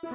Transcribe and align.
Buenos 0.00 0.14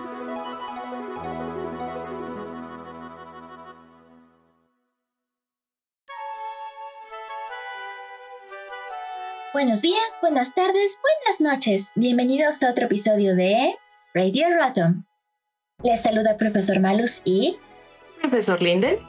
días, 9.82 10.00
buenas 10.22 10.56
tardes, 10.56 10.98
buenas 11.02 11.42
noches. 11.42 11.92
Bienvenidos 11.96 12.64
a 12.64 12.70
otro 12.70 12.86
episodio 12.86 13.36
de 13.36 13.76
Radio 14.14 14.46
Rotom. 14.58 15.04
Les 15.84 16.02
saluda 16.02 16.32
el 16.32 16.38
profesor 16.38 16.80
Malus 16.80 17.22
y 17.26 17.58
profesor 18.22 18.62
Linden. 18.62 19.00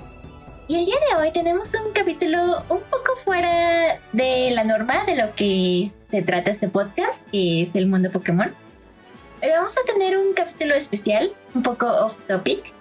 Y 0.67 0.75
el 0.75 0.87
día 0.87 0.97
de 1.09 1.15
hoy 1.23 1.31
tenemos 1.31 1.71
un 1.87 1.93
capítulo 1.93 2.65
un 2.69 2.81
poco 2.91 3.15
fuera 3.23 4.01
de 4.13 4.51
la 4.51 4.65
norma 4.65 5.05
de 5.05 5.15
lo 5.15 5.37
que 5.37 5.89
se 6.11 6.23
trata 6.23 6.51
este 6.51 6.67
podcast, 6.67 7.25
que 7.31 7.63
es 7.63 7.77
el 7.77 7.87
mundo 7.87 8.11
Pokémon. 8.11 8.64
Hoy 9.45 9.51
vamos 9.51 9.77
a 9.77 9.85
tener 9.85 10.17
un 10.17 10.33
capítulo 10.33 10.75
especial, 10.75 11.31
un 11.53 11.63
poco 11.63 11.87
off 11.87 12.17
topic, 12.27 12.73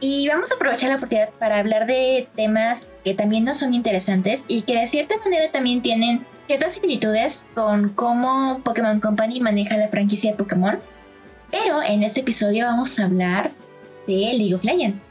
y 0.00 0.26
vamos 0.26 0.50
a 0.50 0.54
aprovechar 0.54 0.88
la 0.88 0.96
oportunidad 0.96 1.28
para 1.38 1.58
hablar 1.58 1.86
de 1.86 2.26
temas 2.34 2.88
que 3.04 3.12
también 3.12 3.44
nos 3.44 3.58
son 3.58 3.74
interesantes 3.74 4.46
y 4.48 4.62
que 4.62 4.80
de 4.80 4.86
cierta 4.86 5.18
manera 5.18 5.50
también 5.50 5.82
tienen 5.82 6.24
ciertas 6.46 6.72
similitudes 6.72 7.46
con 7.54 7.90
cómo 7.90 8.62
Pokémon 8.64 9.00
Company 9.00 9.40
maneja 9.40 9.76
la 9.76 9.88
franquicia 9.88 10.30
de 10.30 10.38
Pokémon. 10.38 10.78
Pero 11.50 11.82
en 11.82 12.02
este 12.02 12.20
episodio 12.20 12.64
vamos 12.64 12.98
a 12.98 13.04
hablar 13.04 13.52
de 14.06 14.14
League 14.14 14.54
of 14.54 14.64
Legends. 14.64 15.10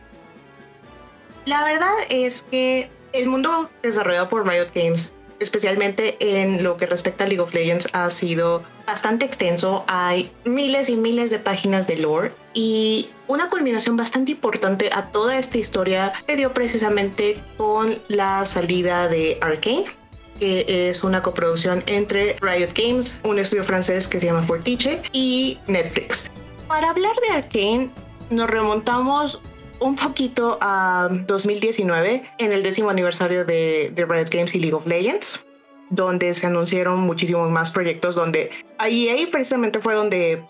La 1.46 1.64
verdad 1.64 1.94
es 2.10 2.42
que 2.42 2.90
el 3.14 3.28
mundo 3.30 3.70
desarrollado 3.84 4.30
por 4.30 4.50
Riot 4.50 4.72
Games, 4.74 5.12
especialmente 5.40 6.18
en 6.20 6.64
lo 6.64 6.78
que 6.78 6.88
respecta 6.88 7.26
a 7.26 7.28
League 7.28 7.42
of 7.42 7.54
Legends, 7.54 7.88
ha 7.94 8.10
sido 8.10 8.64
bastante 8.88 9.26
extenso. 9.26 9.84
Hay 9.88 10.32
miles 10.46 10.90
y 10.90 10.96
miles 10.96 11.30
de 11.30 11.38
páginas 11.38 11.86
de 11.86 11.98
lore 11.98 12.32
y 12.54 13.10
una 13.28 13.50
culminación 13.50 13.98
bastante 13.98 14.32
importante 14.32 14.90
a 14.92 15.12
toda 15.12 15.38
esta 15.38 15.60
historia 15.60 16.14
se 16.26 16.36
dio 16.38 16.54
precisamente 16.54 17.38
con 17.58 18.00
la 18.08 18.46
salida 18.46 19.08
de 19.08 19.38
Arkane 19.42 19.86
que 20.40 20.90
es 20.90 21.04
una 21.04 21.22
coproducción 21.24 21.84
entre 21.88 22.38
Riot 22.42 22.70
Games, 22.76 23.20
un 23.24 23.40
estudio 23.40 23.64
francés 23.64 24.08
que 24.08 24.20
se 24.20 24.28
llama 24.28 24.44
Fortiche, 24.44 25.02
y 25.12 25.58
Netflix. 25.66 26.30
Para 26.68 26.92
hablar 26.92 27.16
de 27.28 27.36
Arkane, 27.36 27.90
nos 28.30 28.48
remontamos 28.48 29.42
un 29.80 29.96
poquito 29.96 30.58
a 30.62 31.10
2019, 31.10 32.24
en 32.38 32.52
el 32.52 32.64
décimo 32.64 32.90
aniversario 32.90 33.46
de, 33.46 33.92
Riot 33.96 34.30
Games 34.30 34.56
y 34.56 34.60
League 34.60 34.76
of 34.76 34.86
Legends, 34.88 35.46
donde 35.90 36.34
se 36.34 36.48
anunciaron 36.48 37.00
muchísimos 37.00 37.50
más 37.50 37.72
proyectos, 37.72 38.16
donde 38.16 38.52
ahí, 38.78 39.10
ahí 39.10 39.26
precisamente 39.28 39.80
fue 39.80 39.94
donde 39.94 40.44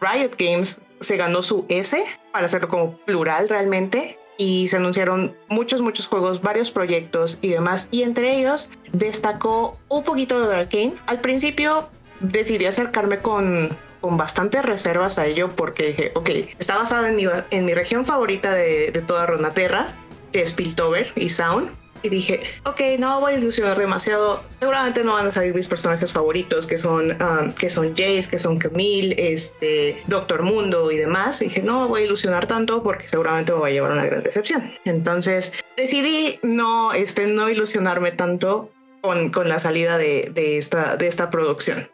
Riot 0.00 0.32
Games 0.38 0.80
se 1.00 1.16
ganó 1.16 1.42
su 1.42 1.66
S, 1.68 2.02
para 2.32 2.46
hacerlo 2.46 2.68
como 2.68 2.96
plural 2.98 3.48
realmente, 3.48 4.18
y 4.36 4.68
se 4.68 4.76
anunciaron 4.76 5.34
muchos, 5.48 5.82
muchos 5.82 6.06
juegos, 6.06 6.42
varios 6.42 6.70
proyectos 6.70 7.38
y 7.42 7.48
demás, 7.48 7.88
y 7.90 8.02
entre 8.02 8.38
ellos 8.38 8.70
destacó 8.92 9.78
un 9.88 10.02
poquito 10.02 10.46
de 10.46 10.56
Arkane. 10.56 10.94
Al 11.06 11.20
principio 11.20 11.88
decidí 12.20 12.66
acercarme 12.66 13.18
con 13.18 13.76
con 14.00 14.16
bastantes 14.16 14.64
reservas 14.64 15.18
a 15.18 15.26
ello 15.26 15.50
porque 15.50 15.88
dije, 15.88 16.12
ok, 16.14 16.30
está 16.58 16.76
basado 16.76 17.06
en 17.06 17.16
mi, 17.16 17.26
en 17.50 17.64
mi 17.64 17.74
región 17.74 18.04
favorita 18.04 18.54
de, 18.54 18.90
de 18.90 19.02
toda 19.02 19.26
Ronaterra, 19.26 19.94
que 20.32 20.42
es 20.42 20.52
Piltover 20.52 21.12
y 21.16 21.30
Sound. 21.30 21.70
Y 22.02 22.08
dije, 22.08 22.40
ok, 22.64 22.80
no 22.98 23.20
voy 23.20 23.34
a 23.34 23.38
ilusionar 23.38 23.78
demasiado. 23.78 24.42
Seguramente 24.58 25.04
no 25.04 25.12
van 25.14 25.26
a 25.26 25.30
salir 25.30 25.54
mis 25.54 25.68
personajes 25.68 26.12
favoritos, 26.12 26.66
que 26.66 26.78
son, 26.78 27.12
um, 27.22 27.52
que 27.52 27.70
son 27.70 27.90
Jace, 27.90 28.28
que 28.30 28.38
son 28.38 28.58
Camille, 28.58 29.14
este, 29.18 30.02
Doctor 30.06 30.42
Mundo 30.42 30.90
y 30.90 30.96
demás. 30.96 31.42
Y 31.42 31.46
dije, 31.46 31.62
no 31.62 31.88
voy 31.88 32.02
a 32.02 32.04
ilusionar 32.04 32.46
tanto 32.46 32.82
porque 32.82 33.08
seguramente 33.08 33.52
me 33.52 33.58
voy 33.58 33.70
a 33.70 33.74
llevar 33.74 33.92
una 33.92 34.04
gran 34.04 34.22
decepción. 34.22 34.72
Entonces 34.84 35.52
decidí 35.76 36.38
no, 36.42 36.92
este, 36.92 37.26
no 37.26 37.50
ilusionarme 37.50 38.12
tanto 38.12 38.70
con, 39.00 39.30
con 39.30 39.48
la 39.48 39.58
salida 39.58 39.98
de, 39.98 40.30
de, 40.32 40.58
esta, 40.58 40.96
de 40.96 41.06
esta 41.06 41.30
producción. 41.30 41.90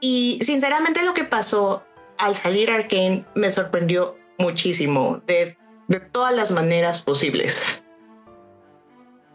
Y 0.00 0.38
sinceramente 0.42 1.02
lo 1.04 1.14
que 1.14 1.24
pasó 1.24 1.84
al 2.16 2.34
salir 2.34 2.70
Arkane 2.70 3.24
me 3.34 3.50
sorprendió 3.50 4.16
muchísimo, 4.38 5.22
de, 5.26 5.56
de 5.88 6.00
todas 6.00 6.34
las 6.34 6.50
maneras 6.50 7.02
posibles. 7.02 7.64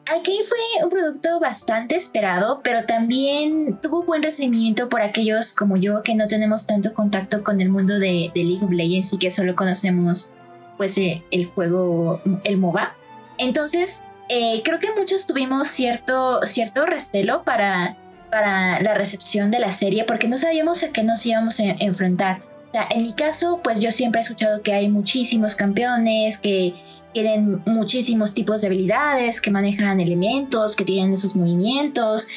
Arkane 0.07 0.43
fue 0.47 0.83
un 0.83 0.89
producto 0.89 1.39
bastante 1.39 1.95
esperado, 1.95 2.61
pero 2.63 2.85
también 2.85 3.79
tuvo 3.81 4.03
buen 4.03 4.21
recibimiento 4.21 4.87
por 4.87 5.01
aquellos 5.01 5.53
como 5.53 5.77
yo 5.77 6.03
que 6.03 6.13
no 6.13 6.27
tenemos 6.27 6.67
tanto 6.67 6.93
contacto 6.93 7.43
con 7.43 7.59
el 7.59 7.69
mundo 7.69 7.97
de, 7.97 8.31
League 8.35 8.63
of 8.63 8.71
Legends 8.71 9.13
y 9.13 9.17
que 9.17 9.31
solo 9.31 9.55
conocemos 9.55 10.29
pues 10.77 10.97
eh, 10.97 11.23
el 11.31 11.45
juego, 11.45 12.21
el 12.43 12.57
MOBA. 12.57 12.93
Entonces, 13.37 14.03
eh, 14.29 14.61
creo 14.63 14.79
que 14.79 14.93
muchos 14.95 15.25
tuvimos 15.25 15.67
cierto, 15.67 16.41
cierto 16.43 16.85
recelo 16.85 17.43
para 17.43 17.97
para 18.35 18.81
la 18.81 18.93
recepción 18.93 19.49
de 19.49 19.59
la 19.59 19.71
serie 19.71 20.03
porque 20.03 20.27
no 20.27 20.37
sabíamos 20.37 20.83
a 20.83 20.91
qué 20.91 21.03
nos 21.03 21.25
íbamos 21.25 21.59
a 21.61 21.63
enfrentar. 21.79 22.41
En 22.89 23.03
mi 23.03 23.13
caso, 23.13 23.61
pues 23.63 23.79
yo 23.79 23.89
siempre 23.91 24.19
he 24.19 24.23
escuchado 24.23 24.61
que 24.61 24.73
hay 24.73 24.89
muchísimos 24.89 25.55
campeones, 25.55 26.37
que 26.37 26.75
tienen 27.15 27.61
muchísimos 27.65 28.33
tipos 28.33 28.59
de 28.59 28.67
habilidades, 28.67 29.39
que 29.39 29.49
manejan 29.49 30.01
elementos, 30.01 30.75
que 30.75 30.83
tienen 30.83 31.13
esos 31.13 31.33
movimientos. 31.33 32.27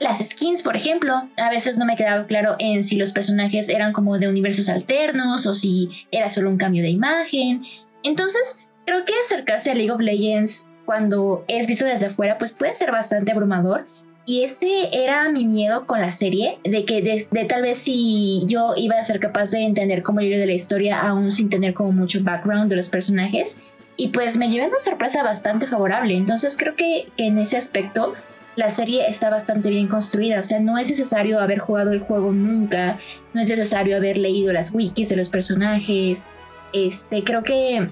Las 0.00 0.18
skins, 0.18 0.62
por 0.62 0.74
ejemplo, 0.74 1.14
a 1.36 1.48
veces 1.48 1.78
no 1.78 1.84
me 1.84 1.94
quedaba 1.94 2.26
claro 2.26 2.56
en 2.58 2.82
si 2.82 2.96
los 2.96 3.12
personajes 3.12 3.68
eran 3.68 3.92
como 3.92 4.18
de 4.18 4.28
universos 4.28 4.68
alternos 4.68 5.46
o 5.46 5.54
si 5.54 5.90
era 6.10 6.28
solo 6.28 6.50
un 6.50 6.56
cambio 6.56 6.82
de 6.82 6.90
imagen. 6.90 7.62
Entonces, 8.02 8.64
creo 8.84 9.04
que 9.04 9.14
acercarse 9.24 9.70
a 9.70 9.74
League 9.76 9.92
of 9.92 10.00
Legends 10.00 10.66
cuando 10.86 11.44
es 11.46 11.68
visto 11.68 11.84
desde 11.84 12.06
afuera, 12.06 12.36
pues 12.36 12.52
puede 12.52 12.74
ser 12.74 12.90
bastante 12.90 13.30
abrumador, 13.30 13.86
y 14.28 14.42
ese 14.42 14.88
era 14.92 15.28
mi 15.30 15.44
miedo 15.44 15.86
con 15.86 16.00
la 16.00 16.10
serie, 16.10 16.58
de 16.64 16.84
que 16.84 17.00
de, 17.00 17.44
tal 17.44 17.62
vez 17.62 17.78
si 17.78 18.42
yo 18.48 18.72
iba 18.76 18.96
a 18.98 19.04
ser 19.04 19.20
capaz 19.20 19.52
de 19.52 19.62
entender 19.62 20.02
como 20.02 20.18
el 20.18 20.26
libro 20.26 20.40
de 20.40 20.48
la 20.48 20.52
historia, 20.52 21.00
aún 21.00 21.30
sin 21.30 21.48
tener 21.48 21.74
como 21.74 21.92
mucho 21.92 22.18
background 22.24 22.68
de 22.68 22.74
los 22.74 22.88
personajes. 22.88 23.62
Y 23.96 24.08
pues 24.08 24.36
me 24.36 24.50
llevé 24.50 24.68
una 24.68 24.78
sorpresa 24.78 25.22
bastante 25.22 25.66
favorable. 25.66 26.16
Entonces 26.16 26.56
creo 26.56 26.74
que, 26.76 27.08
en 27.16 27.38
ese 27.38 27.56
aspecto 27.56 28.14
la 28.56 28.70
serie 28.70 29.06
está 29.06 29.30
bastante 29.30 29.68
bien 29.68 29.86
construida. 29.86 30.40
O 30.40 30.44
sea, 30.44 30.60
no 30.60 30.78
es 30.78 30.88
necesario 30.88 31.40
haber 31.40 31.58
jugado 31.58 31.92
el 31.92 32.00
juego 32.00 32.32
nunca, 32.32 32.98
no 33.34 33.40
es 33.40 33.50
necesario 33.50 33.96
haber 33.96 34.16
leído 34.16 34.52
las 34.52 34.72
wikis 34.72 35.10
de 35.10 35.16
los 35.16 35.28
personajes. 35.28 36.26
Este, 36.72 37.22
creo 37.22 37.42
que 37.42 37.88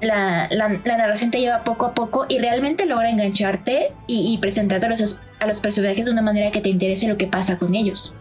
la, 0.00 0.48
narración 0.84 1.30
te 1.30 1.40
lleva 1.40 1.64
poco 1.64 1.86
a 1.86 1.94
poco 1.94 2.26
y 2.28 2.38
realmente 2.38 2.84
logra 2.86 3.10
engancharte 3.10 3.92
y, 4.06 4.36
presentarte 4.38 4.86
a 4.86 4.90
los, 4.90 5.22
a 5.40 5.46
los 5.46 5.60
personajes 5.60 6.04
de 6.04 6.12
una 6.12 6.22
manera 6.22 6.50
que 6.50 6.60
te 6.60 6.68
interese 6.68 7.08
lo 7.08 7.16
que 7.16 7.26
pasa 7.26 7.58
con 7.58 7.74
ellos. 7.74 8.14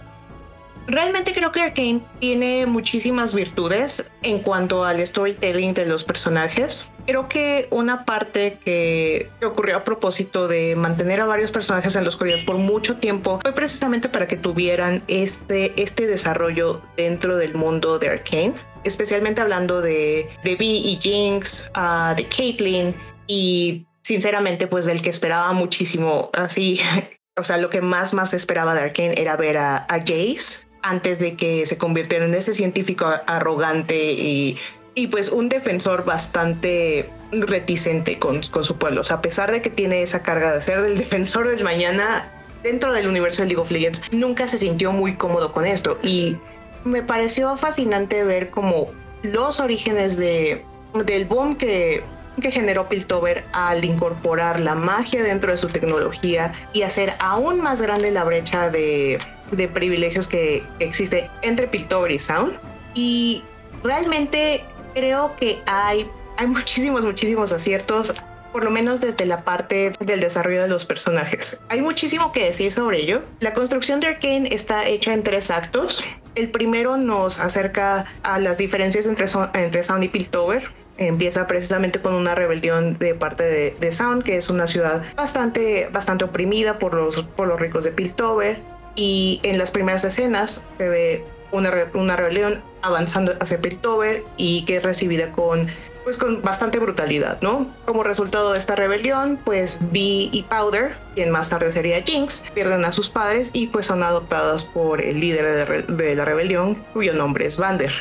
Realmente 0.88 1.34
creo 1.34 1.52
que 1.52 1.62
Arkane 1.62 2.02
tiene 2.20 2.66
muchísimas 2.68 3.34
virtudes 3.34 4.10
en 4.22 4.40
cuanto 4.40 4.86
al 4.86 5.06
storytelling 5.06 5.74
de 5.74 5.88
los 5.88 6.04
personajes. 6.04 6.92
Creo 7.06 7.30
que 7.30 7.68
una 7.72 8.06
parte 8.06 8.58
que 8.64 9.30
ocurrió 9.44 9.78
a 9.78 9.84
propósito 9.84 10.48
de 10.48 10.76
mantener 10.76 11.22
a 11.22 11.26
varios 11.26 11.52
personajes 11.52 11.96
en 11.96 12.04
la 12.04 12.10
oscuridad 12.10 12.40
por 12.46 12.58
mucho 12.58 12.98
tiempo 12.98 13.40
fue 13.42 13.54
precisamente 13.54 14.10
para 14.10 14.28
que 14.28 14.38
tuvieran 14.38 15.04
este, 15.08 15.80
este 15.82 16.08
desarrollo 16.08 16.82
dentro 16.98 17.38
del 17.38 17.54
mundo 17.54 18.00
de 18.00 18.10
Arkane 18.10 18.54
especialmente 18.86 19.42
hablando 19.42 19.82
de, 19.82 20.30
de 20.44 20.56
Vi 20.56 20.78
y 20.78 21.00
Jinx, 21.02 21.70
ah, 21.74 22.14
de 22.16 22.28
Caitlyn 22.28 22.96
y 23.28 23.86
sinceramente 24.02 24.68
pues 24.68 24.86
del 24.86 25.02
que 25.02 25.10
esperaba 25.10 25.52
muchísimo, 25.52 26.30
así, 26.34 26.80
o 27.36 27.44
sea, 27.44 27.58
lo 27.58 27.70
que 27.70 27.82
más 27.82 28.14
más 28.14 28.34
esperaba 28.34 28.74
de 28.76 28.82
Arkane 28.82 29.16
era 29.18 29.36
ver 29.36 29.58
a, 29.58 29.86
a 29.90 30.00
Jace 30.00 30.66
antes 30.86 31.18
de 31.18 31.36
que 31.36 31.66
se 31.66 31.80
convirtiera 31.80 32.26
en 32.26 32.36
ese 32.36 32.54
científico 32.54 33.12
arrogante 33.26 34.14
y, 34.14 34.60
y 34.96 35.08
pues 35.08 35.30
un 35.30 35.50
defensor 35.50 36.06
bastante 36.06 37.10
reticente 37.32 38.18
con, 38.18 38.42
con 38.44 38.64
su 38.64 38.78
pueblo. 38.78 39.02
O 39.02 39.04
sea, 39.04 39.18
a 39.18 39.22
pesar 39.22 39.52
de 39.52 39.62
que 39.62 39.70
tiene 39.70 40.02
esa 40.02 40.24
carga 40.24 40.54
de 40.54 40.62
ser 40.62 40.82
del 40.82 40.98
defensor 40.98 41.48
del 41.50 41.64
mañana 41.64 42.32
dentro 42.64 42.94
del 42.94 43.08
universo 43.08 43.44
de 43.44 43.50
League 43.50 43.62
of 43.62 43.70
Legends, 43.72 44.02
nunca 44.12 44.48
se 44.48 44.58
sintió 44.58 44.92
muy 44.92 45.18
cómodo 45.18 45.52
con 45.52 45.66
esto. 45.68 46.00
Y 46.02 46.38
me 46.86 47.04
pareció 47.04 47.56
fascinante 47.58 48.24
ver 48.24 48.50
como 48.50 48.88
los 49.22 49.60
orígenes 49.60 50.18
de, 50.18 50.64
del 51.06 51.26
boom 51.26 51.58
que, 51.58 52.04
que 52.42 52.52
generó 52.52 52.88
Piltover 52.88 53.44
al 53.52 53.84
incorporar 53.84 54.60
la 54.60 54.76
magia 54.76 55.24
dentro 55.24 55.52
de 55.52 55.58
su 55.58 55.68
tecnología 55.68 56.54
y 56.74 56.84
hacer 56.84 57.14
aún 57.20 57.62
más 57.62 57.82
grande 57.82 58.12
la 58.12 58.24
brecha 58.24 58.70
de, 58.70 59.18
de 59.52 59.68
privilegios 59.68 60.28
que 60.28 60.64
existe 60.80 61.30
entre 61.42 61.68
Piltover 61.68 62.12
y 62.12 62.20
Sound. 62.20 62.58
Y 62.94 63.44
realmente 63.84 64.64
creo 64.96 65.36
que 65.36 65.62
hay, 65.68 66.10
hay 66.38 66.48
muchísimos, 66.48 67.04
muchísimos 67.04 67.54
aciertos 67.54 68.16
por 68.56 68.64
lo 68.64 68.72
menos 68.72 69.02
desde 69.02 69.26
la 69.26 69.44
parte 69.44 69.92
del 70.00 70.22
desarrollo 70.22 70.62
de 70.62 70.70
los 70.70 70.86
personajes. 70.86 71.62
Hay 71.68 71.82
muchísimo 71.82 72.32
que 72.32 72.46
decir 72.46 72.72
sobre 72.72 73.02
ello. 73.02 73.22
La 73.42 73.54
construcción 73.54 74.00
de 74.00 74.08
Arkane 74.08 74.48
está 74.50 74.88
hecha 74.88 75.14
en 75.14 75.24
tres 75.24 75.52
actos 75.52 76.06
El 76.36 76.50
primero 76.52 76.96
nos 76.96 77.42
acerca 77.42 78.06
a 78.24 78.40
las 78.40 78.58
diferencias 78.58 79.08
entre, 79.08 79.26
entre 79.56 79.84
Sound 79.84 80.06
y 80.06 80.08
Piltover. 80.08 80.70
Empieza 80.98 81.48
precisamente 81.48 82.00
con 82.00 82.14
una 82.14 82.34
rebelión 82.34 82.98
de 82.98 83.14
parte 83.14 83.44
de, 83.44 83.76
de, 83.78 83.92
Sound, 83.92 84.24
que 84.24 84.38
es 84.38 84.50
una 84.50 84.68
ciudad 84.68 85.04
bastante, 85.18 85.90
bastante 85.92 86.24
oprimida 86.24 86.80
por 86.80 86.94
los, 86.94 87.24
por 87.24 87.50
los 87.50 87.60
ricos 87.60 87.84
de 87.84 87.92
Piltover. 87.92 88.62
Y 88.96 89.42
en 89.44 89.58
las 89.58 89.72
primeras 89.72 90.06
escenas 90.06 90.66
se 90.78 90.88
ve 90.88 91.26
una, 91.56 92.16
rebelión 92.16 92.62
avanzando 92.82 93.36
hacia 93.40 93.62
Piltover 93.62 94.24
y 94.38 94.64
que 94.66 94.78
es 94.78 94.84
recibida 94.84 95.32
con 95.32 95.70
pues 96.04 96.18
con 96.18 96.44
bastante 96.44 96.78
brutalidad, 96.78 97.42
¿no? 97.42 97.68
Como 97.84 98.04
resultado 98.04 98.54
de 98.54 98.60
esta 98.60 98.76
rebelión, 98.76 99.40
pues 99.44 99.80
Vi 99.92 100.30
y 100.32 100.44
Powder, 100.44 100.96
quien 101.16 101.32
más 101.32 101.50
tarde 101.50 101.72
sería 101.72 102.04
Jinx, 102.04 102.44
pierden 102.54 102.86
a 102.86 102.92
sus 102.92 103.10
padres 103.10 103.50
y 103.54 103.68
pues 103.68 103.88
son 103.88 104.04
adoptadas 104.04 104.66
por 104.66 105.02
el 105.02 105.20
líder 105.20 105.88
de, 105.88 106.16
la 106.16 106.24
rebelión, 106.24 106.76
cuyo 106.94 107.14
nombre 107.14 107.48
es 107.48 107.58
Vander. 107.58 107.92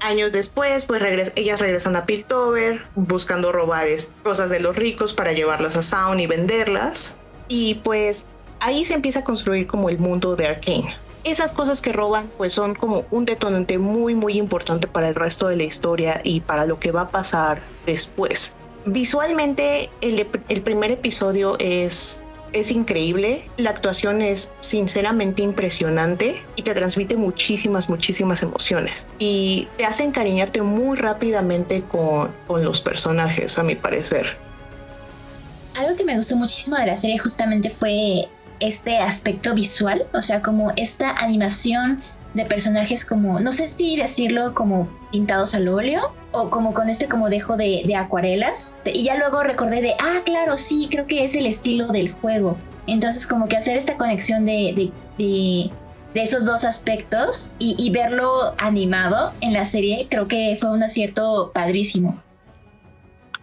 Años 0.00 0.32
después, 0.32 0.84
pues 0.84 1.30
ellas 1.36 1.60
regresan 1.60 1.94
a 1.94 2.06
Piltover 2.06 2.82
buscando 2.96 3.52
robar 3.52 3.86
cosas 4.24 4.50
de 4.50 4.58
los 4.58 4.74
ricos 4.74 5.14
para 5.14 5.32
llevarlas 5.32 5.76
a 5.76 5.82
Sound 5.82 6.20
y 6.20 6.26
venderlas. 6.26 7.18
Y 7.46 7.76
pues 7.76 8.26
ahí 8.58 8.84
se 8.84 8.94
empieza 8.94 9.20
a 9.20 9.24
construir 9.24 9.68
como 9.68 9.88
el 9.90 10.00
mundo 10.00 10.34
de 10.34 10.48
Arkane 10.48 10.96
esas 11.28 11.52
cosas 11.52 11.80
que 11.80 11.92
roban 11.92 12.30
pues 12.36 12.52
son 12.52 12.74
como 12.74 13.04
un 13.10 13.24
detonante 13.24 13.78
muy 13.78 14.14
muy 14.14 14.38
importante 14.38 14.86
para 14.86 15.08
el 15.08 15.14
resto 15.14 15.48
de 15.48 15.56
la 15.56 15.64
historia 15.64 16.20
y 16.24 16.40
para 16.40 16.66
lo 16.66 16.78
que 16.78 16.92
va 16.92 17.02
a 17.02 17.08
pasar 17.08 17.60
después. 17.86 18.56
Visualmente 18.84 19.90
el, 20.00 20.26
el 20.48 20.62
primer 20.62 20.90
episodio 20.92 21.56
es 21.58 22.24
es 22.52 22.70
increíble, 22.70 23.44
la 23.56 23.70
actuación 23.70 24.22
es 24.22 24.54
sinceramente 24.60 25.42
impresionante 25.42 26.42
y 26.56 26.62
te 26.62 26.74
transmite 26.74 27.16
muchísimas, 27.16 27.88
muchísimas 27.88 28.42
emociones 28.42 29.06
y 29.18 29.68
te 29.76 29.84
hace 29.84 30.04
encariñarte 30.04 30.62
muy 30.62 30.96
rápidamente 30.96 31.82
con, 31.82 32.30
con 32.46 32.64
los 32.64 32.80
personajes, 32.80 33.58
a 33.58 33.62
mi 33.62 33.74
parecer. 33.74 34.36
Algo 35.74 35.96
que 35.96 36.04
me 36.04 36.16
gustó 36.16 36.36
muchísimo 36.36 36.76
de 36.76 36.86
la 36.86 36.96
serie 36.96 37.18
justamente 37.18 37.70
fue 37.70 38.28
este 38.60 38.98
aspecto 38.98 39.54
visual, 39.54 40.06
o 40.12 40.22
sea, 40.22 40.42
como 40.42 40.72
esta 40.76 41.10
animación 41.12 42.02
de 42.34 42.44
personajes 42.44 43.04
como, 43.04 43.40
no 43.40 43.52
sé 43.52 43.68
si 43.68 43.96
decirlo 43.96 44.54
como 44.54 44.88
pintados 45.10 45.54
al 45.54 45.68
óleo 45.68 46.12
o 46.32 46.50
como 46.50 46.74
con 46.74 46.88
este 46.88 47.08
como 47.08 47.30
dejo 47.30 47.56
de, 47.56 47.94
acuarelas. 47.96 48.76
Y 48.84 49.04
ya 49.04 49.16
luego 49.16 49.42
recordé 49.42 49.80
de, 49.80 49.94
ah, 49.98 50.20
claro, 50.24 50.58
sí, 50.58 50.88
creo 50.90 51.06
que 51.06 51.24
es 51.24 51.34
el 51.34 51.46
estilo 51.46 51.88
del 51.88 52.12
juego. 52.12 52.56
Entonces 52.86 53.26
como 53.26 53.48
que 53.48 53.56
hacer 53.56 53.76
esta 53.76 53.96
conexión 53.96 54.44
de, 54.44 54.92
de, 55.18 55.70
esos 56.14 56.44
dos 56.44 56.64
aspectos 56.64 57.54
y, 57.60 57.76
y 57.78 57.90
verlo 57.90 58.54
animado 58.58 59.32
en 59.40 59.52
la 59.52 59.64
serie 59.64 60.08
creo 60.10 60.26
que 60.26 60.56
fue 60.60 60.72
un 60.72 60.82
acierto 60.82 61.52
padrísimo. 61.54 62.20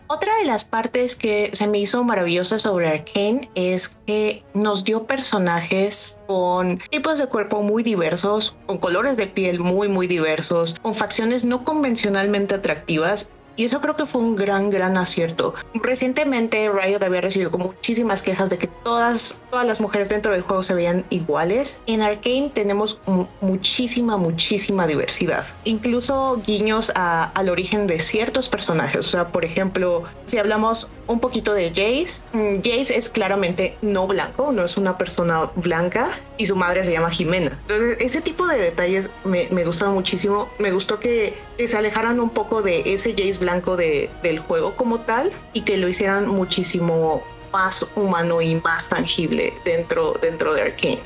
Otra 0.08 0.36
de 0.38 0.46
las 0.46 0.66
partes 0.66 1.16
que 1.16 1.50
se 1.54 1.66
me 1.66 1.80
hizo 1.80 2.04
maravillosa 2.04 2.60
sobre 2.60 2.88
Arkane 2.90 3.50
es 3.56 4.00
que 4.06 4.44
nos 4.54 4.84
dio 4.84 5.08
personajes 5.08 6.20
con 6.28 6.80
tipos 6.92 7.18
de 7.18 7.26
cuerpo 7.26 7.64
muy 7.64 7.82
diversos, 7.82 8.56
con 8.68 8.78
colores 8.78 9.18
de 9.18 9.26
piel 9.26 9.60
muy 9.60 9.88
muy 9.88 10.06
diversos, 10.06 10.76
con 10.82 10.94
facciones 10.94 11.44
no 11.44 11.64
convencionalmente 11.64 12.54
atractivas 12.54 13.32
y 13.56 13.66
eso 13.66 13.82
creo 13.82 13.96
que 13.96 14.06
fue 14.06 14.22
un 14.22 14.36
gran, 14.36 14.70
gran 14.70 14.98
acierto. 14.98 15.54
Recientemente 15.74 16.70
Riot 16.70 17.04
había 17.04 17.22
recibido 17.22 17.52
muchísimas 17.52 18.24
quejas 18.24 18.50
de 18.50 18.58
que 18.58 18.68
todas, 18.68 19.42
todas 19.50 19.66
las 19.66 19.82
mujeres 19.82 20.10
dentro 20.10 20.32
del 20.32 20.42
juego 20.42 20.64
se 20.64 20.74
veían 20.74 21.06
iguales. 21.10 21.82
En 21.88 22.02
Arkane 22.02 22.52
tenemos 22.54 23.00
muchísima, 23.42 24.18
muchísima 24.18 24.88
diversidad. 24.88 25.46
Incluso 25.64 26.42
guiños 26.46 26.92
al 26.96 27.50
origen 27.50 27.88
de 27.88 28.00
ciertos 28.00 28.50
personajes. 28.50 29.00
O 29.00 29.10
sea, 29.10 29.30
por 29.30 29.46
ejemplo, 29.46 30.04
si 30.26 30.38
hablamos 30.38 30.90
un 31.08 31.20
poquito 31.20 31.54
de 31.54 31.70
Jace, 31.70 32.24
mm, 32.34 32.58
Jace 32.58 32.98
es 32.98 33.10
claramente 33.10 33.78
no 33.82 34.08
blanco, 34.08 34.52
no 34.52 34.66
es 34.66 34.78
una 34.78 34.98
persona 34.98 35.52
blanca 35.56 36.10
y 36.38 36.46
su 36.46 36.56
madre 36.56 36.84
se 36.84 36.92
llama 36.92 37.10
Jimena. 37.10 37.58
Entonces, 37.62 37.98
ese 38.00 38.22
tipo 38.22 38.48
de 38.48 38.58
detalles 38.58 39.10
me, 39.24 39.48
me 39.52 39.66
muchísimo. 39.90 40.50
Me 40.60 40.72
gustó 40.72 41.00
que, 41.00 41.38
que 41.58 41.68
se 41.68 41.78
alejaran 41.78 42.20
un 42.20 42.30
poco 42.30 42.62
de 42.62 42.84
ese 42.86 43.12
Jace 43.12 43.40
blanco 43.40 43.78
de, 43.78 44.10
del 44.24 44.40
juego 44.40 44.76
como 44.76 45.02
tal 45.02 45.32
y 45.54 45.62
que 45.62 45.78
lo 45.78 45.88
hicieran 45.88 46.28
muchísimo 46.28 47.24
más 47.52 47.88
humano 47.96 48.42
y 48.42 48.56
más 48.56 48.90
tangible 48.90 49.54
dentro, 49.64 50.14
dentro 50.22 50.54
de 50.54 50.62
Arkane. 50.62 51.00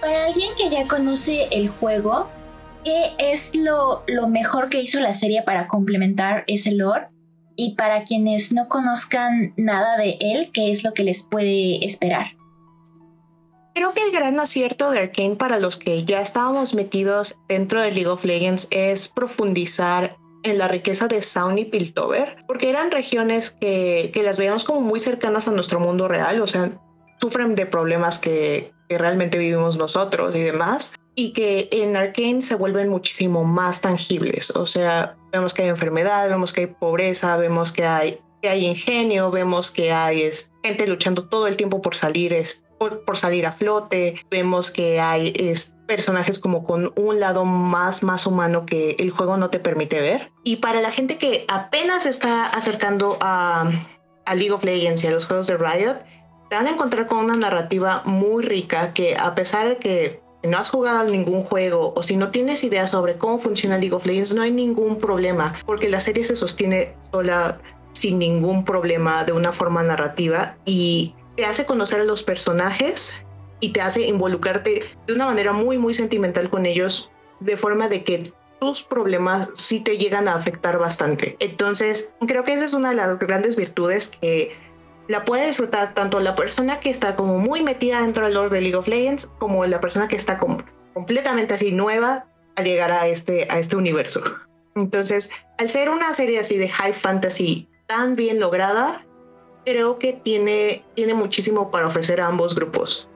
Para 0.00 0.26
alguien 0.26 0.50
que 0.56 0.70
ya 0.70 0.86
conoce 0.86 1.48
el 1.50 1.68
juego, 1.68 2.28
¿qué 2.84 3.12
es 3.18 3.54
lo, 3.56 4.02
lo 4.06 4.28
mejor 4.28 4.70
que 4.70 4.80
hizo 4.80 5.00
la 5.00 5.12
serie 5.12 5.42
para 5.42 5.68
complementar 5.68 6.44
ese 6.46 6.72
lore? 6.72 7.08
Y 7.56 7.74
para 7.74 8.04
quienes 8.04 8.52
no 8.52 8.68
conozcan 8.68 9.54
nada 9.56 9.96
de 9.96 10.18
él, 10.20 10.50
¿qué 10.52 10.70
es 10.70 10.84
lo 10.84 10.92
que 10.92 11.04
les 11.04 11.22
puede 11.22 11.84
esperar? 11.84 12.35
Creo 13.76 13.90
que 13.90 14.02
el 14.02 14.10
gran 14.10 14.40
acierto 14.40 14.90
de 14.90 15.00
Arkane 15.00 15.36
para 15.36 15.60
los 15.60 15.76
que 15.76 16.02
ya 16.02 16.22
estábamos 16.22 16.72
metidos 16.72 17.38
dentro 17.46 17.82
de 17.82 17.90
League 17.90 18.06
of 18.06 18.24
Legends 18.24 18.68
es 18.70 19.06
profundizar 19.06 20.16
en 20.44 20.56
la 20.56 20.66
riqueza 20.66 21.08
de 21.08 21.20
Sound 21.20 21.58
y 21.58 21.66
Piltover, 21.66 22.38
porque 22.46 22.70
eran 22.70 22.90
regiones 22.90 23.50
que, 23.50 24.12
que 24.14 24.22
las 24.22 24.38
veíamos 24.38 24.64
como 24.64 24.80
muy 24.80 24.98
cercanas 25.00 25.46
a 25.46 25.52
nuestro 25.52 25.78
mundo 25.78 26.08
real, 26.08 26.40
o 26.40 26.46
sea, 26.46 26.70
sufren 27.20 27.54
de 27.54 27.66
problemas 27.66 28.18
que, 28.18 28.72
que 28.88 28.96
realmente 28.96 29.36
vivimos 29.36 29.76
nosotros 29.76 30.34
y 30.34 30.40
demás, 30.40 30.94
y 31.14 31.34
que 31.34 31.68
en 31.70 31.98
Arkane 31.98 32.40
se 32.40 32.54
vuelven 32.54 32.88
muchísimo 32.88 33.44
más 33.44 33.82
tangibles, 33.82 34.52
o 34.52 34.66
sea, 34.66 35.18
vemos 35.32 35.52
que 35.52 35.64
hay 35.64 35.68
enfermedad, 35.68 36.30
vemos 36.30 36.54
que 36.54 36.62
hay 36.62 36.66
pobreza, 36.68 37.36
vemos 37.36 37.72
que 37.72 37.84
hay, 37.84 38.20
que 38.40 38.48
hay 38.48 38.64
ingenio, 38.64 39.30
vemos 39.30 39.70
que 39.70 39.92
hay 39.92 40.30
gente 40.64 40.86
luchando 40.86 41.28
todo 41.28 41.46
el 41.46 41.58
tiempo 41.58 41.82
por 41.82 41.94
salir, 41.94 42.32
por, 42.78 43.16
salir 43.16 43.46
a 43.46 43.52
flote. 43.52 44.16
Vemos 44.30 44.70
que 44.70 45.00
hay 45.00 45.32
personajes 45.86 46.38
como 46.38 46.64
con 46.64 46.92
un 46.96 47.20
lado 47.20 47.44
más, 47.44 48.02
más 48.02 48.26
humano 48.26 48.66
que 48.66 48.96
el 48.98 49.10
juego 49.10 49.36
no 49.36 49.50
te 49.50 49.58
permite 49.60 50.00
ver. 50.00 50.32
Y 50.44 50.56
para 50.56 50.80
la 50.80 50.90
gente 50.90 51.18
que 51.18 51.44
apenas 51.48 52.06
está 52.06 52.46
acercando 52.46 53.16
a, 53.20 53.70
a 54.24 54.34
League 54.34 54.52
of 54.52 54.64
Legends 54.64 55.04
y 55.04 55.06
a 55.06 55.10
los 55.10 55.26
juegos 55.26 55.46
de 55.46 55.56
Riot, 55.56 55.98
te 56.48 56.56
van 56.56 56.66
a 56.66 56.70
encontrar 56.70 57.06
con 57.06 57.18
una 57.18 57.36
narrativa 57.36 58.02
muy 58.04 58.44
rica 58.44 58.92
que 58.92 59.16
a 59.16 59.34
pesar 59.34 59.68
de 59.68 59.76
que 59.78 60.20
no 60.42 60.58
has 60.58 60.70
jugado 60.70 61.10
ningún 61.10 61.42
juego 61.42 61.92
o 61.96 62.02
si 62.02 62.16
no 62.16 62.30
tienes 62.30 62.62
idea 62.62 62.86
sobre 62.86 63.16
cómo 63.16 63.38
funciona 63.38 63.78
League 63.78 63.94
of 63.94 64.06
Legends, 64.06 64.34
no 64.34 64.42
hay 64.42 64.52
ningún 64.52 64.98
problema 64.98 65.54
porque 65.66 65.88
la 65.88 66.00
serie 66.00 66.24
se 66.24 66.36
sostiene 66.36 66.94
sola 67.10 67.58
sin 67.96 68.18
ningún 68.18 68.64
problema 68.64 69.24
de 69.24 69.32
una 69.32 69.52
forma 69.52 69.82
narrativa 69.82 70.56
y 70.66 71.14
te 71.34 71.46
hace 71.46 71.64
conocer 71.64 72.00
a 72.00 72.04
los 72.04 72.22
personajes 72.22 73.22
y 73.58 73.70
te 73.70 73.80
hace 73.80 74.02
involucrarte 74.02 74.82
de 75.06 75.12
una 75.14 75.26
manera 75.26 75.52
muy 75.52 75.78
muy 75.78 75.94
sentimental 75.94 76.50
con 76.50 76.66
ellos 76.66 77.10
de 77.40 77.56
forma 77.56 77.88
de 77.88 78.04
que 78.04 78.22
tus 78.60 78.82
problemas 78.82 79.50
sí 79.54 79.80
te 79.80 79.98
llegan 79.98 80.28
a 80.28 80.34
afectar 80.34 80.78
bastante. 80.78 81.36
Entonces, 81.40 82.14
creo 82.26 82.44
que 82.44 82.52
esa 82.52 82.64
es 82.64 82.72
una 82.72 82.90
de 82.90 82.96
las 82.96 83.18
grandes 83.18 83.56
virtudes 83.56 84.08
que 84.08 84.52
la 85.08 85.24
puede 85.24 85.46
disfrutar 85.46 85.94
tanto 85.94 86.20
la 86.20 86.34
persona 86.34 86.80
que 86.80 86.90
está 86.90 87.16
como 87.16 87.38
muy 87.38 87.62
metida 87.62 88.00
dentro 88.00 88.24
del 88.24 88.34
lore 88.34 88.56
de 88.56 88.60
League 88.60 88.76
of 88.76 88.88
Legends 88.88 89.30
como 89.38 89.64
la 89.64 89.80
persona 89.80 90.08
que 90.08 90.16
está 90.16 90.38
como 90.38 90.64
completamente 90.94 91.54
así 91.54 91.72
nueva 91.72 92.26
al 92.56 92.64
llegar 92.64 92.90
a 92.90 93.06
este, 93.06 93.46
a 93.50 93.58
este 93.58 93.76
universo. 93.76 94.22
Entonces, 94.74 95.30
al 95.58 95.68
ser 95.68 95.88
una 95.90 96.12
serie 96.12 96.38
así 96.38 96.58
de 96.58 96.68
high 96.68 96.92
fantasy 96.92 97.68
tan 97.86 98.16
bien 98.16 98.40
lograda, 98.40 99.04
creo 99.64 99.98
que 99.98 100.12
tiene, 100.12 100.84
tiene 100.94 101.14
muchísimo 101.14 101.70
para 101.70 101.86
ofrecer 101.86 102.20
a 102.20 102.26
ambos 102.26 102.54
grupos. 102.54 103.08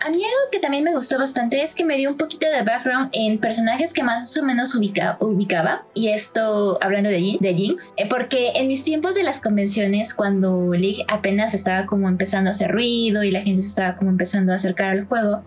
A 0.00 0.10
mí 0.10 0.22
algo 0.24 0.50
que 0.52 0.60
también 0.60 0.84
me 0.84 0.94
gustó 0.94 1.18
bastante 1.18 1.60
es 1.60 1.74
que 1.74 1.84
me 1.84 1.96
dio 1.96 2.08
un 2.08 2.16
poquito 2.16 2.46
de 2.46 2.62
background 2.62 3.10
en 3.12 3.38
personajes 3.38 3.92
que 3.92 4.04
más 4.04 4.36
o 4.38 4.44
menos 4.44 4.72
ubicaba. 4.76 5.84
Y 5.94 6.10
esto 6.10 6.78
hablando 6.80 7.08
de, 7.08 7.36
de 7.40 7.54
Jinx. 7.54 7.92
Eh, 7.96 8.06
porque 8.08 8.52
en 8.54 8.68
mis 8.68 8.84
tiempos 8.84 9.16
de 9.16 9.24
las 9.24 9.40
convenciones, 9.40 10.14
cuando 10.14 10.72
League 10.72 11.04
apenas 11.08 11.52
estaba 11.52 11.84
como 11.86 12.08
empezando 12.08 12.48
a 12.48 12.52
hacer 12.52 12.70
ruido 12.70 13.24
y 13.24 13.32
la 13.32 13.40
gente 13.40 13.62
se 13.62 13.70
estaba 13.70 13.96
como 13.96 14.10
empezando 14.10 14.52
a 14.52 14.56
acercar 14.56 14.90
al 14.90 15.06
juego, 15.06 15.42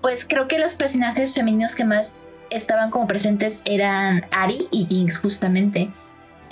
pues 0.00 0.24
creo 0.24 0.48
que 0.48 0.58
los 0.58 0.74
personajes 0.74 1.34
femeninos 1.34 1.74
que 1.74 1.84
más 1.84 2.34
estaban 2.48 2.90
como 2.90 3.06
presentes 3.06 3.60
eran 3.66 4.24
Ari 4.30 4.68
y 4.70 4.86
Jinx 4.86 5.18
justamente. 5.18 5.92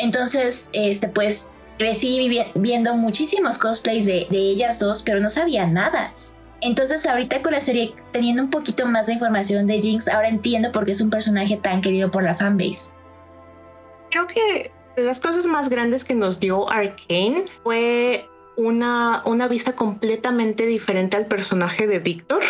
Entonces, 0.00 0.68
este, 0.72 1.08
pues 1.08 1.48
crecí 1.78 2.42
viendo 2.54 2.94
muchísimos 2.94 3.58
cosplays 3.58 4.06
de, 4.06 4.26
ellas 4.30 4.78
dos, 4.78 5.02
pero 5.02 5.20
no 5.20 5.30
sabía 5.30 5.66
nada. 5.66 6.12
Entonces 6.62 7.06
ahorita 7.06 7.40
con 7.40 7.52
la 7.52 7.60
serie 7.60 7.94
teniendo 8.12 8.42
un 8.42 8.50
poquito 8.50 8.84
más 8.84 9.06
de 9.06 9.14
información 9.14 9.66
de 9.66 9.80
Jinx, 9.80 10.08
ahora 10.08 10.28
entiendo 10.28 10.72
por 10.72 10.84
qué 10.84 10.92
es 10.92 11.00
un 11.00 11.08
personaje 11.08 11.56
tan 11.56 11.80
querido 11.80 12.10
por 12.10 12.22
la 12.22 12.34
fanbase. 12.34 12.92
Creo 14.10 14.26
que 14.26 14.70
las 14.96 15.20
cosas 15.20 15.46
más 15.46 15.70
grandes 15.70 16.04
que 16.04 16.14
nos 16.14 16.38
dio 16.38 16.70
Arkane 16.70 17.46
fue 17.62 18.28
una, 18.56 19.22
una 19.24 19.48
vista 19.48 19.74
completamente 19.74 20.66
diferente 20.66 21.16
al 21.16 21.26
personaje 21.26 21.86
de 21.86 21.98
Victor. 21.98 22.42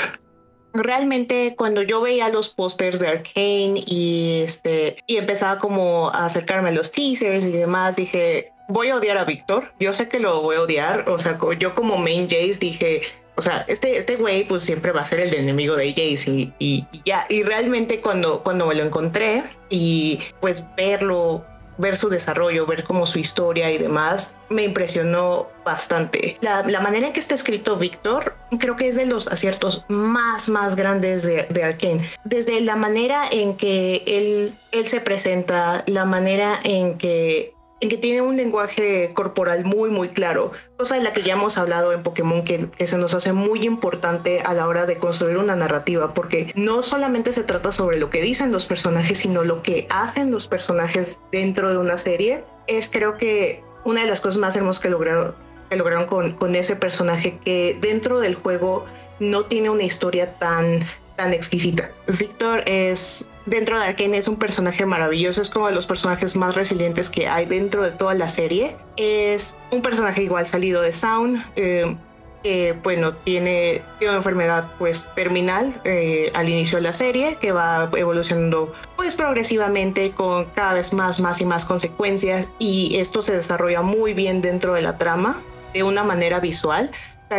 Realmente 0.72 1.54
cuando 1.56 1.82
yo 1.82 2.00
veía 2.00 2.28
los 2.28 2.48
pósters 2.50 3.00
de 3.00 3.08
Arkane 3.08 3.82
y 3.86 4.42
este 4.44 5.02
y 5.06 5.16
empezaba 5.16 5.58
como 5.58 6.10
a 6.10 6.26
acercarme 6.26 6.70
a 6.70 6.72
los 6.72 6.92
teasers 6.92 7.44
y 7.46 7.52
demás, 7.52 7.96
dije, 7.96 8.52
voy 8.68 8.88
a 8.88 8.96
odiar 8.96 9.18
a 9.18 9.24
Víctor. 9.24 9.72
Yo 9.78 9.92
sé 9.92 10.08
que 10.08 10.18
lo 10.18 10.40
voy 10.42 10.56
a 10.56 10.62
odiar. 10.62 11.08
O 11.08 11.18
sea, 11.18 11.38
yo 11.58 11.74
como 11.74 11.98
main 11.98 12.24
Jace 12.28 12.58
dije, 12.60 13.02
o 13.36 13.42
sea, 13.42 13.64
este, 13.68 13.96
este 13.96 14.16
güey 14.16 14.46
pues 14.46 14.62
siempre 14.62 14.92
va 14.92 15.02
a 15.02 15.04
ser 15.04 15.20
el 15.20 15.34
enemigo 15.34 15.76
de 15.76 15.90
Jace 15.90 16.30
y, 16.30 16.52
y, 16.58 16.86
y, 16.92 17.02
ya. 17.04 17.26
Y 17.28 17.42
realmente 17.42 18.00
cuando, 18.00 18.42
cuando 18.42 18.66
me 18.66 18.74
lo 18.74 18.84
encontré 18.84 19.44
y 19.68 20.20
pues 20.40 20.66
verlo 20.76 21.44
ver 21.80 21.96
su 21.96 22.08
desarrollo, 22.08 22.66
ver 22.66 22.84
como 22.84 23.06
su 23.06 23.18
historia 23.18 23.70
y 23.70 23.78
demás, 23.78 24.36
me 24.48 24.62
impresionó 24.62 25.48
bastante. 25.64 26.38
La, 26.40 26.62
manera 26.80 27.06
en 27.06 27.12
que 27.12 27.20
está 27.20 27.34
escrito 27.34 27.76
Víctor, 27.76 28.36
creo 28.58 28.76
que 28.76 28.88
es 28.88 28.96
de 28.96 29.06
los 29.06 29.28
aciertos 29.28 29.84
más, 29.88 30.48
más 30.48 30.76
grandes 30.76 31.22
de, 31.22 31.46
de 31.48 31.64
Arkane. 31.64 32.10
Desde 32.24 32.60
la 32.60 32.76
manera 32.76 33.24
en 33.30 33.56
que 33.56 34.02
él, 34.06 34.54
él 34.72 34.88
se 34.88 35.00
presenta, 35.00 35.84
la 35.86 36.04
manera 36.04 36.60
en 36.64 36.98
que 36.98 37.54
en 37.80 37.88
que 37.88 37.96
tiene 37.96 38.20
un 38.20 38.36
lenguaje 38.36 39.12
corporal 39.14 39.64
muy, 39.64 39.90
muy 39.90 40.08
claro, 40.08 40.52
cosa 40.76 40.96
de 40.96 41.02
la 41.02 41.12
que 41.12 41.22
ya 41.22 41.32
hemos 41.32 41.56
hablado 41.58 41.92
en 41.92 42.02
Pokémon 42.02 42.42
que, 42.42 42.68
se 42.86 42.98
nos 42.98 43.14
hace 43.14 43.32
muy 43.32 43.64
importante 43.64 44.40
a 44.44 44.52
la 44.54 44.68
hora 44.68 44.86
de 44.86 44.98
construir 44.98 45.38
una 45.38 45.56
narrativa, 45.56 46.12
porque 46.12 46.52
no 46.54 46.82
solamente 46.82 47.32
se 47.32 47.42
trata 47.42 47.72
sobre 47.72 47.98
lo 47.98 48.10
que 48.10 48.20
dicen 48.20 48.52
los 48.52 48.66
personajes, 48.66 49.18
sino 49.18 49.42
lo 49.44 49.62
que 49.62 49.86
hacen 49.88 50.30
los 50.30 50.46
personajes 50.46 51.22
dentro 51.32 51.70
de 51.70 51.78
una 51.78 51.96
serie. 51.96 52.44
Es 52.66 52.90
creo 52.90 53.16
que 53.16 53.64
una 53.84 54.02
de 54.02 54.08
las 54.08 54.20
cosas 54.20 54.38
más 54.38 54.56
hermosas 54.56 54.82
que 54.82 54.90
lograron, 54.90 55.34
que 55.70 55.76
lograron 55.76 56.06
con, 56.06 56.34
con 56.34 56.54
ese 56.54 56.76
personaje, 56.76 57.38
que 57.42 57.78
dentro 57.80 58.20
del 58.20 58.34
juego 58.34 58.84
no 59.20 59.46
tiene 59.46 59.70
una 59.70 59.84
historia 59.84 60.34
tan 60.34 60.80
tan 61.20 61.34
exquisita. 61.34 61.90
Víctor 62.18 62.62
es, 62.64 63.30
dentro 63.44 63.78
de 63.78 63.84
Arkane, 63.84 64.16
es 64.16 64.26
un 64.26 64.38
personaje 64.38 64.86
maravilloso, 64.86 65.42
es 65.42 65.50
como 65.50 65.66
de 65.66 65.74
los 65.74 65.86
personajes 65.86 66.34
más 66.34 66.54
resilientes 66.54 67.10
que 67.10 67.28
hay 67.28 67.44
dentro 67.44 67.82
de 67.82 67.90
toda 67.90 68.14
la 68.14 68.26
serie. 68.26 68.74
Es 68.96 69.58
un 69.70 69.82
personaje 69.82 70.22
igual 70.22 70.46
salido 70.46 70.80
de 70.80 70.94
Sound, 70.94 71.44
eh, 71.56 71.94
que 72.42 72.74
bueno, 72.82 73.16
tiene, 73.16 73.82
una 74.00 74.14
enfermedad 74.14 74.72
pues 74.78 75.10
terminal 75.14 75.78
eh, 75.84 76.32
al 76.32 76.48
inicio 76.48 76.78
de 76.78 76.82
la 76.84 76.94
serie, 76.94 77.36
que 77.38 77.52
va 77.52 77.90
evolucionando 77.94 78.72
pues 78.96 79.14
progresivamente 79.14 80.12
con 80.12 80.46
cada 80.46 80.72
vez 80.72 80.94
más, 80.94 81.20
más 81.20 81.38
y 81.42 81.44
más 81.44 81.66
consecuencias 81.66 82.48
y 82.58 82.96
esto 82.96 83.20
se 83.20 83.36
desarrolla 83.36 83.82
muy 83.82 84.14
bien 84.14 84.40
dentro 84.40 84.72
de 84.72 84.80
la 84.80 84.96
trama 84.96 85.42
de 85.74 85.82
una 85.82 86.02
manera 86.02 86.40
visual 86.40 86.90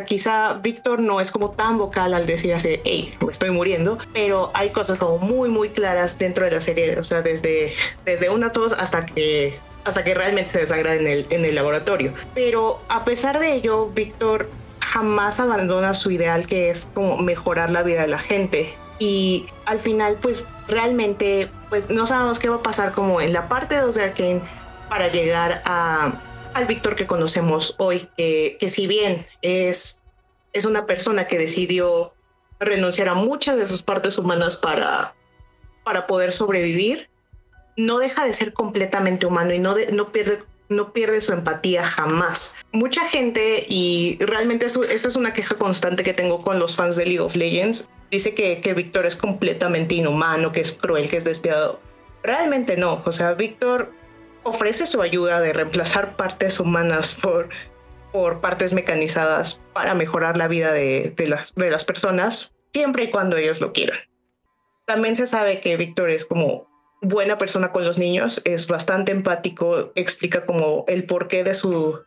quizá 0.05 0.53
Víctor 0.53 1.01
no 1.01 1.19
es 1.19 1.31
como 1.31 1.51
tan 1.51 1.77
vocal 1.77 2.13
al 2.13 2.25
decir 2.25 2.53
así, 2.53 2.79
hey, 2.83 3.13
me 3.19 3.31
estoy 3.31 3.51
muriendo, 3.51 3.97
pero 4.13 4.51
hay 4.53 4.71
cosas 4.71 4.97
como 4.97 5.17
muy, 5.17 5.49
muy 5.49 5.69
claras 5.69 6.17
dentro 6.17 6.45
de 6.45 6.51
la 6.51 6.61
serie, 6.61 6.97
o 6.97 7.03
sea, 7.03 7.21
desde, 7.21 7.73
desde 8.05 8.29
una 8.29 8.51
tos 8.51 8.73
hasta 8.73 9.05
que 9.05 9.59
hasta 9.83 10.03
que 10.03 10.13
realmente 10.13 10.51
se 10.51 10.59
desangra 10.59 10.95
en 10.95 11.07
el, 11.07 11.25
en 11.31 11.43
el 11.43 11.55
laboratorio. 11.55 12.13
Pero 12.35 12.81
a 12.87 13.03
pesar 13.03 13.39
de 13.39 13.55
ello, 13.55 13.87
Víctor 13.87 14.47
jamás 14.79 15.39
abandona 15.39 15.93
su 15.93 16.11
ideal 16.11 16.45
que 16.47 16.69
es 16.69 16.89
como 16.93 17.17
mejorar 17.17 17.71
la 17.71 17.81
vida 17.81 18.01
de 18.01 18.07
la 18.07 18.19
gente. 18.19 18.75
Y 18.99 19.47
al 19.65 19.79
final, 19.79 20.17
pues 20.21 20.47
realmente, 20.67 21.49
pues 21.69 21.89
no 21.89 22.05
sabemos 22.05 22.37
qué 22.37 22.49
va 22.49 22.57
a 22.57 22.63
pasar 22.63 22.91
como 22.91 23.21
en 23.21 23.33
la 23.33 23.49
parte 23.49 23.77
2 23.77 23.95
de 23.95 24.03
Arkane 24.03 24.41
para 24.87 25.07
llegar 25.07 25.63
a 25.65 26.13
al 26.53 26.65
Víctor 26.65 26.95
que 26.95 27.07
conocemos 27.07 27.75
hoy, 27.77 28.09
que, 28.17 28.57
que 28.59 28.69
si 28.69 28.87
bien 28.87 29.25
es, 29.41 30.03
es 30.53 30.65
una 30.65 30.85
persona 30.85 31.27
que 31.27 31.37
decidió 31.37 32.13
renunciar 32.59 33.09
a 33.09 33.15
muchas 33.15 33.57
de 33.57 33.67
sus 33.67 33.81
partes 33.81 34.17
humanas 34.17 34.55
para, 34.55 35.15
para 35.83 36.07
poder 36.07 36.31
sobrevivir, 36.31 37.09
no 37.77 37.99
deja 37.99 38.25
de 38.25 38.33
ser 38.33 38.53
completamente 38.53 39.25
humano 39.25 39.53
y 39.53 39.59
no, 39.59 39.75
no, 39.93 40.11
pierde, 40.11 40.43
no 40.69 40.93
pierde 40.93 41.21
su 41.21 41.33
empatía 41.33 41.83
jamás. 41.83 42.55
Mucha 42.71 43.07
gente, 43.07 43.65
y 43.67 44.17
realmente 44.19 44.65
esto, 44.65 44.83
esto, 44.83 45.09
es 45.09 45.15
una 45.15 45.33
queja 45.33 45.55
constante 45.55 46.03
que 46.03 46.13
tengo 46.13 46.41
con 46.41 46.59
los 46.59 46.75
fans 46.75 46.95
de 46.95 47.05
League 47.05 47.19
of 47.19 47.35
Legends, 47.35 47.89
dice 48.11 48.35
que, 48.35 48.61
que 48.61 48.73
Víctor 48.73 49.05
es 49.05 49.15
completamente 49.15 49.95
inhumano, 49.95 50.51
que 50.51 50.61
es 50.61 50.73
cruel, 50.73 51.09
que 51.09 51.17
es 51.17 51.23
despiadado. 51.23 51.79
Realmente 52.23 52.77
no, 52.77 53.01
o 53.05 53.11
sea, 53.11 53.33
Víctor 53.33 53.91
ofrece 54.43 54.85
su 54.85 55.01
ayuda 55.01 55.39
de 55.39 55.53
reemplazar 55.53 56.15
partes 56.15 56.59
humanas 56.59 57.13
por, 57.13 57.49
por 58.11 58.41
partes 58.41 58.73
mecanizadas 58.73 59.61
para 59.73 59.93
mejorar 59.93 60.37
la 60.37 60.47
vida 60.47 60.73
de, 60.73 61.13
las, 61.27 61.53
de 61.55 61.69
las 61.69 61.85
personas, 61.85 62.53
siempre 62.73 63.05
y 63.05 63.11
cuando 63.11 63.37
ellos 63.37 63.61
lo 63.61 63.73
quieran. 63.73 63.99
También 64.85 65.15
se 65.15 65.27
sabe 65.27 65.61
que 65.61 65.77
Víctor 65.77 66.09
es 66.09 66.25
como 66.25 66.67
buena 67.01 67.37
persona 67.37 67.71
con 67.71 67.85
los 67.85 67.97
niños, 67.97 68.41
es 68.45 68.67
bastante 68.67 69.11
empático, 69.11 69.91
explica 69.95 70.45
como 70.45 70.85
el 70.87 71.05
porqué 71.05 71.43
de, 71.43 71.53
su, 71.53 71.99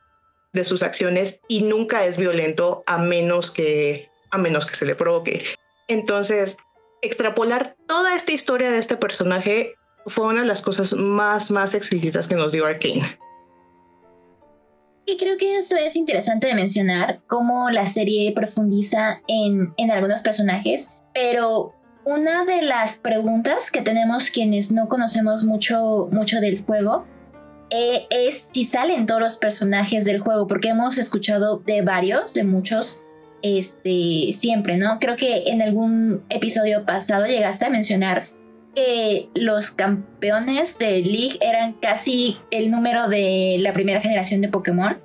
de 0.52 0.64
sus 0.64 0.82
acciones 0.82 1.40
y 1.48 1.62
nunca 1.62 2.04
es 2.04 2.16
violento 2.16 2.84
a 2.86 2.98
menos 2.98 3.50
que, 3.50 4.08
a 4.30 4.38
menos 4.38 4.66
que 4.66 4.74
se 4.74 4.86
le 4.86 4.94
provoque. 4.94 5.44
Entonces, 5.88 6.58
extrapolar 7.02 7.76
toda 7.86 8.14
esta 8.14 8.32
historia 8.32 8.70
de 8.70 8.78
este 8.78 8.96
personaje 8.96 9.74
fue 10.06 10.26
una 10.26 10.42
de 10.42 10.46
las 10.46 10.62
cosas 10.62 10.92
más, 10.94 11.50
más 11.50 11.74
exquisitas 11.74 12.28
que 12.28 12.34
nos 12.34 12.52
dio 12.52 12.66
Arkane. 12.66 13.18
Y 15.06 15.18
creo 15.18 15.36
que 15.38 15.58
eso 15.58 15.76
es 15.76 15.96
interesante 15.96 16.46
de 16.46 16.54
mencionar, 16.54 17.20
cómo 17.26 17.70
la 17.70 17.84
serie 17.84 18.32
profundiza 18.32 19.20
en, 19.28 19.74
en 19.76 19.90
algunos 19.90 20.22
personajes, 20.22 20.90
pero 21.12 21.74
una 22.04 22.44
de 22.44 22.62
las 22.62 22.96
preguntas 22.96 23.70
que 23.70 23.82
tenemos 23.82 24.30
quienes 24.30 24.72
no 24.72 24.88
conocemos 24.88 25.44
mucho, 25.44 26.08
mucho 26.10 26.40
del 26.40 26.64
juego 26.64 27.06
eh, 27.70 28.06
es 28.10 28.50
si 28.52 28.64
salen 28.64 29.06
todos 29.06 29.20
los 29.20 29.36
personajes 29.36 30.04
del 30.04 30.20
juego, 30.20 30.46
porque 30.46 30.68
hemos 30.68 30.98
escuchado 30.98 31.58
de 31.58 31.82
varios, 31.82 32.34
de 32.34 32.44
muchos, 32.44 33.02
este, 33.42 34.32
siempre, 34.32 34.76
¿no? 34.76 34.98
Creo 35.00 35.16
que 35.16 35.50
en 35.50 35.60
algún 35.60 36.22
episodio 36.28 36.84
pasado 36.84 37.26
llegaste 37.26 37.64
a 37.66 37.70
mencionar 37.70 38.22
que 38.74 39.28
los 39.34 39.70
campeones 39.70 40.78
de 40.78 41.00
League 41.02 41.38
eran 41.40 41.74
casi 41.74 42.38
el 42.50 42.70
número 42.70 43.08
de 43.08 43.58
la 43.60 43.72
primera 43.72 44.00
generación 44.00 44.40
de 44.40 44.48
Pokémon, 44.48 44.98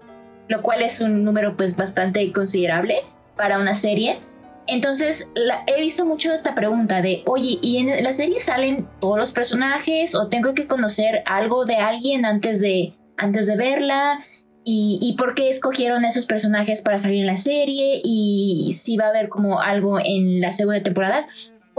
lo 0.48 0.62
cual 0.62 0.82
es 0.82 1.00
un 1.00 1.24
número 1.24 1.56
pues 1.56 1.76
bastante 1.76 2.32
considerable 2.32 3.04
para 3.38 3.60
una 3.60 3.74
serie. 3.74 4.20
Entonces 4.68 5.28
he 5.68 5.82
visto 5.82 6.06
mucho 6.06 6.32
esta 6.32 6.54
pregunta 6.54 7.02
de, 7.02 7.24
oye, 7.26 7.58
¿y 7.62 7.78
en 7.78 8.04
la 8.04 8.14
serie 8.14 8.40
salen 8.40 8.88
todos 9.00 9.18
los 9.18 9.32
personajes 9.32 10.14
o 10.14 10.28
tengo 10.28 10.54
que 10.54 10.68
conocer 10.68 11.24
algo 11.26 11.66
de 11.66 11.78
alguien 11.78 12.26
antes 12.26 12.62
de, 12.62 12.94
antes 13.18 13.48
de 13.48 13.56
verla? 13.56 14.24
¿Y, 14.64 15.00
¿Y 15.02 15.14
por 15.14 15.34
qué 15.34 15.50
escogieron 15.50 16.06
esos 16.06 16.28
personajes 16.28 16.82
para 16.82 17.00
salir 17.00 17.22
en 17.22 17.28
la 17.28 17.38
serie? 17.38 18.02
¿Y 18.04 18.72
si 18.74 18.98
va 18.98 19.06
a 19.06 19.10
haber 19.10 19.30
como 19.30 19.60
algo 19.60 20.00
en 20.00 20.42
la 20.42 20.52
segunda 20.52 20.84
temporada? 20.84 21.28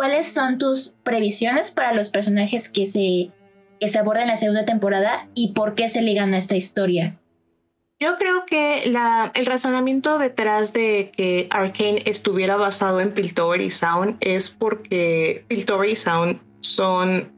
¿Cuáles 0.01 0.33
son 0.33 0.57
tus 0.57 0.95
previsiones 1.03 1.71
para 1.71 1.93
los 1.93 2.09
personajes 2.09 2.71
que 2.71 2.87
se, 2.87 3.33
que 3.79 3.89
se 3.89 3.99
abordan 3.99 4.23
en 4.23 4.29
la 4.29 4.37
segunda 4.39 4.65
temporada 4.65 5.29
y 5.35 5.53
por 5.53 5.75
qué 5.75 5.91
se 5.91 6.01
ligan 6.01 6.33
a 6.33 6.39
esta 6.39 6.57
historia? 6.57 7.21
Yo 8.01 8.17
creo 8.17 8.47
que 8.47 8.85
el 9.35 9.45
razonamiento 9.45 10.19
detrás 10.19 10.73
de 10.73 11.13
que 11.15 11.49
Arkane 11.51 12.03
estuviera 12.07 12.57
basado 12.57 13.01
en 13.01 13.13
Piltover 13.13 13.61
y 13.61 13.71
Sound 13.71 14.17
es 14.21 14.49
porque 14.49 15.45
Piltover 15.49 15.91
y 15.91 15.97
Sound 15.97 16.41
son 16.63 17.31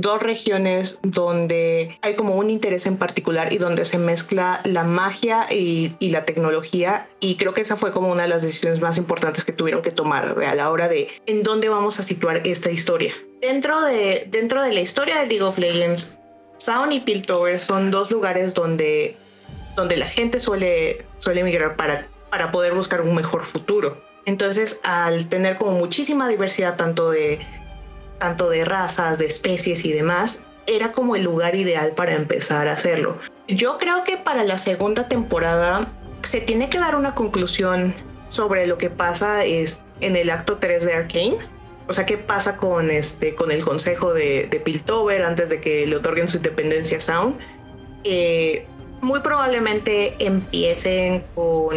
dos 0.00 0.22
regiones 0.22 1.00
donde 1.02 1.98
hay 2.02 2.14
como 2.14 2.36
un 2.36 2.50
interés 2.50 2.86
en 2.86 2.96
particular 2.96 3.52
y 3.52 3.58
donde 3.58 3.84
se 3.84 3.98
mezcla 3.98 4.60
la 4.64 4.84
magia 4.84 5.46
y, 5.50 5.94
la 6.00 6.24
tecnología 6.24 7.08
y 7.20 7.36
creo 7.36 7.54
que 7.54 7.60
esa 7.60 7.76
fue 7.76 7.92
como 7.92 8.10
una 8.10 8.22
de 8.22 8.28
las 8.28 8.42
decisiones 8.42 8.80
más 8.80 8.98
importantes 8.98 9.44
que 9.44 9.52
tuvieron 9.52 9.80
que 9.80 9.92
tomar 9.92 10.36
a 10.44 10.54
la 10.56 10.70
hora 10.70 10.88
de 10.88 11.08
en 11.26 11.44
dónde 11.44 11.68
vamos 11.68 12.00
a 12.00 12.02
situar 12.02 12.40
esta 12.44 12.70
historia. 12.70 13.14
Dentro 13.40 13.80
de, 13.82 14.26
dentro 14.28 14.62
de 14.62 14.72
la 14.72 14.80
historia 14.80 15.20
de 15.20 15.26
League 15.26 15.42
of 15.42 15.58
Legends, 15.58 16.18
Sound 16.58 16.92
y 16.92 17.00
Piltover 17.00 17.60
son 17.60 17.90
dos 17.90 18.10
lugares 18.10 18.54
donde, 18.54 19.16
donde 19.76 19.96
la 19.96 20.06
gente 20.06 20.40
suele, 20.40 21.06
suele 21.18 21.40
emigrar 21.42 21.76
para, 21.76 22.08
para 22.30 22.50
poder 22.50 22.74
buscar 22.74 23.02
un 23.02 23.14
mejor 23.14 23.46
futuro. 23.46 24.02
Entonces, 24.26 24.80
al 24.82 25.28
tener 25.28 25.56
como 25.56 25.72
muchísima 25.72 26.28
diversidad 26.28 26.76
tanto 26.76 27.10
de 27.10 27.40
tanto 28.20 28.48
de 28.48 28.64
razas, 28.64 29.18
de 29.18 29.26
especies 29.26 29.84
y 29.84 29.92
demás, 29.92 30.46
era 30.68 30.92
como 30.92 31.16
el 31.16 31.24
lugar 31.24 31.56
ideal 31.56 31.94
para 31.96 32.14
empezar 32.14 32.68
a 32.68 32.74
hacerlo. 32.74 33.18
Yo 33.48 33.78
creo 33.78 34.04
que 34.04 34.16
para 34.16 34.44
la 34.44 34.58
segunda 34.58 35.08
temporada 35.08 35.90
se 36.22 36.40
tiene 36.40 36.68
que 36.68 36.78
dar 36.78 36.94
una 36.94 37.16
conclusión 37.16 37.94
sobre 38.28 38.66
lo 38.66 38.78
que 38.78 38.90
pasa 38.90 39.44
es 39.44 39.84
en 40.00 40.14
el 40.14 40.30
acto 40.30 40.58
3 40.58 40.84
de 40.84 40.92
Arkane. 40.92 41.36
O 41.88 41.92
sea, 41.92 42.06
qué 42.06 42.16
pasa 42.16 42.56
con, 42.56 42.90
este, 42.90 43.34
con 43.34 43.50
el 43.50 43.64
consejo 43.64 44.14
de, 44.14 44.62
Piltover 44.64 45.24
antes 45.24 45.50
de 45.50 45.60
que 45.60 45.86
le 45.86 45.96
otorguen 45.96 46.28
su 46.28 46.36
independencia 46.36 46.98
a 46.98 47.00
Sound. 47.00 47.38
Eh, 48.04 48.66
muy 49.00 49.20
probablemente 49.20 50.14
empiecen 50.20 51.24
con, 51.34 51.76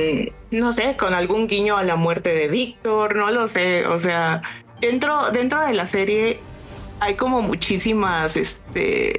no 0.52 0.74
sé, 0.74 0.96
con 0.98 1.14
algún 1.14 1.48
guiño 1.48 1.78
a 1.78 1.84
la 1.84 1.96
muerte 1.96 2.36
de 2.36 2.48
Víctor, 2.48 3.16
no 3.16 3.32
lo 3.32 3.48
sé. 3.48 3.88
O 3.88 3.98
sea, 3.98 4.44
dentro, 4.88 5.32
dentro 5.32 5.66
de 5.66 5.74
la 5.74 5.88
serie 5.88 6.40
hay 7.00 7.16
como 7.16 7.42
muchísimas 7.42 8.38
este, 8.38 9.14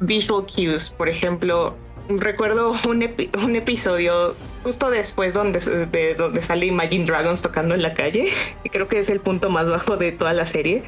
visual 0.00 0.44
cues. 0.44 0.90
Por 0.90 1.08
ejemplo, 1.08 1.76
recuerdo 2.08 2.74
un, 2.88 3.08
un 3.42 3.56
episodio 3.56 4.34
justo 4.62 4.90
después 4.90 5.34
donde, 5.34 5.60
de 5.86 6.14
donde 6.14 6.42
sale 6.42 6.66
Imagine 6.66 7.04
Dragons 7.04 7.42
tocando 7.42 7.74
en 7.74 7.82
la 7.82 7.94
calle. 7.94 8.32
Y 8.64 8.68
creo 8.70 8.88
que 8.88 8.98
es 8.98 9.10
el 9.10 9.20
punto 9.20 9.50
más 9.50 9.68
bajo 9.68 9.96
de 9.96 10.12
toda 10.12 10.32
la 10.32 10.46
serie. 10.46 10.82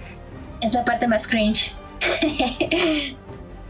Es 0.61 0.75
la 0.75 0.85
parte 0.85 1.09
más 1.09 1.27
cringe. 1.27 1.75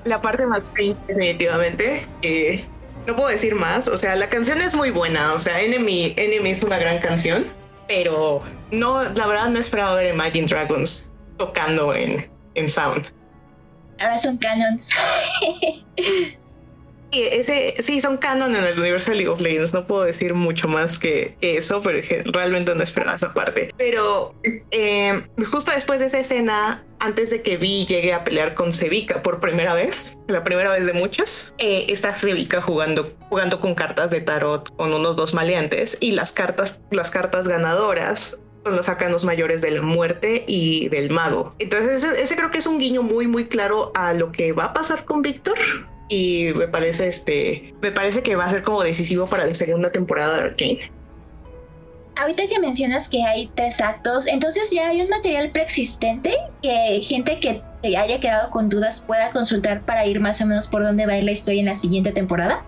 la 0.05 0.21
parte 0.21 0.47
más 0.47 0.65
cringe, 0.73 0.97
definitivamente. 1.07 2.07
Eh, 2.23 2.65
no 3.07 3.17
puedo 3.17 3.29
decir 3.29 3.55
más. 3.55 3.89
O 3.89 3.99
sea, 3.99 4.17
la 4.17 4.29
canción 4.29 4.61
es 4.61 4.75
muy 4.75 4.91
buena. 4.91 5.35
O 5.35 5.41
sea, 5.41 5.61
Enemy, 5.61 6.15
Enemy 6.17 6.51
es 6.51 6.63
una 6.63 6.79
gran 6.79 6.99
canción. 6.99 7.47
Pero 7.89 8.41
no, 8.71 9.03
la 9.03 9.27
verdad 9.27 9.49
no 9.49 9.59
esperaba 9.59 9.95
ver 9.95 10.15
Imagine 10.15 10.47
Dragons 10.47 11.13
tocando 11.37 11.95
en, 11.95 12.31
en 12.55 12.69
Sound. 12.69 13.13
Ahora 13.99 14.19
son 14.19 14.39
canon. 14.39 14.81
ese, 17.13 17.75
sí, 17.83 18.01
son 18.01 18.17
canon 18.17 18.57
en 18.57 18.65
el 18.65 18.79
universo 18.79 19.11
de 19.11 19.19
League 19.19 19.29
of 19.29 19.41
Legends. 19.41 19.75
No 19.75 19.87
puedo 19.87 20.03
decir 20.03 20.35
mucho 20.35 20.69
más 20.69 20.99
que, 20.99 21.37
eso, 21.41 21.83
pero 21.83 22.01
realmente 22.33 22.75
no 22.75 22.83
esperaba 22.83 23.17
esa 23.17 23.33
parte. 23.35 23.73
Pero 23.77 24.35
eh, 24.71 25.23
justo 25.51 25.73
después 25.73 26.01
de 26.01 26.07
esa 26.07 26.21
escena, 26.21 26.85
antes 26.99 27.31
de 27.31 27.43
que 27.43 27.57
Vi 27.57 27.85
llegue 27.85 28.13
a 28.13 28.25
pelear 28.25 28.55
con 28.55 28.73
Sevika 28.73 29.23
por 29.23 29.41
primera 29.41 29.75
vez, 29.75 30.19
la 30.29 30.45
primera 30.45 30.71
vez 30.71 30.87
de 30.87 30.93
muchas, 30.93 31.55
eh, 31.59 31.87
está 31.89 32.17
Sevika 32.17 32.63
jugando, 32.63 33.13
jugando 33.29 33.61
con 33.61 33.75
cartas 33.75 34.11
de 34.11 34.21
tarot 34.21 34.75
con 34.77 34.93
unos 34.93 35.17
dos 35.17 35.35
maleantes 35.35 35.99
y 36.01 36.13
las 36.13 36.33
cartas, 36.33 36.83
las 36.91 37.11
cartas 37.11 37.49
ganadoras 37.49 38.41
son 38.65 38.77
los 38.77 38.89
arcanos 38.89 39.25
mayores 39.25 39.61
de 39.61 39.73
la 39.73 39.83
muerte 39.83 40.45
y 40.47 40.89
del 40.89 41.11
mago. 41.11 41.55
Entonces 41.59 42.05
ese, 42.05 42.23
ese, 42.23 42.37
creo 42.37 42.53
que 42.53 42.59
es 42.59 42.67
un 42.67 42.79
guiño 42.79 43.03
muy 43.03 43.27
muy 43.27 43.47
claro 43.47 43.91
a 43.95 44.15
lo 44.15 44.31
que 44.31 44.53
va 44.53 44.67
a 44.67 44.73
pasar 44.73 45.05
con 45.05 45.23
Víctor 45.23 45.59
y 46.09 46.53
me 46.57 46.69
parece 46.69 47.07
este 47.07 47.75
me 47.81 47.93
parece 47.93 48.23
que 48.23 48.37
va 48.37 48.45
a 48.45 48.49
ser 48.49 48.63
como 48.63 48.83
decisivo 48.83 49.27
para 49.27 49.47
la 49.47 49.55
segunda 49.55 49.91
temporada 49.91 50.37
de 50.37 50.43
Arkane. 50.43 50.93
Ahorita 52.17 52.47
que 52.47 52.61
mencionas 52.61 53.09
que 53.09 53.23
hay 53.25 53.51
tres 53.55 53.81
actos, 53.81 54.27
entonces 54.27 54.71
ya 54.71 54.89
hay 54.89 55.01
un 55.01 55.09
material 55.09 55.51
preexistente 55.51 56.37
que 56.63 57.01
gente 57.03 57.41
que 57.41 57.63
se 57.83 57.97
haya 57.97 58.21
quedado 58.21 58.51
con 58.51 58.69
dudas 58.69 59.01
pueda 59.01 59.31
consultar 59.31 59.83
para 59.83 60.05
ir 60.07 60.21
más 60.21 60.41
o 60.43 60.47
menos 60.47 60.69
por 60.69 60.83
dónde 60.83 61.07
va 61.07 61.15
a 61.15 61.19
ir 61.19 61.25
la 61.25 61.33
historia 61.33 61.61
en 61.61 61.67
la 61.67 61.75
siguiente 61.75 62.13
temporada. 62.13 62.63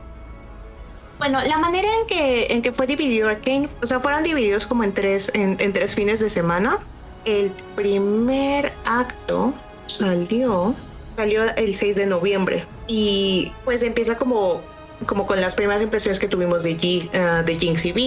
Bueno, 1.19 1.39
la 1.47 1.59
manera 1.59 1.89
en 2.01 2.07
que, 2.07 2.47
en 2.47 2.63
que 2.63 2.73
fue 2.73 2.87
dividido 2.87 3.29
Arkane, 3.29 3.69
o 3.83 3.87
sea, 3.87 4.01
fueron 4.01 4.23
divididos 4.23 4.67
como 4.67 4.83
en 4.83 4.95
tres, 4.95 5.31
en 5.35 5.73
tres 5.73 5.95
fines 5.95 6.21
de 6.21 6.31
semana. 6.31 6.79
El 7.25 7.53
primer 7.77 8.73
acto 8.85 9.55
salió, 9.87 10.75
salió 11.17 11.45
el 11.57 11.77
6 11.77 11.97
de 11.97 12.07
noviembre 12.07 12.65
y 12.87 13.53
pues 13.65 13.83
empieza 13.83 14.17
como 14.17 14.63
como 15.07 15.27
con 15.27 15.41
las 15.41 15.55
primeras 15.55 15.83
impresiones 15.83 16.19
que 16.19 16.29
tuvimos 16.29 16.63
de, 16.63 16.77
G, 16.77 17.09
uh, 17.09 17.45
de 17.45 17.59
Jinx 17.59 17.85
y 17.87 17.93
V. 17.93 18.01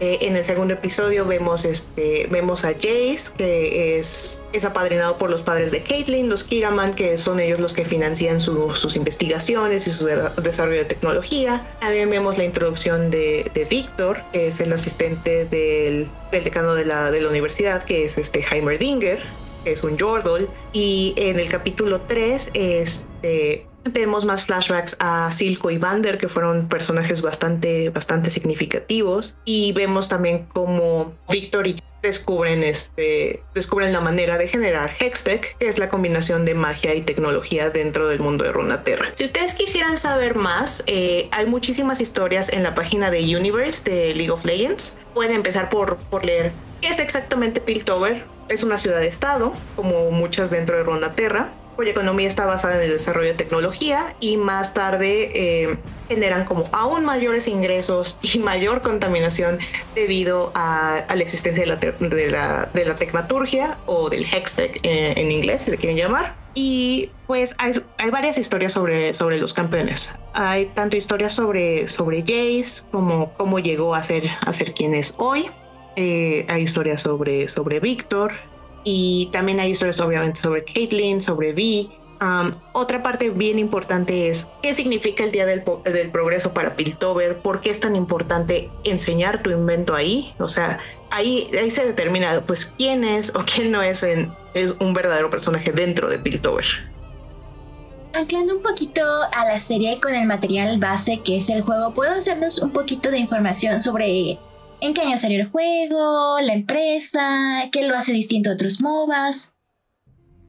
Eh, 0.00 0.18
en 0.20 0.36
el 0.36 0.44
segundo 0.44 0.74
episodio 0.74 1.24
vemos, 1.24 1.64
este, 1.64 2.26
vemos 2.30 2.64
a 2.64 2.74
Jace, 2.74 3.32
que 3.36 3.98
es, 3.98 4.44
es 4.52 4.64
apadrinado 4.64 5.18
por 5.18 5.30
los 5.30 5.42
padres 5.42 5.70
de 5.70 5.82
Caitlyn, 5.82 6.28
los 6.28 6.44
Kiraman, 6.44 6.94
que 6.94 7.16
son 7.18 7.40
ellos 7.40 7.60
los 7.60 7.74
que 7.74 7.84
financian 7.84 8.40
sus 8.40 8.96
investigaciones 8.96 9.86
y 9.86 9.92
su 9.92 10.06
desarrollo 10.42 10.78
de 10.78 10.84
tecnología. 10.84 11.66
También 11.80 12.10
vemos 12.10 12.38
la 12.38 12.44
introducción 12.44 13.10
de, 13.10 13.50
de 13.52 13.64
Víctor, 13.64 14.22
que 14.32 14.48
es 14.48 14.60
el 14.60 14.72
asistente 14.72 15.46
del, 15.46 16.08
del 16.30 16.44
decano 16.44 16.74
de 16.74 16.84
la, 16.84 17.10
de 17.10 17.20
la 17.20 17.28
universidad, 17.28 17.82
que 17.82 18.04
es 18.04 18.18
este 18.18 18.44
Heimerdinger, 18.48 19.22
es 19.64 19.84
un 19.84 19.98
Jordal. 19.98 20.48
Y 20.72 21.14
en 21.16 21.38
el 21.38 21.48
capítulo 21.48 22.00
3, 22.02 22.50
este 22.54 23.66
tenemos 23.92 24.24
más 24.24 24.44
flashbacks 24.44 24.96
a 24.98 25.30
Silco 25.30 25.70
y 25.70 25.78
Vander, 25.78 26.18
que 26.18 26.28
fueron 26.28 26.68
personajes 26.68 27.22
bastante, 27.22 27.90
bastante 27.90 28.30
significativos. 28.30 29.36
Y 29.44 29.72
vemos 29.72 30.08
también 30.08 30.46
cómo 30.52 31.14
Victor 31.28 31.66
y 31.66 31.76
descubren, 32.02 32.62
este, 32.62 33.42
descubren 33.54 33.92
la 33.92 34.00
manera 34.00 34.38
de 34.38 34.46
generar 34.46 34.94
Hextech, 34.98 35.56
que 35.58 35.68
es 35.68 35.78
la 35.78 35.88
combinación 35.88 36.44
de 36.44 36.54
magia 36.54 36.94
y 36.94 37.00
tecnología 37.00 37.70
dentro 37.70 38.08
del 38.08 38.20
mundo 38.20 38.44
de 38.44 38.52
Runaterra. 38.52 39.12
Si 39.14 39.24
ustedes 39.24 39.54
quisieran 39.54 39.96
saber 39.96 40.34
más, 40.34 40.84
eh, 40.86 41.28
hay 41.32 41.46
muchísimas 41.46 42.00
historias 42.00 42.52
en 42.52 42.62
la 42.62 42.74
página 42.74 43.10
de 43.10 43.36
Universe 43.36 43.90
de 43.90 44.14
League 44.14 44.30
of 44.30 44.44
Legends. 44.44 44.98
Pueden 45.14 45.34
empezar 45.34 45.70
por, 45.70 45.96
por 45.96 46.24
leer 46.24 46.52
qué 46.80 46.88
es 46.88 47.00
exactamente 47.00 47.60
Piltover. 47.60 48.33
Es 48.48 48.62
una 48.64 48.78
ciudad-estado, 48.78 49.52
como 49.76 50.10
muchas 50.10 50.50
dentro 50.50 50.76
de 50.76 50.82
Runaterra 50.82 51.52
cuya 51.74 51.90
economía 51.90 52.28
está 52.28 52.46
basada 52.46 52.76
en 52.76 52.82
el 52.82 52.90
desarrollo 52.90 53.28
de 53.28 53.34
tecnología 53.34 54.14
y 54.20 54.36
más 54.36 54.74
tarde 54.74 55.30
eh, 55.34 55.78
generan 56.08 56.44
como 56.44 56.68
aún 56.72 57.04
mayores 57.04 57.48
ingresos 57.48 58.18
y 58.22 58.38
mayor 58.40 58.82
contaminación 58.82 59.58
debido 59.94 60.52
a, 60.54 61.04
la 61.08 61.22
existencia 61.22 61.64
de 61.64 61.68
la, 61.68 61.76
de 61.76 62.30
la, 62.30 62.70
de 62.72 62.84
la 62.84 62.96
tecmaturgia 62.96 63.78
o 63.86 64.08
del 64.08 64.24
hextech 64.24 64.80
eh, 64.82 65.14
en 65.16 65.30
inglés, 65.30 65.62
si 65.62 65.70
le 65.70 65.76
quieren 65.76 65.96
llamar. 65.96 66.34
Y 66.56 67.10
pues 67.26 67.56
hay, 67.58 67.72
hay, 67.98 68.10
varias 68.10 68.38
historias 68.38 68.72
sobre, 68.72 69.12
sobre 69.12 69.38
los 69.38 69.54
campeones. 69.54 70.16
Hay 70.34 70.66
tanto 70.66 70.96
historias 70.96 71.32
sobre, 71.32 71.88
sobre 71.88 72.20
Jace 72.20 72.84
como 72.92 73.32
cómo 73.34 73.58
llegó 73.58 73.96
a 73.96 74.02
ser, 74.04 74.30
a 74.40 74.52
ser 74.52 74.72
quien 74.72 74.94
es 74.94 75.14
hoy. 75.18 75.50
Eh, 75.96 76.44
hay 76.48 76.62
historias 76.62 77.02
sobre, 77.02 77.48
sobre 77.48 77.80
Víctor, 77.80 78.32
y 78.84 79.30
también 79.32 79.58
hay 79.58 79.70
historias 79.70 79.98
obviamente 80.00 80.40
sobre 80.40 80.62
Caitlyn, 80.62 81.20
sobre 81.20 81.52
Vi. 81.54 81.90
otra 82.72 83.02
parte 83.02 83.30
bien 83.30 83.58
importante 83.58 84.28
es 84.28 84.48
qué 84.62 84.74
significa 84.74 85.24
el 85.24 85.32
Día 85.32 85.46
del, 85.46 85.64
del, 85.84 86.10
Progreso 86.10 86.52
para 86.52 86.76
Piltover, 86.76 87.38
por 87.38 87.60
qué 87.60 87.70
es 87.70 87.80
tan 87.80 87.96
importante 87.96 88.70
enseñar 88.84 89.42
tu 89.42 89.50
invento 89.50 89.94
ahí. 89.94 90.34
O 90.38 90.48
sea, 90.48 90.78
ahí, 91.10 91.48
ahí 91.58 91.70
se 91.70 91.86
determina 91.86 92.42
pues 92.46 92.66
quién 92.76 93.04
es 93.04 93.34
o 93.34 93.40
quién 93.40 93.72
no 93.72 93.82
es, 93.82 94.02
es 94.02 94.74
un 94.80 94.92
verdadero 94.92 95.30
personaje 95.30 95.72
dentro 95.72 96.08
de 96.08 96.18
Piltover. 96.18 96.66
Anclando 98.12 98.56
un 98.56 98.62
poquito 98.62 99.02
a 99.32 99.44
la 99.46 99.58
serie 99.58 99.98
con 100.00 100.14
el 100.14 100.26
material 100.28 100.78
base 100.78 101.20
que 101.24 101.38
es 101.38 101.50
el 101.50 101.62
juego, 101.62 101.92
¿puedo 101.94 102.12
hacernos 102.12 102.60
un 102.60 102.70
poquito 102.70 103.10
de 103.10 103.18
información 103.18 103.82
sobre 103.82 104.38
en 104.80 104.94
qué 104.94 105.02
año 105.02 105.16
salió 105.16 105.40
el 105.40 105.50
juego, 105.50 106.40
la 106.40 106.54
empresa, 106.54 107.68
qué 107.72 107.86
lo 107.86 107.96
hace 107.96 108.12
distinto 108.12 108.50
a 108.50 108.54
otros 108.54 108.80
MOBAs. 108.80 109.54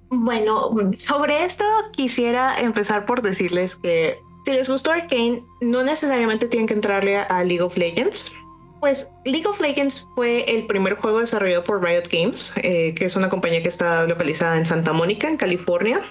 Bueno, 0.09 0.71
sobre 0.97 1.43
esto 1.43 1.65
quisiera 1.91 2.59
empezar 2.59 3.05
por 3.05 3.21
decirles 3.21 3.75
que 3.75 4.17
si 4.45 4.51
les 4.51 4.69
gustó 4.69 4.91
Arkane, 4.91 5.43
no 5.61 5.83
necesariamente 5.83 6.47
tienen 6.47 6.67
que 6.67 6.75
entrarle 6.75 7.17
a 7.17 7.43
League 7.43 7.61
of 7.61 7.77
Legends. 7.77 8.31
Pues 8.79 9.11
League 9.25 9.47
of 9.47 9.59
Legends 9.59 10.07
fue 10.15 10.43
el 10.43 10.67
primer 10.67 10.95
juego 10.95 11.19
desarrollado 11.19 11.63
por 11.63 11.83
Riot 11.83 12.07
Games, 12.11 12.53
eh, 12.57 12.93
que 12.93 13.05
es 13.05 13.15
una 13.15 13.29
compañía 13.29 13.63
que 13.63 13.69
está 13.69 14.03
localizada 14.05 14.57
en 14.57 14.65
Santa 14.65 14.93
Mónica, 14.93 15.27
en 15.27 15.37
California 15.37 16.01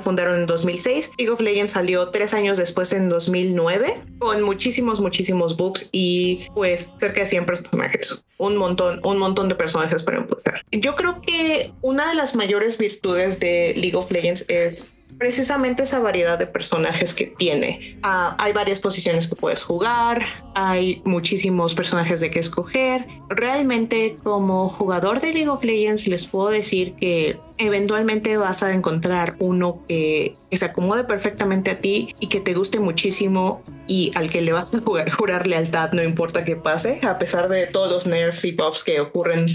fundaron 0.00 0.40
en 0.40 0.46
2006. 0.46 1.12
League 1.18 1.32
of 1.32 1.40
Legends 1.40 1.72
salió 1.72 2.08
tres 2.10 2.34
años 2.34 2.58
después 2.58 2.92
en 2.92 3.08
2009 3.08 4.02
con 4.18 4.42
muchísimos, 4.42 5.00
muchísimos 5.00 5.56
bugs 5.56 5.88
y 5.92 6.46
pues 6.54 6.94
cerca 6.98 7.20
de 7.20 7.26
100 7.26 7.46
personajes. 7.46 8.24
Un 8.38 8.56
montón, 8.56 9.00
un 9.04 9.18
montón 9.18 9.48
de 9.48 9.54
personajes 9.54 10.02
para 10.02 10.18
empezar. 10.18 10.62
Yo 10.70 10.94
creo 10.94 11.20
que 11.22 11.72
una 11.82 12.08
de 12.08 12.14
las 12.14 12.36
mayores 12.36 12.78
virtudes 12.78 13.40
de 13.40 13.74
League 13.76 13.96
of 13.96 14.10
Legends 14.10 14.44
es 14.48 14.92
precisamente 15.18 15.82
esa 15.82 16.00
variedad 16.00 16.38
de 16.38 16.46
personajes 16.46 17.14
que 17.14 17.26
tiene. 17.26 17.98
Ah, 18.02 18.36
hay 18.38 18.52
varias 18.52 18.80
posiciones 18.80 19.28
que 19.28 19.36
puedes 19.36 19.62
jugar, 19.62 20.24
hay 20.54 21.02
muchísimos 21.04 21.74
personajes 21.74 22.20
de 22.20 22.30
que 22.30 22.38
escoger. 22.38 23.06
Realmente 23.28 24.16
como 24.22 24.68
jugador 24.68 25.20
de 25.20 25.32
League 25.32 25.48
of 25.48 25.64
Legends 25.64 26.06
les 26.08 26.26
puedo 26.26 26.50
decir 26.50 26.94
que 26.96 27.38
eventualmente 27.58 28.36
vas 28.36 28.62
a 28.62 28.72
encontrar 28.72 29.36
uno 29.38 29.82
que, 29.88 30.34
se 30.50 30.64
acomode 30.64 31.04
perfectamente 31.04 31.70
a 31.70 31.80
ti 31.80 32.14
y 32.20 32.28
que 32.28 32.40
te 32.40 32.54
guste 32.54 32.80
muchísimo 32.80 33.62
y 33.86 34.12
al 34.14 34.30
que 34.30 34.40
le 34.40 34.52
vas 34.52 34.74
a 34.74 34.80
jugar, 34.80 35.10
jurar 35.10 35.46
lealtad 35.46 35.92
no 35.92 36.02
importa 36.02 36.44
qué 36.44 36.56
pase, 36.56 37.00
a 37.02 37.18
pesar 37.18 37.48
de 37.48 37.66
todos 37.66 37.90
los 37.90 38.06
nerfs 38.06 38.44
y 38.44 38.52
buffs 38.52 38.84
que 38.84 39.00
ocurren 39.00 39.46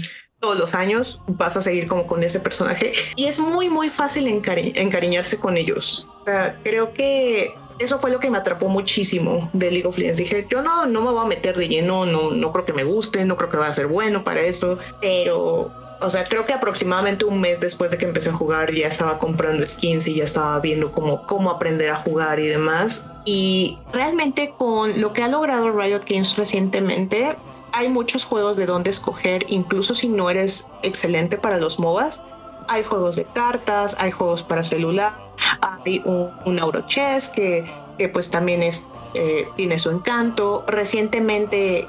todos 0.42 0.58
los 0.58 0.74
años 0.74 1.20
vas 1.28 1.56
a 1.56 1.60
seguir 1.60 1.86
como 1.86 2.06
con 2.06 2.24
ese 2.24 2.40
personaje 2.40 2.92
y 3.14 3.26
es 3.26 3.38
muy 3.38 3.70
muy 3.70 3.90
fácil 3.90 4.26
encariñarse 4.26 5.38
con 5.38 5.56
ellos. 5.56 6.04
O 6.22 6.24
sea, 6.24 6.58
creo 6.64 6.92
que 6.92 7.54
eso 7.78 8.00
fue 8.00 8.10
lo 8.10 8.18
que 8.18 8.28
me 8.28 8.38
atrapó 8.38 8.68
muchísimo 8.68 9.48
de 9.52 9.70
League 9.70 9.86
of 9.86 9.96
Legends. 9.96 10.18
Dije, 10.18 10.46
yo 10.50 10.60
no, 10.60 10.86
no 10.86 11.00
me 11.00 11.12
voy 11.12 11.24
a 11.24 11.28
meter 11.28 11.56
de 11.56 11.68
lleno, 11.68 12.06
no, 12.06 12.32
no 12.32 12.52
creo 12.52 12.64
que 12.64 12.72
me 12.72 12.82
guste, 12.82 13.24
no 13.24 13.36
creo 13.36 13.50
que 13.50 13.56
va 13.56 13.68
a 13.68 13.72
ser 13.72 13.86
bueno 13.86 14.24
para 14.24 14.40
eso, 14.42 14.78
pero, 15.00 15.70
o 16.00 16.10
sea, 16.10 16.24
creo 16.24 16.44
que 16.44 16.52
aproximadamente 16.52 17.24
un 17.24 17.40
mes 17.40 17.60
después 17.60 17.92
de 17.92 17.98
que 17.98 18.04
empecé 18.04 18.30
a 18.30 18.34
jugar 18.34 18.72
ya 18.72 18.88
estaba 18.88 19.18
comprando 19.18 19.64
skins 19.64 20.08
y 20.08 20.14
ya 20.16 20.24
estaba 20.24 20.58
viendo 20.58 20.90
cómo, 20.90 21.24
cómo 21.26 21.50
aprender 21.50 21.90
a 21.90 21.96
jugar 21.96 22.40
y 22.40 22.48
demás. 22.48 23.08
Y 23.24 23.78
realmente 23.92 24.52
con 24.58 25.00
lo 25.00 25.12
que 25.12 25.22
ha 25.22 25.28
logrado 25.28 25.70
Riot 25.70 26.02
Games 26.08 26.36
recientemente, 26.36 27.36
hay 27.72 27.88
muchos 27.88 28.24
juegos 28.24 28.56
de 28.56 28.66
donde 28.66 28.90
escoger, 28.90 29.46
incluso 29.48 29.94
si 29.94 30.08
no 30.08 30.30
eres 30.30 30.68
excelente 30.82 31.38
para 31.38 31.58
los 31.58 31.78
MOBAs. 31.78 32.22
Hay 32.68 32.84
juegos 32.84 33.16
de 33.16 33.24
cartas, 33.24 33.96
hay 33.98 34.10
juegos 34.10 34.42
para 34.42 34.62
celular, 34.62 35.14
hay 35.60 36.02
un, 36.04 36.30
un 36.44 36.58
Eurochess 36.58 37.28
que, 37.28 37.64
que 37.98 38.08
pues 38.08 38.30
también 38.30 38.62
es, 38.62 38.88
eh, 39.14 39.48
tiene 39.56 39.78
su 39.78 39.90
encanto. 39.90 40.64
Recientemente, 40.68 41.88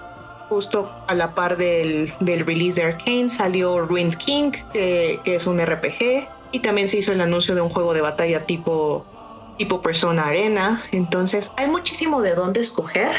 justo 0.50 0.90
a 1.08 1.14
la 1.14 1.36
par 1.36 1.58
del, 1.58 2.12
del 2.20 2.46
release 2.46 2.82
de 2.82 2.88
Arcane, 2.88 3.30
salió 3.30 3.82
Ruined 3.82 4.16
King, 4.16 4.52
que, 4.72 5.20
que 5.24 5.36
es 5.36 5.46
un 5.46 5.64
RPG, 5.64 6.28
y 6.52 6.60
también 6.60 6.88
se 6.88 6.98
hizo 6.98 7.12
el 7.12 7.22
anuncio 7.22 7.56
de 7.56 7.62
un 7.62 7.70
juego 7.70 7.94
de 7.94 8.02
batalla 8.02 8.46
tipo 8.46 9.06
tipo 9.58 9.82
Persona 9.82 10.26
Arena. 10.28 10.82
Entonces 10.92 11.54
hay 11.58 11.68
muchísimo 11.68 12.22
de 12.22 12.34
dónde 12.34 12.62
escoger 12.62 13.12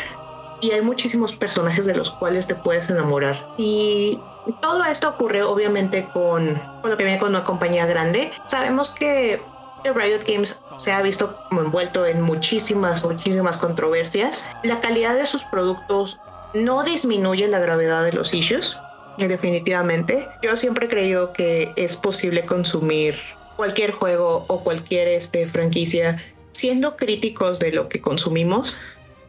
y 0.60 0.70
hay 0.72 0.82
muchísimos 0.82 1.34
personajes 1.36 1.86
de 1.86 1.94
los 1.94 2.10
cuales 2.10 2.46
te 2.46 2.54
puedes 2.54 2.90
enamorar. 2.90 3.54
Y 3.56 4.20
todo 4.60 4.84
esto 4.84 5.08
ocurre 5.08 5.42
obviamente 5.42 6.08
con, 6.12 6.60
con 6.80 6.90
lo 6.90 6.96
que 6.96 7.04
viene 7.04 7.18
con 7.18 7.30
una 7.30 7.44
compañía 7.44 7.86
grande. 7.86 8.32
Sabemos 8.48 8.90
que 8.90 9.42
Riot 9.84 10.24
Games 10.26 10.62
se 10.78 10.92
ha 10.92 11.02
visto 11.02 11.38
envuelto 11.50 12.06
en 12.06 12.22
muchísimas, 12.22 13.04
muchísimas 13.04 13.58
controversias. 13.58 14.46
La 14.62 14.80
calidad 14.80 15.14
de 15.14 15.26
sus 15.26 15.44
productos 15.44 16.18
no 16.54 16.82
disminuye 16.84 17.48
la 17.48 17.58
gravedad 17.58 18.04
de 18.04 18.12
los 18.12 18.32
issues, 18.32 18.78
definitivamente. 19.18 20.28
Yo 20.42 20.56
siempre 20.56 20.86
he 20.86 20.88
creído 20.88 21.32
que 21.32 21.72
es 21.76 21.96
posible 21.96 22.46
consumir 22.46 23.16
cualquier 23.56 23.92
juego 23.92 24.44
o 24.48 24.62
cualquier 24.64 25.08
este, 25.08 25.46
franquicia 25.46 26.22
siendo 26.52 26.96
críticos 26.96 27.58
de 27.58 27.72
lo 27.72 27.88
que 27.88 28.00
consumimos 28.00 28.78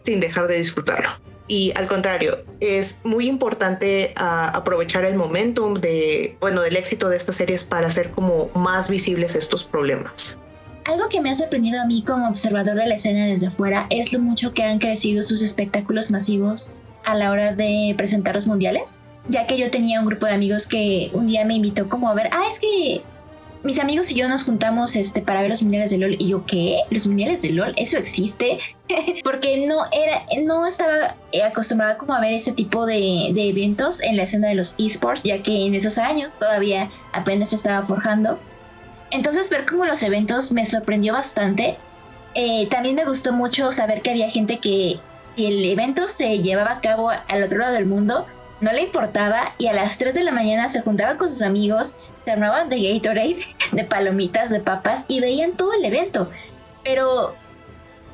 sin 0.06 0.20
dejar 0.20 0.48
de 0.48 0.58
disfrutarlo. 0.58 1.10
Y 1.48 1.74
al 1.76 1.88
contrario, 1.88 2.40
es 2.60 3.00
muy 3.04 3.28
importante 3.28 4.14
ah, 4.16 4.52
aprovechar 4.54 5.06
el 5.06 5.16
momentum 5.16 5.76
de, 5.76 6.38
bueno, 6.40 6.62
del 6.62 6.76
éxito 6.76 7.10
de 7.10 7.18
estas 7.18 7.36
series 7.36 7.64
para 7.64 7.88
hacer 7.88 8.12
como 8.12 8.50
más 8.56 8.90
visibles 8.90 9.36
estos 9.36 9.64
problemas. 9.64 10.40
Algo 10.86 11.08
que 11.10 11.22
me 11.22 11.30
ha 11.30 11.36
sorprendido 11.36 11.82
a 11.82 11.86
mí 11.86 12.04
como 12.04 12.28
observador 12.30 12.76
de 12.76 12.88
la 12.88 12.96
escena 12.96 13.26
desde 13.26 13.48
afuera 13.48 13.88
es 13.90 14.14
lo 14.14 14.20
mucho 14.20 14.54
que 14.54 14.64
han 14.64 14.80
crecido 14.80 15.22
sus 15.24 15.42
espectáculos 15.42 16.12
masivos 16.12 16.74
a 17.04 17.16
la 17.16 17.32
hora 17.32 17.54
de 17.54 17.94
presentar 17.98 18.36
los 18.36 18.48
mundiales, 18.48 19.00
ya 19.30 19.46
que 19.46 19.58
yo 19.58 19.70
tenía 19.70 20.00
un 20.00 20.08
grupo 20.08 20.26
de 20.26 20.34
amigos 20.34 20.68
que 20.68 21.10
un 21.14 21.28
día 21.28 21.46
me 21.46 21.56
invitó 21.56 21.90
como 21.90 22.10
a 22.10 22.16
ver, 22.16 22.30
ah, 22.32 22.46
es 22.48 22.60
que 22.60 23.04
mis 23.66 23.80
amigos 23.80 24.12
y 24.12 24.16
yo 24.16 24.30
nos 24.30 24.44
juntamos 24.44 24.96
este, 24.96 25.22
para 25.22 25.42
ver 25.42 25.50
los 25.50 25.64
mundiales 25.64 25.90
de 25.90 25.98
LOL. 25.98 26.16
Y 26.20 26.30
yo, 26.30 26.46
¿qué? 26.46 26.78
¿Los 26.92 27.08
mundiales 27.08 27.42
de 27.42 27.50
LOL? 27.50 27.74
¿Eso 27.78 27.98
existe? 27.98 28.60
Porque 29.24 29.66
no 29.66 29.86
era, 29.92 30.24
no 30.44 30.68
estaba 30.68 31.16
acostumbrada 31.46 31.98
como 31.98 32.14
a 32.14 32.22
ver 32.22 32.34
ese 32.34 32.52
tipo 32.52 32.86
de, 32.86 33.30
eventos 33.30 34.02
en 34.02 34.18
la 34.18 34.24
escena 34.24 34.50
de 34.50 34.56
los 34.56 34.76
esports, 34.78 35.24
ya 35.24 35.42
que 35.42 35.66
en 35.66 35.74
esos 35.74 35.98
años 35.98 36.36
todavía 36.36 36.92
apenas 37.12 37.54
estaba 37.54 37.84
forjando. 37.84 38.40
Entonces 39.10 39.50
ver 39.50 39.66
como 39.66 39.86
los 39.86 40.04
eventos 40.04 40.52
me 40.52 40.66
sorprendió 40.66 41.14
bastante. 41.14 41.78
Eh, 42.36 42.68
también 42.70 42.96
me 42.96 43.06
gustó 43.06 43.34
mucho 43.34 43.72
saber 43.72 44.04
que 44.04 44.12
había 44.12 44.30
gente 44.30 44.60
que 44.60 45.00
si 45.36 45.46
el 45.48 45.66
evento 45.66 46.08
se 46.08 46.38
llevaba 46.40 46.74
a 46.74 46.82
cabo 46.82 47.10
al 47.10 47.44
otro 47.44 47.60
lado 47.60 47.74
del 47.74 47.88
mundo, 47.88 48.28
no 48.62 48.72
le 48.72 48.84
importaba 48.84 49.54
y 49.58 49.68
a 49.68 49.74
las 49.74 49.98
3 49.98 50.16
de 50.16 50.24
la 50.24 50.32
mañana 50.32 50.70
se 50.70 50.82
juntaba 50.82 51.18
con 51.18 51.30
sus 51.30 51.42
amigos, 51.42 51.98
se 52.26 52.32
armaban 52.32 52.70
de 52.70 52.82
Gatorade, 52.82 53.38
de 53.72 53.84
palomitas, 53.86 54.50
de 54.50 54.60
papas 54.60 55.06
y 55.08 55.22
veían 55.22 55.54
todo 55.54 55.74
el 55.74 55.86
evento. 55.86 56.30
Pero 56.84 57.36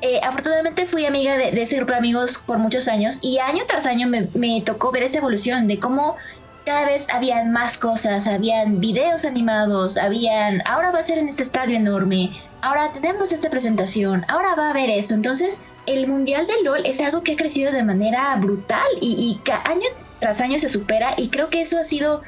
eh, 0.00 0.20
afortunadamente 0.22 0.86
fui 0.86 1.06
amiga 1.06 1.36
de, 1.36 1.60
ese 1.60 1.76
grupo 1.76 1.92
de 1.92 1.98
amigos 1.98 2.38
por 2.38 2.58
muchos 2.58 2.88
años 2.88 3.18
y 3.22 3.38
año 3.38 3.64
tras 3.66 3.86
año 3.86 4.06
me, 4.06 4.28
me 4.34 4.60
tocó 4.60 4.90
ver 4.92 5.04
esa 5.04 5.18
evolución 5.18 5.66
de 5.68 5.78
cómo 5.78 6.16
cada 6.64 6.84
vez 6.84 7.06
habían 7.12 7.50
más 7.50 7.76
cosas, 7.76 8.28
habían 8.28 8.80
videos 8.80 9.24
animados, 9.24 9.96
habían, 9.96 10.62
ahora 10.66 10.92
va 10.92 11.00
a 11.00 11.02
ser 11.02 11.18
en 11.18 11.28
este 11.28 11.42
estadio 11.42 11.76
enorme, 11.76 12.40
ahora 12.60 12.92
tenemos 12.92 13.32
esta 13.32 13.50
presentación, 13.50 14.24
ahora 14.28 14.54
va 14.54 14.68
a 14.68 14.70
haber 14.70 14.90
esto. 14.90 15.14
Entonces, 15.14 15.66
el 15.86 16.06
Mundial 16.06 16.46
de 16.46 16.62
LOL 16.62 16.86
es 16.86 17.00
algo 17.00 17.22
que 17.22 17.32
ha 17.32 17.36
crecido 17.36 17.72
de 17.72 17.82
manera 17.82 18.36
brutal 18.36 18.86
y, 19.00 19.40
y 19.44 19.50
año 19.64 19.88
tras 20.20 20.40
año 20.40 20.56
se 20.58 20.68
supera 20.68 21.14
y 21.16 21.30
creo 21.30 21.50
que 21.50 21.60
eso 21.60 21.78
ha 21.80 21.84
sido 21.84 22.22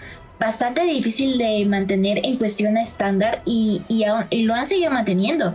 bastante 0.45 0.83
difícil 0.85 1.39
de 1.39 1.65
mantener 1.67 2.21
en 2.25 2.37
cuestión 2.37 2.77
estándar 2.77 3.43
y, 3.45 3.83
y, 3.89 4.43
lo 4.43 4.55
han 4.55 4.67
seguido 4.67 4.91
manteniendo. 4.91 5.55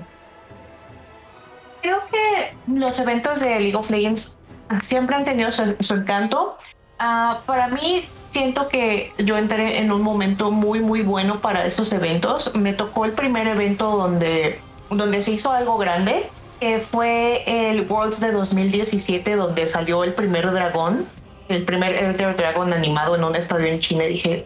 Creo 1.82 2.00
que 2.12 2.74
los 2.74 3.00
eventos 3.00 3.40
de 3.40 3.60
League 3.60 3.76
of 3.76 3.90
Legends 3.90 4.40
siempre 4.82 5.16
han 5.16 5.26
tenido 5.26 5.52
su, 5.52 5.94
encanto. 5.94 6.58
Ah, 6.98 7.42
para 7.46 7.68
mí, 7.68 8.06
siento 8.32 8.68
que 8.68 9.14
yo 9.20 9.38
entré 9.38 9.80
en 9.80 9.92
un 9.92 10.02
momento 10.02 10.52
muy, 10.52 10.80
muy 10.80 11.04
bueno 11.04 11.40
para 11.40 11.66
esos 11.66 11.94
eventos. 11.94 12.56
Me 12.56 12.74
tocó 12.74 13.06
el 13.06 13.14
primer 13.14 13.48
evento 13.48 13.96
donde, 13.96 14.60
donde 14.90 15.22
se 15.22 15.34
hizo 15.34 15.52
algo 15.52 15.78
grande, 15.78 16.30
que 16.60 16.80
fue 16.80 17.44
el 17.46 17.86
Worlds 17.90 18.20
de 18.20 18.32
2017, 18.32 19.36
donde 19.36 19.68
salió 19.68 20.04
el 20.04 20.14
primer 20.14 20.52
dragón 20.52 21.08
el 21.50 21.66
primer 21.66 21.96
Elder 21.96 22.36
Dragon 22.36 22.72
animado 22.72 23.16
en 23.16 23.24
un 23.24 23.36
estadio 23.36 23.68
en 23.68 23.80
China, 23.80 24.04
dije, 24.06 24.46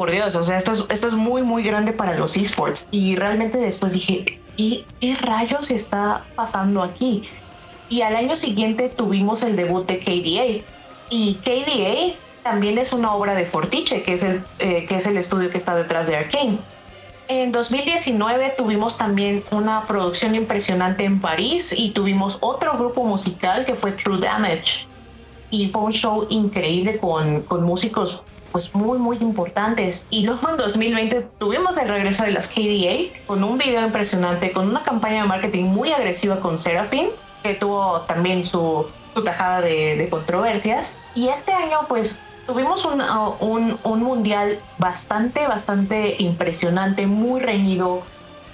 por 0.00 0.10
Dios, 0.10 0.34
o 0.34 0.44
sea, 0.44 0.56
esto 0.56 0.72
es, 0.72 0.86
esto 0.88 1.08
es 1.08 1.12
muy, 1.12 1.42
muy 1.42 1.62
grande 1.62 1.92
para 1.92 2.16
los 2.16 2.34
esports. 2.38 2.88
Y 2.90 3.16
realmente 3.16 3.58
después 3.58 3.92
dije, 3.92 4.40
¿qué, 4.56 4.86
¿qué 4.98 5.14
rayos 5.16 5.70
está 5.70 6.24
pasando 6.34 6.82
aquí? 6.82 7.28
Y 7.90 8.00
al 8.00 8.16
año 8.16 8.34
siguiente 8.34 8.88
tuvimos 8.88 9.44
el 9.44 9.56
debut 9.56 9.86
de 9.86 9.98
KDA. 9.98 10.64
Y 11.10 11.34
KDA 11.44 12.18
también 12.42 12.78
es 12.78 12.94
una 12.94 13.12
obra 13.12 13.34
de 13.34 13.44
Fortiche, 13.44 14.02
que 14.02 14.14
es 14.14 14.24
el, 14.24 14.42
eh, 14.58 14.86
que 14.86 14.94
es 14.94 15.06
el 15.06 15.18
estudio 15.18 15.50
que 15.50 15.58
está 15.58 15.74
detrás 15.74 16.06
de 16.06 16.16
Arkane. 16.16 16.60
En 17.28 17.52
2019 17.52 18.54
tuvimos 18.56 18.96
también 18.96 19.44
una 19.50 19.86
producción 19.86 20.34
impresionante 20.34 21.04
en 21.04 21.20
París 21.20 21.74
y 21.76 21.90
tuvimos 21.90 22.38
otro 22.40 22.72
grupo 22.78 23.04
musical 23.04 23.66
que 23.66 23.74
fue 23.74 23.92
True 23.92 24.18
Damage 24.18 24.86
y 25.50 25.68
fue 25.68 25.82
un 25.82 25.92
show 25.92 26.26
increíble 26.30 26.96
con, 26.96 27.42
con 27.42 27.64
músicos 27.64 28.22
pues 28.52 28.74
muy 28.74 28.98
muy 28.98 29.16
importantes. 29.18 30.06
Y 30.10 30.24
luego 30.24 30.48
en 30.48 30.56
2020 30.56 31.28
tuvimos 31.38 31.78
el 31.78 31.88
regreso 31.88 32.24
de 32.24 32.32
las 32.32 32.48
KDA 32.48 33.26
con 33.26 33.44
un 33.44 33.58
video 33.58 33.84
impresionante 33.84 34.52
con 34.52 34.68
una 34.68 34.82
campaña 34.82 35.22
de 35.22 35.28
marketing 35.28 35.64
muy 35.64 35.92
agresiva 35.92 36.40
con 36.40 36.58
Seraphim 36.58 37.08
que 37.42 37.54
tuvo 37.54 38.02
también 38.02 38.44
su, 38.44 38.86
su 39.14 39.24
tajada 39.24 39.60
de, 39.62 39.96
de, 39.96 40.08
controversias. 40.08 40.98
Y 41.14 41.28
este 41.28 41.52
año 41.52 41.78
pues 41.88 42.20
tuvimos 42.46 42.84
un, 42.84 43.00
un, 43.40 43.78
un, 43.82 44.02
mundial 44.02 44.60
bastante 44.78 45.46
bastante 45.46 46.16
impresionante 46.18 47.06
muy 47.06 47.40
reñido 47.40 48.02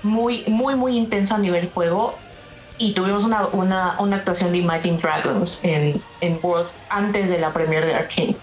muy 0.02 0.44
muy 0.46 0.74
muy 0.76 0.96
intenso 0.96 1.35
a 1.35 1.38
nivel 1.38 1.70
juego. 1.70 2.14
Y 2.78 2.92
tuvimos 2.92 3.24
una, 3.24 3.46
una, 3.46 3.96
una, 3.98 4.16
actuación 4.16 4.52
de 4.52 4.59
Imagine 4.59 4.98
Dragons 4.98 5.64
en, 5.64 6.02
en 6.20 6.38
Worlds 6.42 6.74
antes 6.90 7.26
de 7.30 7.38
la 7.38 7.50
premiere 7.50 7.87
de 7.87 7.94
Arkane. 7.94 8.37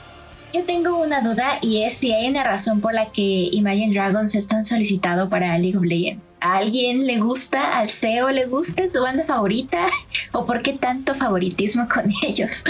Yo 0.53 0.63
tengo 0.65 1.01
una 1.01 1.21
duda 1.21 1.57
y 1.61 1.81
es 1.81 1.93
si 1.93 2.13
hay 2.13 2.29
una 2.29 2.43
razón 2.43 2.79
por 2.79 2.93
la 2.93 3.11
que 3.11 3.49
Imagine 3.53 3.91
Dragons 3.91 4.35
es 4.35 4.47
tan 4.47 4.63
solicitado 4.63 5.27
para 5.27 5.57
League 5.57 5.75
of 5.75 5.83
Legends. 5.83 6.31
¿A 6.41 6.57
alguien 6.57 7.07
le 7.07 7.17
gusta, 7.17 7.79
al 7.79 7.89
CEO 7.89 8.29
le 8.29 8.45
gusta, 8.45 8.87
su 8.87 9.01
banda 9.01 9.23
favorita? 9.23 9.87
¿O 10.31 10.45
por 10.45 10.61
qué 10.61 10.73
tanto 10.73 11.15
favoritismo 11.15 11.87
con 11.91 12.05
ellos? 12.21 12.63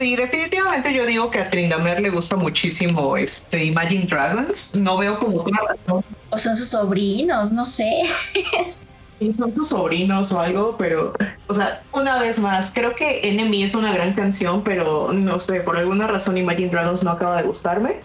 Sí, 0.00 0.16
definitivamente 0.16 0.94
yo 0.94 1.04
digo 1.04 1.30
que 1.30 1.40
a 1.40 1.50
Trindamer 1.50 2.00
le 2.00 2.08
gusta 2.08 2.36
muchísimo 2.36 3.18
este 3.18 3.62
Imagine 3.62 4.06
Dragons. 4.06 4.74
No 4.76 4.96
veo 4.96 5.18
como 5.18 5.42
una 5.42 5.60
razón. 5.60 6.02
O 6.30 6.38
son 6.38 6.56
sus 6.56 6.68
sobrinos, 6.68 7.52
no 7.52 7.66
sé. 7.66 8.00
son 9.36 9.52
tus 9.52 9.68
sobrinos 9.68 10.32
o 10.32 10.40
algo, 10.40 10.76
pero, 10.76 11.14
o 11.46 11.54
sea, 11.54 11.82
una 11.92 12.18
vez 12.18 12.38
más, 12.40 12.70
creo 12.74 12.94
que 12.94 13.20
Enemy 13.28 13.62
es 13.62 13.74
una 13.74 13.92
gran 13.92 14.14
canción, 14.14 14.62
pero 14.62 15.12
no 15.12 15.40
sé, 15.40 15.60
por 15.60 15.76
alguna 15.76 16.06
razón 16.06 16.36
Imagine 16.36 16.70
Dragons 16.70 17.02
no 17.04 17.12
acaba 17.12 17.38
de 17.38 17.44
gustarme. 17.44 18.00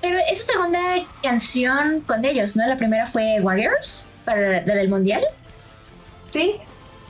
Pero 0.00 0.18
es 0.30 0.38
su 0.38 0.52
segunda 0.52 0.80
canción 1.22 2.00
con 2.06 2.24
ellos, 2.24 2.56
¿no? 2.56 2.66
La 2.66 2.76
primera 2.76 3.06
fue 3.06 3.40
Warriors, 3.42 4.08
para 4.24 4.64
la 4.64 4.74
del 4.74 4.88
Mundial. 4.88 5.22
Sí, 6.30 6.56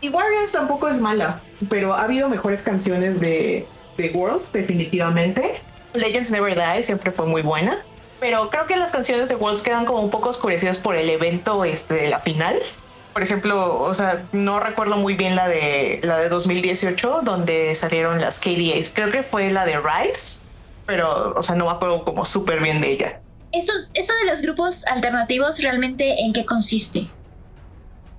y 0.00 0.08
Warriors 0.08 0.52
tampoco 0.52 0.88
es 0.88 0.98
mala, 0.98 1.40
pero 1.68 1.94
ha 1.94 2.02
habido 2.02 2.28
mejores 2.28 2.62
canciones 2.62 3.20
de, 3.20 3.66
de 3.96 4.10
Worlds, 4.10 4.52
definitivamente. 4.52 5.60
Legends 5.92 6.30
Never 6.30 6.54
Die 6.54 6.82
siempre 6.82 7.10
fue 7.10 7.26
muy 7.26 7.42
buena. 7.42 7.76
Pero 8.18 8.50
creo 8.50 8.66
que 8.66 8.76
las 8.76 8.92
canciones 8.92 9.28
de 9.30 9.34
Worlds 9.34 9.62
quedan 9.62 9.86
como 9.86 10.00
un 10.00 10.10
poco 10.10 10.28
oscurecidas 10.28 10.78
por 10.78 10.94
el 10.94 11.08
evento 11.08 11.64
este, 11.64 11.94
de 11.94 12.08
la 12.10 12.20
final 12.20 12.54
por 13.12 13.22
ejemplo, 13.22 13.80
o 13.80 13.94
sea, 13.94 14.24
no 14.32 14.60
recuerdo 14.60 14.96
muy 14.96 15.14
bien 15.14 15.36
la 15.36 15.48
de 15.48 16.00
la 16.02 16.18
de 16.18 16.28
2018 16.28 17.20
donde 17.22 17.74
salieron 17.74 18.20
las 18.20 18.38
KDAs. 18.38 18.90
Creo 18.94 19.10
que 19.10 19.22
fue 19.22 19.50
la 19.50 19.64
de 19.64 19.78
Rise, 19.78 20.40
pero 20.86 21.34
o 21.36 21.42
sea, 21.42 21.56
no 21.56 21.66
me 21.66 21.72
acuerdo 21.72 22.04
como 22.04 22.24
súper 22.24 22.60
bien 22.60 22.80
de 22.80 22.92
ella. 22.92 23.20
Esto, 23.52 23.72
esto 23.94 24.14
de 24.22 24.26
los 24.26 24.42
grupos 24.42 24.84
alternativos 24.86 25.60
realmente 25.60 26.22
en 26.22 26.32
qué 26.32 26.44
consiste? 26.44 27.08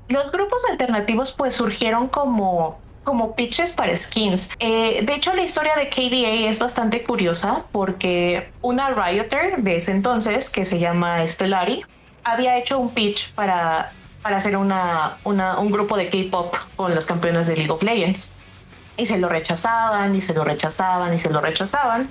Los 0.10 0.32
grupos 0.32 0.62
alternativos 0.70 1.32
pues 1.32 1.56
surgieron 1.56 2.08
como 2.08 2.80
como 3.04 3.36
pitches 3.36 3.72
para 3.72 3.96
skins. 3.96 4.52
Eh, 4.60 5.02
de 5.04 5.16
hecho, 5.16 5.34
la 5.34 5.42
historia 5.42 5.74
de 5.76 5.90
KDA 5.90 6.50
es 6.50 6.60
bastante 6.60 7.04
curiosa 7.04 7.66
porque 7.72 8.52
una 8.62 8.92
Rioter 8.92 9.58
de 9.58 9.78
ese 9.78 9.92
entonces, 9.92 10.50
que 10.50 10.66
se 10.66 10.80
llama 10.80 11.28
Stellari, 11.28 11.84
había 12.24 12.58
hecho 12.58 12.78
un 12.78 12.92
pitch 12.92 13.34
para, 13.34 13.94
para 14.22 14.38
hacer 14.38 14.58
una, 14.58 15.18
una, 15.24 15.58
un 15.60 15.72
grupo 15.72 15.98
de 15.98 16.10
K-pop 16.10 16.56
con 16.76 16.94
las 16.94 17.06
campeonas 17.06 17.48
de 17.48 17.56
League 17.56 17.72
of 17.72 17.84
Legends. 17.84 18.34
Y 18.98 19.06
se 19.06 19.18
lo 19.18 19.30
rechazaban, 19.30 20.16
y 20.16 20.22
se 20.22 20.34
lo 20.34 20.44
rechazaban, 20.44 21.14
y 21.14 21.20
se 21.20 21.30
lo 21.30 21.42
rechazaban, 21.42 22.10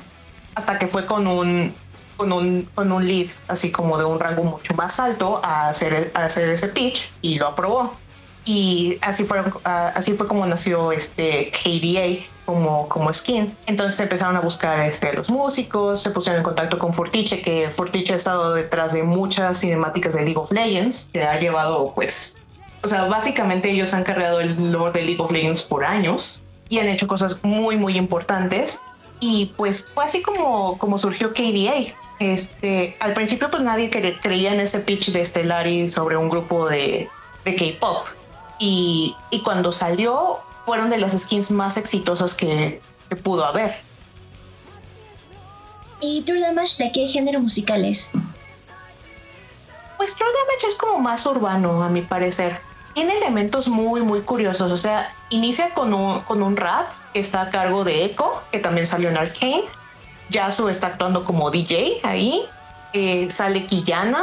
hasta 0.54 0.78
que 0.78 0.86
fue 0.86 1.06
con 1.06 1.26
un, 1.26 1.74
con 2.16 2.32
un, 2.32 2.68
con 2.74 2.90
un 2.90 3.06
lead, 3.06 3.28
así 3.48 3.70
como 3.70 3.98
de 3.98 4.04
un 4.04 4.18
rango 4.18 4.42
mucho 4.42 4.74
más 4.74 4.98
alto, 4.98 5.40
a 5.44 5.68
hacer, 5.68 6.10
a 6.14 6.24
hacer 6.24 6.48
ese 6.48 6.68
pitch 6.68 7.12
y 7.22 7.38
lo 7.38 7.46
aprobó 7.48 7.96
y 8.44 8.98
así 9.02 9.24
fue, 9.24 9.42
ah, 9.64 9.92
así 9.94 10.14
fue 10.14 10.26
como 10.26 10.46
nació 10.46 10.92
este 10.92 11.52
KDA 11.52 12.26
como, 12.50 12.88
como 12.88 13.14
skin. 13.14 13.56
Entonces 13.66 14.00
empezaron 14.00 14.36
a 14.36 14.40
buscar 14.40 14.80
este, 14.80 15.12
los 15.12 15.30
músicos, 15.30 16.02
se 16.02 16.10
pusieron 16.10 16.40
en 16.40 16.44
contacto 16.44 16.78
con 16.78 16.92
Fortiche, 16.92 17.42
que 17.42 17.70
Fortiche 17.70 18.12
ha 18.12 18.16
estado 18.16 18.52
detrás 18.54 18.92
de 18.92 19.04
muchas 19.04 19.60
cinemáticas 19.60 20.14
de 20.14 20.22
League 20.24 20.36
of 20.36 20.50
Legends, 20.50 21.10
que 21.12 21.22
ha 21.22 21.38
llevado 21.38 21.92
pues, 21.94 22.38
o 22.82 22.88
sea, 22.88 23.04
básicamente 23.04 23.70
ellos 23.70 23.94
han 23.94 24.02
cargado 24.02 24.40
el 24.40 24.72
lore 24.72 24.98
de 24.98 25.06
League 25.06 25.22
of 25.22 25.30
Legends 25.30 25.62
por 25.62 25.84
años 25.84 26.42
y 26.68 26.80
han 26.80 26.88
hecho 26.88 27.06
cosas 27.06 27.38
muy, 27.44 27.76
muy 27.76 27.96
importantes. 27.96 28.80
Y 29.20 29.52
pues 29.56 29.86
fue 29.94 30.04
así 30.04 30.22
como, 30.22 30.76
como 30.78 30.98
surgió 30.98 31.32
KDA. 31.32 31.94
Este, 32.18 32.96
al 32.98 33.14
principio 33.14 33.48
pues 33.48 33.62
nadie 33.62 33.90
creía 34.20 34.52
en 34.52 34.60
ese 34.60 34.80
pitch 34.80 35.12
de 35.12 35.24
Stellari 35.24 35.88
sobre 35.88 36.16
un 36.16 36.28
grupo 36.28 36.68
de, 36.68 37.08
de 37.44 37.54
K-pop 37.54 38.06
y, 38.62 39.16
cuando 39.42 39.72
salió 39.72 40.40
fueron 40.66 40.90
de 40.90 40.98
las 40.98 41.12
skins 41.12 41.50
más 41.50 41.76
exitosas 41.76 42.34
que, 42.34 42.82
pudo 43.22 43.44
haber. 43.44 43.80
¿Y 46.00 46.22
True 46.22 46.40
Damage 46.40 46.82
de 46.82 46.92
qué 46.92 47.08
género 47.08 47.40
musical 47.40 47.84
es? 47.84 48.10
Pues 49.98 50.14
True 50.14 50.28
Damage 50.28 50.66
es 50.68 50.76
como 50.76 50.98
más 51.00 51.26
urbano, 51.26 51.82
a 51.82 51.88
mi 51.88 52.02
parecer. 52.02 52.60
Tiene 52.94 53.18
elementos 53.18 53.68
muy, 53.68 54.02
muy 54.02 54.22
curiosos. 54.22 54.70
O 54.70 54.76
sea, 54.76 55.12
inicia 55.30 55.74
con 55.74 55.92
un, 55.92 56.20
con 56.20 56.42
un 56.42 56.56
rap 56.56 56.90
que 57.12 57.20
está 57.20 57.42
a 57.42 57.50
cargo 57.50 57.84
de 57.84 58.04
Echo, 58.04 58.40
que 58.52 58.60
también 58.60 58.86
salió 58.86 59.10
en 59.10 59.16
Arcane. 59.16 59.64
Yasuo 60.30 60.70
está 60.70 60.86
actuando 60.88 61.24
como 61.24 61.50
DJ 61.50 62.00
ahí. 62.04 62.46
Eh, 62.92 63.28
sale 63.30 63.66
Kiyana 63.66 64.22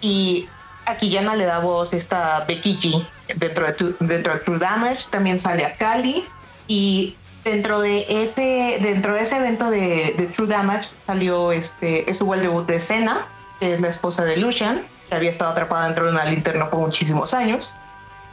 y 0.00 0.46
a 0.86 0.96
Kiyana 0.96 1.34
le 1.34 1.44
da 1.44 1.58
voz 1.60 1.94
esta 1.94 2.44
Becky 2.46 2.76
G 2.76 3.06
dentro 3.36 3.66
de, 3.66 3.72
True 3.72 4.58
Damage 4.58 5.08
también 5.10 5.38
sale 5.38 5.64
a 5.64 5.76
Cali 5.76 6.26
y 6.66 7.16
dentro 7.44 7.80
de 7.80 8.06
ese 8.08 8.78
dentro 8.80 9.14
de 9.14 9.22
ese 9.22 9.36
evento 9.36 9.70
de, 9.70 10.30
True 10.34 10.48
Damage 10.48 10.90
salió 11.06 11.52
este 11.52 12.10
estuvo 12.10 12.34
el 12.34 12.42
debut 12.42 12.66
de 12.66 12.80
Senna 12.80 13.26
que 13.60 13.72
es 13.72 13.80
la 13.80 13.88
esposa 13.88 14.24
de 14.24 14.36
Lucian 14.36 14.84
que 15.08 15.14
había 15.14 15.30
estado 15.30 15.50
atrapada 15.52 15.86
dentro 15.86 16.06
de 16.06 16.12
una 16.12 16.24
linterna 16.24 16.68
por 16.68 16.80
muchísimos 16.80 17.32
años. 17.32 17.74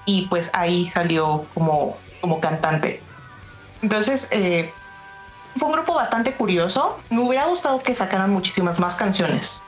Y 0.05 0.27
pues 0.27 0.51
ahí 0.53 0.85
salió 0.85 1.45
como 1.53 1.97
como 2.21 2.39
cantante. 2.39 3.01
Entonces 3.81 4.27
eh, 4.31 4.71
fue 5.55 5.69
un 5.69 5.73
grupo 5.73 5.93
bastante 5.93 6.33
curioso. 6.33 6.99
Me 7.09 7.19
hubiera 7.19 7.45
gustado 7.45 7.81
que 7.81 7.95
sacaran 7.95 8.29
muchísimas 8.29 8.79
más 8.79 8.95
canciones 8.95 9.65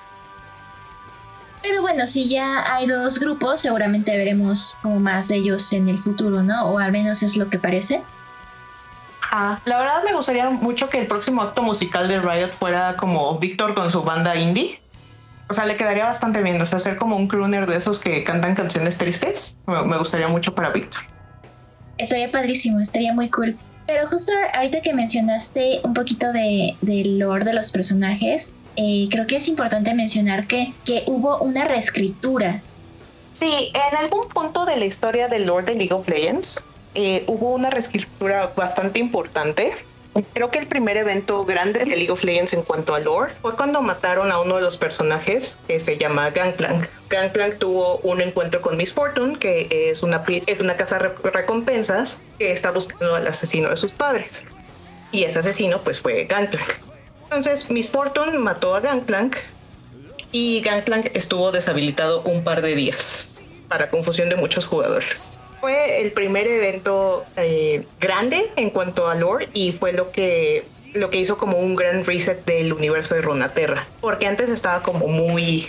pero 1.68 1.82
bueno, 1.82 2.08
si 2.08 2.30
ya 2.30 2.74
hay 2.74 2.88
dos 2.88 3.20
grupos, 3.20 3.62
seguramente 3.62 4.16
veremos 4.16 4.76
como 4.82 5.00
más 5.00 5.28
de 5.28 5.38
ellos 5.38 5.72
en 5.74 5.90
el 5.90 6.00
futuro, 6.00 6.42
¿no? 6.44 6.70
O 6.70 6.80
al 6.80 6.92
menos 6.92 7.24
es 7.24 7.38
lo 7.38 7.50
que 7.50 7.60
parece. 7.60 8.02
Ah, 9.32 9.60
la 9.66 9.78
verdad 9.78 10.04
me 10.06 10.14
gustaría 10.14 10.50
mucho 10.50 10.90
que 10.90 11.00
el 11.00 11.08
próximo 11.08 11.42
acto 11.42 11.62
musical 11.62 12.08
de 12.08 12.20
Riot 12.20 12.52
fuera 12.52 12.96
como 12.96 13.38
Víctor 13.40 13.74
con 13.74 13.92
su 13.92 14.04
banda 14.04 14.36
indie. 14.36 14.80
O 15.50 15.54
sea, 15.54 15.66
le 15.66 15.76
quedaría 15.76 16.06
bastante 16.06 16.42
bien. 16.42 16.62
O 16.62 16.66
sea, 16.66 16.80
ser 16.80 16.98
como 16.98 17.18
un 17.18 17.28
crooner 17.28 17.66
de 17.66 17.78
esos 17.78 18.00
que 18.00 18.24
cantan 18.24 18.56
canciones 18.56 18.98
tristes. 18.98 19.58
Me, 19.66 19.98
gustaría 19.98 20.28
mucho 20.28 20.56
para 20.56 20.70
Víctor. 20.70 21.02
Estaría 21.98 22.32
padrísimo, 22.32 22.80
estaría 22.80 23.14
muy 23.14 23.30
cool. 23.30 23.58
Pero 23.86 24.08
justo 24.08 24.32
ahorita 24.54 24.82
que 24.82 24.94
mencionaste 24.94 25.82
un 25.84 25.94
poquito 25.94 26.32
de, 26.32 26.78
del 26.82 27.20
lore 27.20 27.46
de 27.46 27.54
los 27.54 27.72
personajes, 27.72 28.54
eh, 28.78 29.08
creo 29.10 29.26
que 29.26 29.38
es 29.38 29.48
importante 29.48 29.94
mencionar 29.96 30.48
que, 30.48 30.74
que 30.86 31.04
hubo 31.08 31.40
una 31.40 31.66
reescritura. 31.66 32.62
Sí, 33.32 33.72
en 33.74 33.98
algún 33.98 34.28
punto 34.30 34.66
de 34.66 34.78
la 34.78 34.86
historia 34.86 35.28
del 35.28 35.46
Lord 35.46 35.66
de 35.66 35.74
League 35.74 35.94
of 35.94 36.08
Legends 36.08 36.66
eh, 36.94 37.24
hubo 37.28 37.54
una 37.54 37.70
reescritura 37.72 38.54
bastante 38.56 39.00
importante. 39.00 39.72
Creo 40.34 40.50
que 40.50 40.60
el 40.60 40.68
primer 40.68 40.98
evento 40.98 41.46
grande 41.46 41.82
de 41.82 41.86
League 41.86 42.12
of 42.12 42.24
Legends 42.24 42.54
en 42.54 42.64
cuanto 42.64 42.96
a 42.96 43.00
lore 43.00 43.34
fue 43.42 43.56
cuando 43.56 43.82
mataron 43.82 44.32
a 44.32 44.40
uno 44.40 44.56
de 44.56 44.62
los 44.62 44.78
personajes 44.78 45.60
que 45.68 45.80
se 45.80 45.98
llama 45.98 46.30
Gangplank. 46.32 46.88
Gangplank 47.10 47.58
tuvo 47.60 47.98
un 47.98 48.22
encuentro 48.22 48.62
con 48.62 48.78
Miss 48.78 48.94
Fortune, 48.94 49.38
que 49.38 49.68
es 49.72 50.02
una, 50.02 50.24
es 50.28 50.60
una 50.60 50.76
casa 50.76 50.98
de 50.98 51.10
recompensas 51.30 52.24
que 52.40 52.52
está 52.52 52.72
buscando 52.72 53.16
al 53.16 53.28
asesino 53.28 53.70
de 53.70 53.78
sus 53.78 53.94
padres. 53.94 54.48
Y 55.12 55.24
ese 55.24 55.40
asesino 55.40 55.84
pues 55.84 56.02
fue 56.02 56.26
Gangplank. 56.26 56.87
Entonces, 57.30 57.70
Miss 57.70 57.90
Fortune 57.90 58.38
mató 58.38 58.74
a 58.74 58.80
Gangplank 58.80 59.36
y 60.32 60.62
Gangplank 60.62 61.12
estuvo 61.14 61.52
deshabilitado 61.52 62.22
un 62.22 62.42
par 62.42 62.62
de 62.62 62.74
días, 62.74 63.28
para 63.68 63.90
confusión 63.90 64.30
de 64.30 64.38
muchos 64.38 64.66
jugadores. 64.66 65.38
Fue 65.60 66.02
el 66.02 66.14
primer 66.14 66.48
evento 66.48 67.26
eh, 67.36 67.86
grande 68.00 68.50
en 68.56 68.70
cuanto 68.70 69.10
a 69.10 69.16
lore 69.16 69.50
y 69.54 69.74
fue 69.74 69.92
lo 69.92 70.12
que 70.12 70.66
lo 70.94 71.10
que 71.10 71.20
hizo 71.20 71.38
como 71.38 71.60
un 71.60 71.76
gran 71.76 72.06
reset 72.06 72.46
del 72.46 72.72
universo 72.72 73.14
de 73.14 73.22
Runaterra, 73.22 73.88
porque 74.00 74.26
antes 74.26 74.50
estaba 74.50 74.82
como 74.82 75.08
muy 75.08 75.68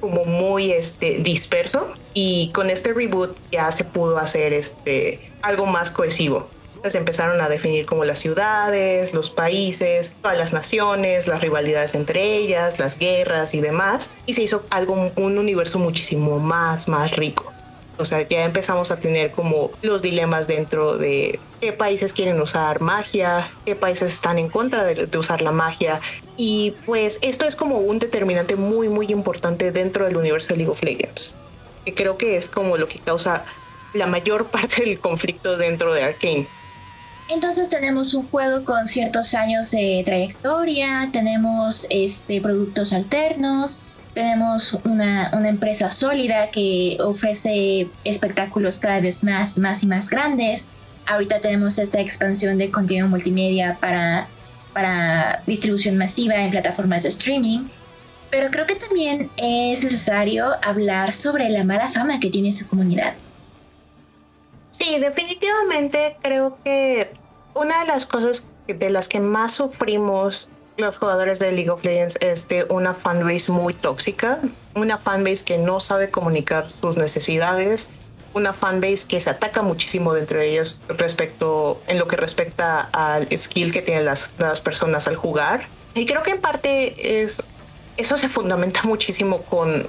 como 0.00 0.24
muy 0.24 0.70
este 0.70 1.18
disperso 1.18 1.92
y 2.14 2.50
con 2.54 2.70
este 2.70 2.94
reboot 2.94 3.36
ya 3.50 3.70
se 3.72 3.84
pudo 3.84 4.16
hacer 4.16 4.52
este 4.52 5.32
algo 5.42 5.66
más 5.66 5.90
cohesivo 5.90 6.48
se 6.88 6.98
empezaron 6.98 7.40
a 7.40 7.48
definir 7.48 7.86
como 7.86 8.04
las 8.04 8.18
ciudades, 8.18 9.12
los 9.12 9.30
países, 9.30 10.14
todas 10.22 10.38
las 10.38 10.52
naciones, 10.52 11.26
las 11.26 11.40
rivalidades 11.40 11.94
entre 11.94 12.36
ellas, 12.36 12.78
las 12.78 12.98
guerras 12.98 13.54
y 13.54 13.60
demás, 13.60 14.12
y 14.26 14.34
se 14.34 14.42
hizo 14.42 14.64
algo, 14.70 15.12
un 15.16 15.38
universo 15.38 15.78
muchísimo 15.78 16.38
más, 16.38 16.88
más 16.88 17.16
rico. 17.16 17.52
O 17.98 18.06
sea, 18.06 18.26
ya 18.26 18.46
empezamos 18.46 18.90
a 18.90 18.98
tener 18.98 19.30
como 19.30 19.70
los 19.82 20.00
dilemas 20.00 20.48
dentro 20.48 20.96
de 20.96 21.38
qué 21.60 21.74
países 21.74 22.14
quieren 22.14 22.40
usar 22.40 22.80
magia, 22.80 23.52
qué 23.66 23.76
países 23.76 24.10
están 24.10 24.38
en 24.38 24.48
contra 24.48 24.84
de, 24.84 25.06
de, 25.06 25.18
usar 25.18 25.42
la 25.42 25.52
magia. 25.52 26.00
Y 26.38 26.74
pues 26.86 27.18
esto 27.20 27.44
es 27.44 27.56
como 27.56 27.76
un 27.76 27.98
determinante 27.98 28.56
muy, 28.56 28.88
muy 28.88 29.08
importante 29.12 29.70
dentro 29.70 30.06
del 30.06 30.16
universo 30.16 30.54
de 30.54 30.56
League 30.56 30.72
of 30.72 30.82
Legends. 30.82 31.36
Que 31.84 31.92
creo 31.92 32.16
que 32.16 32.36
es 32.38 32.48
como 32.48 32.78
lo 32.78 32.88
que 32.88 32.98
causa 32.98 33.44
la 33.92 34.06
mayor 34.06 34.46
parte 34.50 34.82
del 34.82 34.98
conflicto 34.98 35.58
dentro 35.58 35.92
de 35.92 36.02
Arkane. 36.02 36.48
Entonces 37.32 37.70
tenemos 37.70 38.12
un 38.14 38.26
juego 38.28 38.64
con 38.64 38.86
ciertos 38.88 39.34
años 39.34 39.70
de 39.70 40.02
trayectoria, 40.04 41.08
tenemos 41.12 41.86
este, 41.88 42.40
productos 42.40 42.92
alternos, 42.92 43.78
tenemos 44.14 44.76
una, 44.84 45.30
empresa 45.48 45.92
sólida 45.92 46.50
que 46.50 46.98
ofrece 47.00 47.88
espectáculos 48.02 48.80
cada 48.80 49.00
vez 49.00 49.22
más, 49.22 49.58
más 49.58 49.84
y 49.84 49.86
más 49.86 50.10
grandes. 50.10 50.66
Ahorita 51.06 51.40
tenemos 51.40 51.78
esta 51.78 52.00
expansión 52.00 52.58
de 52.58 52.72
contenido 52.72 53.06
multimedia 53.06 53.78
para, 53.80 54.26
para 54.72 55.44
distribución 55.46 55.96
masiva 55.96 56.34
en 56.34 56.50
plataformas 56.50 57.04
de 57.04 57.10
streaming. 57.10 57.68
Pero 58.32 58.50
creo 58.50 58.66
que 58.66 58.74
también 58.74 59.30
es 59.36 59.84
necesario 59.84 60.46
hablar 60.62 61.12
sobre 61.12 61.48
la 61.48 61.62
mala 61.62 61.86
fama 61.86 62.18
que 62.18 62.30
tiene 62.30 62.50
su 62.50 62.66
comunidad. 62.66 63.14
Sí, 64.70 64.98
definitivamente 65.00 66.16
creo 66.22 66.58
que 66.64 67.12
una 67.54 67.80
de 67.80 67.86
las 67.86 68.06
cosas 68.06 68.50
de 68.66 68.90
las 68.90 69.08
que 69.08 69.20
más 69.20 69.52
sufrimos 69.52 70.48
los 70.76 70.98
jugadores 70.98 71.38
de 71.38 71.52
League 71.52 71.70
of 71.70 71.84
Legends 71.84 72.16
es 72.20 72.48
de 72.48 72.64
una 72.70 72.94
fanbase 72.94 73.52
muy 73.52 73.74
tóxica, 73.74 74.40
una 74.74 74.96
fanbase 74.96 75.44
que 75.44 75.58
no 75.58 75.80
sabe 75.80 76.10
comunicar 76.10 76.70
sus 76.70 76.96
necesidades, 76.96 77.90
una 78.32 78.52
fanbase 78.52 79.06
que 79.06 79.20
se 79.20 79.30
ataca 79.30 79.62
muchísimo 79.62 80.14
dentro 80.14 80.38
de 80.38 80.50
ellos 80.52 80.80
respecto 80.88 81.82
en 81.86 81.98
lo 81.98 82.06
que 82.06 82.16
respecta 82.16 82.88
al 82.92 83.28
skill 83.36 83.72
que 83.72 83.82
tienen 83.82 84.04
las, 84.04 84.32
las 84.38 84.60
personas 84.60 85.08
al 85.08 85.16
jugar. 85.16 85.68
Y 85.94 86.06
creo 86.06 86.22
que 86.22 86.30
en 86.30 86.40
parte 86.40 87.22
es 87.22 87.48
eso 87.96 88.16
se 88.16 88.28
fundamenta 88.28 88.82
muchísimo 88.84 89.42
con 89.42 89.86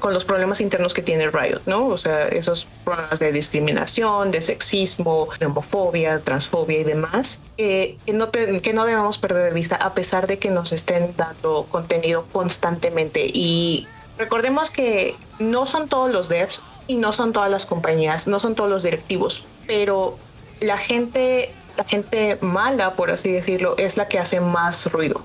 con, 0.00 0.14
los 0.14 0.24
problemas 0.24 0.60
internos 0.60 0.94
que 0.94 1.02
tiene 1.02 1.30
Riot, 1.30 1.62
¿no? 1.66 1.88
O 1.88 1.98
sea, 1.98 2.28
esos 2.28 2.68
problemas 2.84 3.18
de 3.18 3.32
discriminación, 3.32 4.30
de 4.30 4.40
sexismo, 4.40 5.28
de 5.38 5.46
homofobia, 5.46 6.20
transfobia 6.20 6.80
y 6.80 6.84
demás, 6.84 7.42
que, 7.56 7.98
no 8.12 8.30
que 8.30 8.72
no 8.72 8.86
debemos 8.86 9.18
perder 9.18 9.44
de 9.44 9.50
vista 9.50 9.76
a 9.76 9.94
pesar 9.94 10.26
de 10.26 10.38
que 10.38 10.50
nos 10.50 10.72
estén 10.72 11.14
dando 11.16 11.66
contenido 11.70 12.26
constantemente. 12.32 13.26
Y 13.32 13.86
recordemos 14.18 14.70
que 14.70 15.16
no 15.38 15.66
son 15.66 15.88
todos 15.88 16.12
los 16.12 16.28
devs 16.28 16.62
y 16.86 16.94
no 16.96 17.12
son 17.12 17.32
todas 17.32 17.50
las 17.50 17.66
compañías, 17.66 18.28
no 18.28 18.38
son 18.38 18.54
todos 18.54 18.70
los 18.70 18.84
directivos, 18.84 19.46
pero 19.66 20.16
la 20.60 20.78
gente, 20.78 21.52
la 21.76 21.84
gente 21.84 22.38
mala, 22.40 22.94
por 22.94 23.10
así 23.10 23.32
decirlo, 23.32 23.76
es 23.78 23.96
la 23.96 24.06
que 24.06 24.18
hace 24.18 24.40
más 24.40 24.90
ruido. 24.92 25.22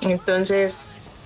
Entonces, 0.00 0.78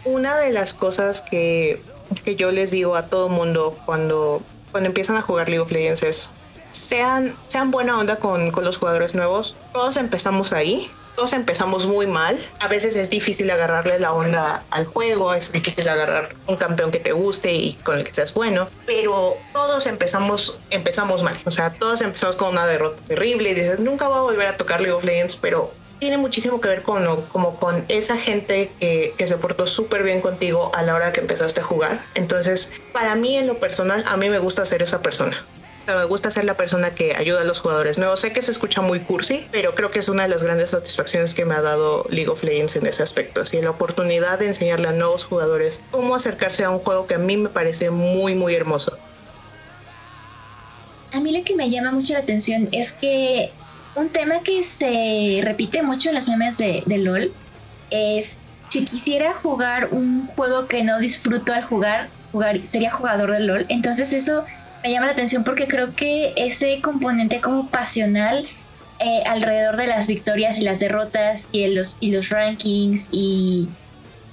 una 0.05 0.37
de 0.37 0.51
las 0.51 0.75
cosas 0.75 1.23
que, 1.23 1.83
que 2.15 2.37
yo 2.37 2.51
les 2.51 2.71
digo 2.71 2.97
a 2.97 3.07
todo 3.07 3.29
mundo 3.29 3.77
cuando, 3.85 4.43
cuando 4.71 4.89
empiezan 4.89 5.17
a 5.17 5.23
jugar 5.23 5.49
League 5.49 5.61
of 5.61 5.73
Legends 5.73 6.03
es 6.03 6.35
sean, 6.73 7.37
sean 7.49 7.71
buena 7.71 7.99
onda 7.99 8.17
con, 8.17 8.51
con 8.51 8.65
los 8.65 8.79
jugadores 8.79 9.15
nuevos. 9.15 9.55
Todos 9.73 9.97
empezamos 9.97 10.53
ahí 10.53 10.91
todos 11.15 11.33
empezamos 11.35 11.87
muy 11.87 12.07
mal. 12.07 12.39
A 12.59 12.69
veces 12.69 12.97
es 12.97 13.11
difícil 13.11 13.51
agarrarle 13.51 13.99
la 13.99 14.13
onda 14.13 14.65
al 14.71 14.87
juego, 14.87 15.35
es 15.35 15.53
difícil 15.53 15.89
agarrar 15.89 16.35
un 16.47 16.57
campeón 16.57 16.91
que 16.91 17.01
te 17.01 17.13
guste 17.13 17.53
y 17.53 17.75
con 17.75 17.99
el 17.99 18.05
que 18.05 18.15
seas 18.15 18.35
bueno, 18.35 18.69
pero 18.87 19.37
todos 19.53 19.87
empezamos, 19.87 20.61
empezamos 20.71 21.23
mal. 21.23 21.37
O 21.45 21.51
sea, 21.51 21.71
todos 21.75 22.01
empezamos 22.01 22.37
con 22.37 22.49
una 22.49 22.67
derrota 22.67 23.01
terrible 23.07 23.51
y 23.51 23.55
dices, 23.55 23.81
nunca 23.81 24.09
voy 24.09 24.19
a 24.19 24.23
volver 24.23 24.47
a 24.47 24.57
tocar 24.57 24.81
League 24.81 24.95
of 24.95 25.05
Legends, 25.05 25.37
pero 25.37 25.73
tiene 26.03 26.19
muchísimo 26.19 26.61
que 26.61 26.69
ver 26.69 26.83
con 26.83 27.23
como 27.27 27.61
con 27.61 27.85
esa 27.87 28.17
gente 28.17 28.73
que, 28.81 29.15
que 29.17 29.27
se 29.29 29.37
portó 29.37 29.69
súper 29.69 30.03
bien 30.03 30.21
contigo 30.21 30.73
a 30.75 30.83
la 30.83 30.97
hora 30.97 31.13
que 31.13 31.21
empezaste 31.21 31.61
a 31.61 31.65
jugar. 31.65 32.05
Entonces, 32.17 32.73
para 32.93 33.15
mí 33.15 33.37
en 33.37 33.47
lo 33.47 33.59
personal, 33.59 34.03
a 34.09 34.17
mí 34.17 34.29
me 34.29 34.41
gusta 34.41 34.67
ser 34.67 34.83
esa 34.83 35.01
persona 35.01 35.37
me 35.87 36.05
gusta 36.05 36.31
ser 36.31 36.45
la 36.45 36.57
persona 36.57 36.95
que 36.95 37.15
ayuda 37.15 37.43
a 37.43 37.45
los 37.45 37.61
jugadores 37.61 37.99
nuevos. 37.99 38.19
Sé 38.19 38.33
que 38.33 38.43
se 38.43 38.51
escucha 38.51 38.81
muy 38.81 39.01
cursi, 39.01 39.47
pero 39.53 39.75
creo 39.75 39.91
que 39.91 40.01
es 40.01 40.09
una 40.09 40.25
de 40.25 40.29
las 40.29 40.43
grandes 40.43 40.71
satisfacciones 40.71 41.35
que 41.35 41.45
me 41.45 41.55
ha 41.55 41.61
dado 41.61 42.05
League 42.09 42.29
of 42.29 42.43
Legends 42.43 42.77
en 42.77 42.87
ese 42.87 43.03
aspecto. 43.03 43.41
Así 43.41 43.61
la 43.61 43.71
oportunidad 43.71 44.39
de 44.39 44.47
enseñarle 44.47 44.89
a 44.89 44.93
nuevos 44.93 45.25
jugadores 45.25 45.83
cómo 45.91 46.15
acercarse 46.15 46.65
a 46.65 46.71
un 46.71 46.79
juego 46.79 47.07
que 47.07 47.15
a 47.15 47.19
mí 47.19 47.37
me 47.37 47.49
parece 47.49 47.91
muy, 47.91 48.35
muy 48.35 48.55
hermoso. 48.55 48.97
A 51.13 51.21
mí 51.21 51.37
lo 51.37 51.45
que 51.45 51.55
me 51.55 51.71
llama 51.71 51.93
mucho 51.93 52.15
la 52.15 52.21
atención 52.21 52.69
es 52.73 52.93
que 52.93 53.53
un 53.95 54.11
tema 54.11 54.43
que 54.43 54.63
se 54.63 55.41
repite 55.43 55.83
mucho 55.83 56.09
en 56.09 56.15
los 56.15 56.29
memes 56.29 56.57
de, 56.59 56.83
de 56.87 56.99
LOL 56.99 57.33
es 57.91 58.39
si 58.69 58.85
quisiera 58.85 59.35
jugar 59.35 59.89
un 59.93 60.27
juego 60.29 60.67
que 60.67 60.83
no 60.83 60.99
disfruto 60.99 61.53
al 61.53 61.65
jugar, 61.65 62.09
jugar 62.31 62.65
sería 62.67 62.91
jugador 62.91 63.33
de 63.33 63.41
LOL. 63.41 63.67
Entonces 63.69 64.13
eso 64.15 64.45
me 64.83 64.91
llama 64.91 65.07
la 65.07 65.13
atención 65.13 65.45
porque 65.45 65.69
creo 65.69 65.95
que 65.95 66.33
ese 66.37 66.81
componente 66.81 67.41
como 67.41 67.71
pasional 67.71 68.49
eh, 68.99 69.23
alrededor 69.27 69.77
de 69.77 69.89
las 69.89 70.07
victorias 70.07 70.59
y 70.59 70.63
las 70.63 70.79
derrotas 70.79 71.49
y 71.53 71.67
los, 71.69 71.97
y 72.01 72.13
los 72.13 72.31
rankings 72.31 73.09
y, 73.13 73.69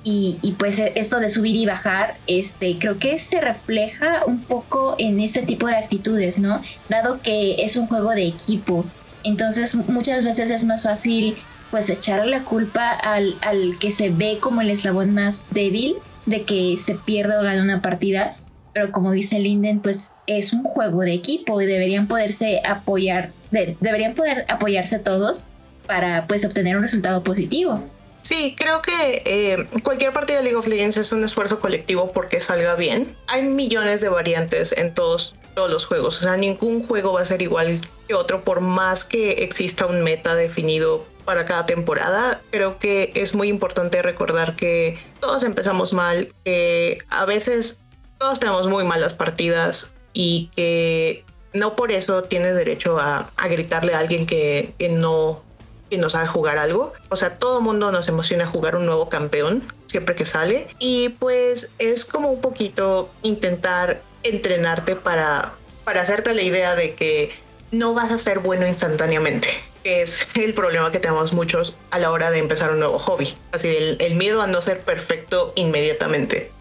y, 0.03 0.55
pues 0.57 0.79
esto 0.79 1.19
de 1.19 1.29
subir 1.29 1.55
y 1.55 1.65
bajar, 1.65 2.21
este, 2.25 2.77
creo 2.79 2.97
que 2.97 3.17
se 3.17 3.41
refleja 3.41 4.25
un 4.25 4.45
poco 4.45 4.95
en 4.97 5.19
este 5.19 5.41
tipo 5.43 5.67
de 5.67 5.75
actitudes, 5.75 6.39
¿no? 6.39 6.61
Dado 6.87 7.21
que 7.21 7.63
es 7.63 7.75
un 7.75 7.87
juego 7.87 8.11
de 8.11 8.27
equipo, 8.27 8.93
entonces 9.23 9.75
muchas 9.87 10.23
veces 10.23 10.49
es 10.49 10.65
más 10.65 10.83
fácil 10.83 11.37
pues 11.71 11.89
echar 11.89 12.25
la 12.25 12.43
culpa 12.43 12.91
al, 12.91 13.37
al 13.41 13.77
que 13.79 13.91
se 13.91 14.09
ve 14.09 14.39
como 14.39 14.61
el 14.61 14.69
eslabón 14.71 15.13
más 15.13 15.47
débil 15.51 15.95
de 16.25 16.43
que 16.43 16.75
se 16.77 16.95
pierda 16.95 17.39
o 17.39 17.43
gane 17.43 17.61
una 17.61 17.81
partida 17.81 18.35
pero 18.73 18.91
como 18.91 19.11
dice 19.11 19.39
Linden, 19.39 19.79
pues 19.81 20.13
es 20.27 20.53
un 20.53 20.63
juego 20.63 21.01
de 21.01 21.13
equipo 21.13 21.61
y 21.61 21.65
deberían 21.65 22.07
poderse 22.07 22.61
apoyar, 22.65 23.31
deberían 23.51 24.15
poder 24.15 24.45
apoyarse 24.47 24.99
todos 24.99 25.45
para 25.87 26.27
pues 26.27 26.45
obtener 26.45 26.75
un 26.77 26.83
resultado 26.83 27.23
positivo. 27.23 27.83
Sí, 28.21 28.55
creo 28.57 28.81
que 28.81 29.23
eh, 29.25 29.67
cualquier 29.81 30.13
partida 30.13 30.37
de 30.37 30.43
League 30.43 30.55
of 30.55 30.67
Legends 30.67 30.97
es 30.97 31.11
un 31.11 31.23
esfuerzo 31.23 31.59
colectivo 31.59 32.11
porque 32.11 32.39
salga 32.39 32.75
bien. 32.75 33.15
Hay 33.27 33.41
millones 33.43 34.01
de 34.01 34.09
variantes 34.09 34.71
en 34.77 34.93
todos, 34.93 35.35
todos 35.55 35.69
los 35.69 35.85
juegos, 35.85 36.19
o 36.19 36.23
sea, 36.23 36.37
ningún 36.37 36.85
juego 36.85 37.13
va 37.13 37.21
a 37.21 37.25
ser 37.25 37.41
igual 37.41 37.79
que 38.07 38.13
otro 38.13 38.43
por 38.43 38.61
más 38.61 39.05
que 39.05 39.43
exista 39.43 39.85
un 39.85 40.03
meta 40.03 40.35
definido 40.35 41.05
para 41.25 41.45
cada 41.45 41.65
temporada. 41.65 42.41
Creo 42.49 42.79
que 42.79 43.11
es 43.13 43.35
muy 43.35 43.49
importante 43.49 44.01
recordar 44.01 44.55
que 44.55 44.99
todos 45.19 45.43
empezamos 45.43 45.93
mal, 45.93 46.33
que 46.43 46.99
a 47.09 47.25
veces 47.25 47.81
todos 48.17 48.39
tenemos 48.39 48.67
muy 48.67 48.83
malas 48.83 49.13
partidas 49.13 49.93
y 50.13 50.49
que 50.55 51.23
no 51.53 51.75
por 51.75 51.91
eso 51.91 52.23
tienes 52.23 52.55
derecho 52.55 52.99
a, 52.99 53.29
gritarle 53.49 53.93
a 53.93 53.99
alguien 53.99 54.25
que, 54.25 54.73
no, 54.91 55.43
que 55.89 55.97
no 55.97 56.09
sabe 56.09 56.27
jugar 56.27 56.57
algo. 56.57 56.93
O 57.09 57.15
sea, 57.15 57.37
todo 57.37 57.61
mundo 57.61 57.91
nos 57.91 58.07
emociona 58.07 58.45
jugar 58.45 58.75
un 58.75 58.85
nuevo 58.85 59.09
campeón 59.09 59.71
siempre 59.87 60.15
que 60.15 60.25
sale. 60.25 60.67
Y 60.79 61.09
pues 61.09 61.69
es 61.79 62.05
como 62.05 62.31
un 62.31 62.41
poquito 62.41 63.09
intentar 63.21 64.01
entrenarte 64.23 64.95
para, 64.95 65.53
para 65.83 66.01
hacerte 66.01 66.33
la 66.33 66.41
idea 66.41 66.75
de 66.75 66.95
que 66.95 67.31
no 67.71 67.93
vas 67.93 68.11
a 68.11 68.17
ser 68.17 68.39
bueno 68.39 68.67
instantáneamente. 68.67 69.47
Es 69.83 70.27
el 70.35 70.53
problema 70.53 70.91
que 70.91 70.99
tenemos 70.99 71.33
muchos 71.33 71.75
a 71.91 71.99
la 71.99 72.11
hora 72.11 72.31
de 72.31 72.39
empezar 72.39 72.71
un 72.71 72.79
nuevo 72.79 72.99
hobby. 72.99 73.33
Así, 73.51 73.69
el 73.69 74.15
miedo 74.15 74.41
a 74.41 74.47
no 74.47 74.61
ser 74.61 74.81
perfecto 74.81 75.53
inmediatamente. 75.55 76.51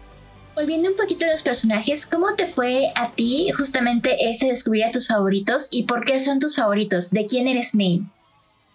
Volviendo 0.59 0.89
un 0.89 0.97
poquito 0.97 1.25
a 1.25 1.29
los 1.29 1.41
personajes, 1.41 2.05
¿cómo 2.05 2.35
te 2.35 2.45
fue 2.45 2.91
a 2.95 3.11
ti 3.11 3.49
justamente 3.57 4.17
este 4.29 4.47
descubrir 4.47 4.83
a 4.83 4.91
tus 4.91 5.07
favoritos 5.07 5.69
y 5.71 5.83
por 5.83 6.03
qué 6.03 6.19
son 6.19 6.39
tus 6.39 6.57
favoritos? 6.57 7.11
¿De 7.11 7.25
quién 7.25 7.47
eres 7.47 7.75
main? 7.75 8.09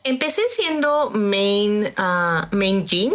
Empecé 0.02 0.40
siendo 0.48 1.10
main, 1.10 1.92
uh, 1.98 2.46
main 2.56 2.86
Jean. 2.86 3.12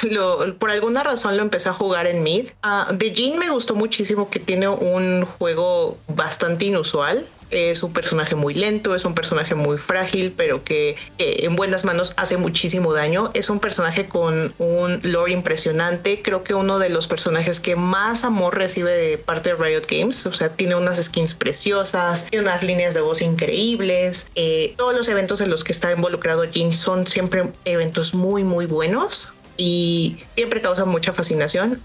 por 0.58 0.70
alguna 0.70 1.02
razón 1.02 1.36
lo 1.36 1.42
empecé 1.42 1.68
a 1.68 1.72
jugar 1.72 2.06
en 2.06 2.22
mid. 2.22 2.46
Uh, 2.64 2.92
de 2.94 3.12
Jean 3.12 3.38
me 3.38 3.50
gustó 3.50 3.74
muchísimo 3.74 4.30
que 4.30 4.40
tiene 4.40 4.68
un 4.68 5.24
juego 5.24 5.98
bastante 6.08 6.64
inusual 6.66 7.26
es 7.52 7.82
un 7.82 7.92
personaje 7.92 8.34
muy 8.34 8.54
lento, 8.54 8.94
es 8.94 9.04
un 9.04 9.14
personaje 9.14 9.54
muy 9.54 9.78
frágil, 9.78 10.32
pero 10.36 10.64
que 10.64 10.96
en 11.18 11.54
buenas 11.54 11.84
manos 11.84 12.14
hace 12.16 12.38
muchísimo 12.38 12.92
daño. 12.94 13.30
Es 13.34 13.50
un 13.50 13.60
personaje 13.60 14.06
con 14.06 14.54
un 14.58 15.00
lore 15.02 15.32
impresionante. 15.32 16.22
Creo 16.22 16.42
que 16.42 16.54
uno 16.54 16.78
de 16.78 16.88
los 16.88 17.06
personajes 17.06 17.60
que 17.60 17.76
más 17.76 18.24
amor 18.24 18.56
recibe 18.56 18.92
de 18.92 19.18
parte 19.18 19.54
de 19.54 19.56
Riot 19.56 19.82
Games. 19.88 20.26
O 20.26 20.32
sea, 20.32 20.48
tiene 20.48 20.74
unas 20.74 21.02
skins 21.02 21.34
preciosas, 21.34 22.26
tiene 22.26 22.46
unas 22.46 22.62
líneas 22.62 22.94
de 22.94 23.02
voz 23.02 23.20
increíbles. 23.20 24.30
Eh, 24.34 24.74
todos 24.78 24.96
los 24.96 25.08
eventos 25.10 25.42
en 25.42 25.50
los 25.50 25.62
que 25.62 25.72
está 25.72 25.92
involucrado 25.92 26.44
Jin 26.50 26.72
son 26.72 27.06
siempre 27.06 27.52
eventos 27.64 28.14
muy, 28.14 28.44
muy 28.44 28.66
buenos 28.66 29.34
y 29.56 30.18
siempre 30.34 30.60
causan 30.60 30.88
mucha 30.88 31.12
fascinación. 31.12 31.80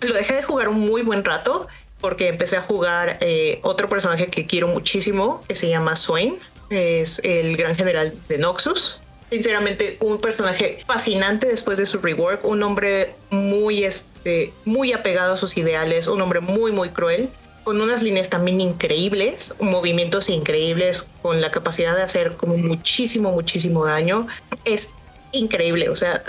lo 0.00 0.12
dejé 0.14 0.36
de 0.36 0.42
jugar 0.42 0.68
un 0.68 0.80
muy 0.80 1.02
buen 1.02 1.24
rato 1.24 1.68
porque 2.00 2.28
empecé 2.28 2.56
a 2.56 2.62
jugar 2.62 3.18
eh, 3.20 3.60
otro 3.62 3.88
personaje 3.88 4.28
que 4.28 4.46
quiero 4.46 4.68
muchísimo, 4.68 5.42
que 5.48 5.56
se 5.56 5.68
llama 5.68 5.96
Swain, 5.96 6.38
es 6.70 7.20
el 7.24 7.56
gran 7.56 7.74
general 7.74 8.14
de 8.28 8.38
Noxus. 8.38 9.00
Sinceramente, 9.30 9.96
un 10.00 10.20
personaje 10.20 10.84
fascinante 10.86 11.48
después 11.48 11.78
de 11.78 11.86
su 11.86 11.98
rework, 11.98 12.44
un 12.44 12.62
hombre 12.62 13.14
muy, 13.30 13.84
este, 13.84 14.52
muy 14.64 14.92
apegado 14.92 15.34
a 15.34 15.36
sus 15.36 15.56
ideales, 15.56 16.06
un 16.06 16.20
hombre 16.20 16.40
muy, 16.40 16.70
muy 16.70 16.90
cruel, 16.90 17.28
con 17.64 17.80
unas 17.80 18.04
líneas 18.04 18.30
también 18.30 18.60
increíbles, 18.60 19.54
movimientos 19.58 20.30
increíbles, 20.30 21.08
con 21.22 21.40
la 21.40 21.50
capacidad 21.50 21.96
de 21.96 22.02
hacer 22.02 22.36
como 22.36 22.56
muchísimo, 22.56 23.32
muchísimo 23.32 23.84
daño. 23.84 24.28
Es 24.64 24.94
increíble, 25.32 25.88
o 25.88 25.96
sea, 25.96 26.22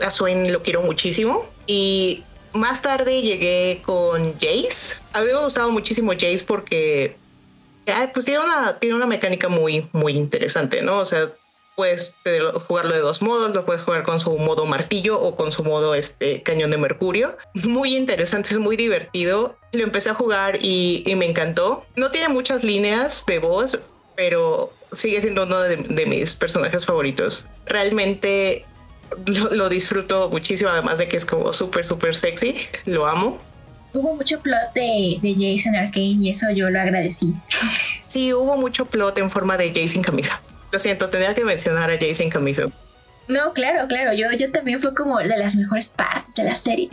a 0.00 0.10
Swain 0.10 0.52
lo 0.52 0.62
quiero 0.62 0.82
muchísimo 0.82 1.46
y 1.66 2.22
más 2.52 2.82
tarde 2.82 3.22
llegué 3.22 3.82
con 3.84 4.34
Jace. 4.34 4.96
A 5.12 5.20
mí 5.20 5.26
me 5.26 5.42
gustaba 5.42 5.68
muchísimo 5.68 6.12
Jace 6.12 6.44
porque 6.46 7.16
pues 8.12 8.24
tiene 8.24 8.44
una, 8.44 8.78
tiene 8.78 8.96
una 8.96 9.06
mecánica 9.06 9.48
muy, 9.48 9.88
muy 9.92 10.14
interesante, 10.14 10.82
¿no? 10.82 10.98
O 10.98 11.04
sea, 11.04 11.30
puedes 11.76 12.16
jugarlo 12.66 12.94
de 12.94 13.00
dos 13.00 13.22
modos, 13.22 13.54
lo 13.54 13.64
puedes 13.64 13.82
jugar 13.82 14.02
con 14.02 14.18
su 14.18 14.36
modo 14.38 14.66
martillo 14.66 15.20
o 15.20 15.36
con 15.36 15.52
su 15.52 15.62
modo 15.62 15.94
este, 15.94 16.42
cañón 16.42 16.70
de 16.70 16.78
mercurio. 16.78 17.36
Muy 17.54 17.96
interesante, 17.96 18.50
es 18.50 18.58
muy 18.58 18.76
divertido. 18.76 19.56
Lo 19.72 19.84
empecé 19.84 20.10
a 20.10 20.14
jugar 20.14 20.58
y, 20.62 21.04
me 21.16 21.26
encantó. 21.26 21.84
No 21.94 22.10
tiene 22.10 22.28
muchas 22.28 22.64
líneas 22.64 23.24
de 23.26 23.38
voz, 23.38 23.78
pero 24.16 24.72
sigue 24.92 25.20
siendo 25.20 25.44
uno 25.44 25.60
de, 25.60 25.76
de 25.76 26.06
mis 26.06 26.36
personajes 26.36 26.86
favoritos. 26.86 27.46
Realmente 27.66 28.64
lo, 29.52 29.68
disfruto 29.68 30.28
muchísimo, 30.30 30.70
además 30.70 30.98
de 30.98 31.08
que 31.08 31.16
es 31.16 31.24
como 31.24 31.52
súper, 31.52 31.86
súper 31.86 32.14
sexy. 32.14 32.56
Lo 32.84 33.06
amo. 33.06 33.38
Hubo 33.92 34.14
mucho 34.14 34.40
plot 34.40 34.72
de, 34.74 35.18
de 35.22 35.32
Jason 35.32 35.74
Arkane 35.74 36.16
y 36.20 36.30
eso 36.30 36.50
yo 36.50 36.70
lo 36.70 36.80
agradecí. 36.80 37.34
Sí, 38.08 38.32
hubo 38.32 38.56
mucho 38.56 38.86
plot 38.86 39.18
en 39.18 39.30
forma 39.30 39.58
de 39.58 39.72
Jason 39.74 40.00
camisa. 40.00 40.40
Lo 40.70 40.78
siento, 40.78 41.10
tenía 41.10 41.34
que 41.34 41.44
mencionar 41.44 41.90
a 41.90 41.98
Jason 41.98 42.30
camisa. 42.30 42.66
No, 43.28 43.52
claro, 43.52 43.86
claro. 43.88 44.14
Yo, 44.14 44.30
yo 44.32 44.50
también 44.52 44.80
fue 44.80 44.94
como 44.94 45.18
de 45.18 45.36
las 45.36 45.54
mejores 45.56 45.88
partes 45.88 46.34
de 46.36 46.44
la 46.44 46.54
serie. 46.54 46.88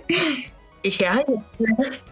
Dije, 0.82 1.06
ay, 1.06 1.24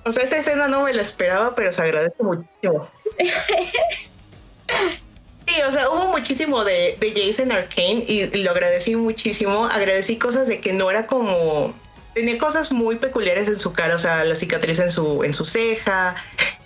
o 0.05 0.13
sea, 0.13 0.25
esa 0.25 0.39
escena 0.39 0.69
no 0.69 0.83
me 0.83 0.93
la 0.93 1.01
esperaba, 1.01 1.55
pero 1.55 1.73
se 1.73 1.81
agradece 1.81 2.23
muchísimo. 2.23 2.91
Sí, 5.47 5.63
o 5.63 5.73
sea, 5.73 5.89
hubo 5.91 6.09
muchísimo 6.09 6.65
de, 6.65 6.97
de 7.01 7.13
Jason 7.15 7.53
Arkane 7.53 8.05
y, 8.07 8.27
lo 8.39 8.51
agradecí 8.51 8.97
muchísimo. 8.97 9.67
Agradecí 9.67 10.17
cosas 10.17 10.49
de 10.49 10.61
que 10.61 10.73
no 10.73 10.91
era 10.91 11.07
como 11.07 11.75
tenía 12.15 12.39
cosas 12.39 12.73
muy 12.73 12.97
peculiares 12.97 13.47
en 13.47 13.59
su 13.59 13.75
cara, 13.75 13.95
o 13.95 13.99
sea, 13.99 14.25
la 14.25 14.35
cicatriz 14.35 14.79
en 14.79 14.91
su, 14.91 15.23
en 15.23 15.35
su 15.35 15.45
ceja, 15.45 16.17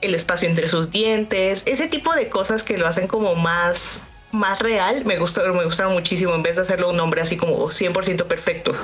el 0.00 0.14
espacio 0.14 0.48
entre 0.48 0.68
sus 0.68 0.92
dientes, 0.92 1.64
ese 1.66 1.88
tipo 1.88 2.14
de 2.14 2.28
cosas 2.28 2.62
que 2.62 2.78
lo 2.78 2.86
hacen 2.86 3.08
como 3.08 3.34
más, 3.34 4.04
más 4.30 4.60
real, 4.60 5.04
me 5.04 5.18
gustó, 5.18 5.44
me 5.52 5.64
gustaron 5.64 5.92
muchísimo 5.92 6.36
en 6.36 6.44
vez 6.44 6.54
de 6.54 6.62
hacerlo 6.62 6.90
un 6.90 7.00
hombre 7.00 7.20
así 7.20 7.36
como 7.36 7.68
100% 7.68 8.26
perfecto. 8.26 8.76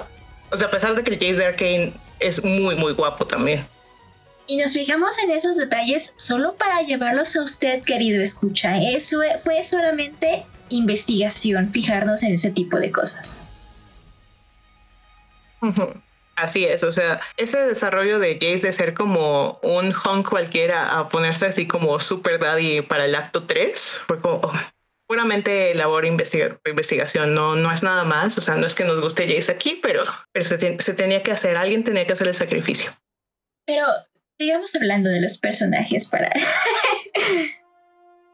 O 0.51 0.57
sea, 0.57 0.67
a 0.67 0.71
pesar 0.73 0.97
de 0.97 1.05
que 1.05 1.15
el 1.15 1.37
de 1.37 1.47
Arkane 1.47 1.93
es 2.19 2.43
muy, 2.43 2.75
muy 2.75 2.95
guapo 2.95 3.27
también. 3.27 3.65
Y 4.47 4.57
nos 4.57 4.73
fijamos 4.73 5.19
en 5.19 5.31
esos 5.31 5.57
detalles 5.57 6.15
solo 6.17 6.55
para 6.55 6.83
llevarlos 6.83 7.35
a 7.37 7.43
usted, 7.43 7.83
querido 7.83 8.23
escucha. 8.23 8.81
Eso 8.81 9.21
fue 9.43 9.63
solamente 9.65 10.47
investigación, 10.69 11.71
fijarnos 11.71 12.23
en 12.23 12.35
ese 12.35 12.51
tipo 12.51 12.79
de 12.79 12.93
cosas. 12.93 13.45
Así 16.37 16.65
es, 16.65 16.83
o 16.85 16.93
sea, 16.93 17.21
ese 17.39 17.59
desarrollo 17.61 18.19
de 18.19 18.35
Jace 18.35 18.67
de 18.67 18.73
ser 18.73 18.95
como 18.95 19.59
un 19.63 19.95
hunk 19.95 20.29
cualquiera 20.29 20.99
a 20.99 21.09
ponerse 21.09 21.47
así 21.47 21.67
como 21.67 21.99
super 21.99 22.39
daddy 22.39 22.83
para 22.83 23.07
el 23.07 23.15
acto 23.15 23.45
3 23.45 24.03
fue 24.07 24.21
como 24.21 24.41
oh, 24.43 24.53
puramente 25.09 25.75
labor 25.75 26.05
investiga 26.05 26.59
investigación, 26.67 27.35
no, 27.35 27.57
no 27.57 27.73
es 27.73 27.83
nada 27.83 28.05
más, 28.05 28.37
o 28.37 28.43
sea, 28.43 28.57
no 28.57 28.67
es 28.67 28.75
que 28.75 28.85
nos 28.85 29.01
guste 29.01 29.27
Jace 29.27 29.51
aquí, 29.51 29.81
pero, 29.83 30.05
pero 30.33 30.45
se, 30.45 30.79
se 30.79 30.95
tenía 30.95 31.23
que 31.23 31.33
hacer, 31.33 31.57
alguien 31.57 31.85
tenía 31.85 32.07
que 32.07 32.13
hacer 32.13 32.29
el 32.29 32.35
sacrificio. 32.35 32.93
Pero 33.65 33.87
sigamos 34.39 34.75
hablando 34.75 35.11
de 35.11 35.21
los 35.21 35.39
personajes 35.39 36.07
para... 36.07 36.31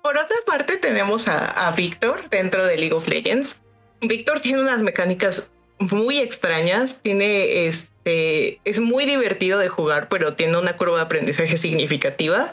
Por 0.02 0.18
otra 0.18 0.36
parte 0.46 0.76
tenemos 0.78 1.28
a, 1.28 1.68
a 1.68 1.70
Víctor 1.72 2.28
dentro 2.28 2.66
de 2.66 2.76
League 2.76 2.92
of 2.92 3.06
Legends. 3.06 3.62
Víctor 4.00 4.40
tiene 4.40 4.60
unas 4.60 4.82
mecánicas 4.82 5.52
muy 5.78 6.18
extrañas, 6.18 7.00
tiene 7.02 7.66
este, 7.66 8.60
es 8.64 8.80
muy 8.80 9.04
divertido 9.04 9.60
de 9.60 9.68
jugar, 9.68 10.08
pero 10.08 10.34
tiene 10.34 10.58
una 10.58 10.76
curva 10.76 10.96
de 10.96 11.02
aprendizaje 11.02 11.56
significativa. 11.56 12.52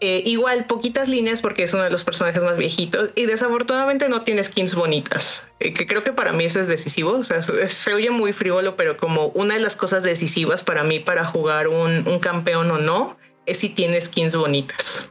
Eh, 0.00 0.22
igual, 0.26 0.66
poquitas 0.66 1.08
líneas 1.08 1.40
porque 1.40 1.62
es 1.62 1.72
uno 1.72 1.82
de 1.82 1.90
los 1.90 2.04
personajes 2.04 2.42
más 2.42 2.58
viejitos 2.58 3.12
y 3.14 3.24
desafortunadamente 3.24 4.10
no 4.10 4.22
tiene 4.22 4.44
skins 4.44 4.74
bonitas, 4.74 5.46
eh, 5.58 5.72
que 5.72 5.86
creo 5.86 6.04
que 6.04 6.12
para 6.12 6.32
mí 6.32 6.44
eso 6.44 6.60
es 6.60 6.68
decisivo. 6.68 7.12
O 7.12 7.24
sea, 7.24 7.42
se 7.42 7.94
oye 7.94 8.10
muy 8.10 8.34
frívolo, 8.34 8.76
pero 8.76 8.98
como 8.98 9.28
una 9.28 9.54
de 9.54 9.60
las 9.60 9.74
cosas 9.74 10.02
decisivas 10.02 10.62
para 10.62 10.84
mí 10.84 11.00
para 11.00 11.24
jugar 11.24 11.68
un, 11.68 12.06
un 12.06 12.18
campeón 12.18 12.70
o 12.70 12.78
no 12.78 13.16
es 13.46 13.58
si 13.58 13.70
tiene 13.70 13.98
skins 14.00 14.36
bonitas. 14.36 15.08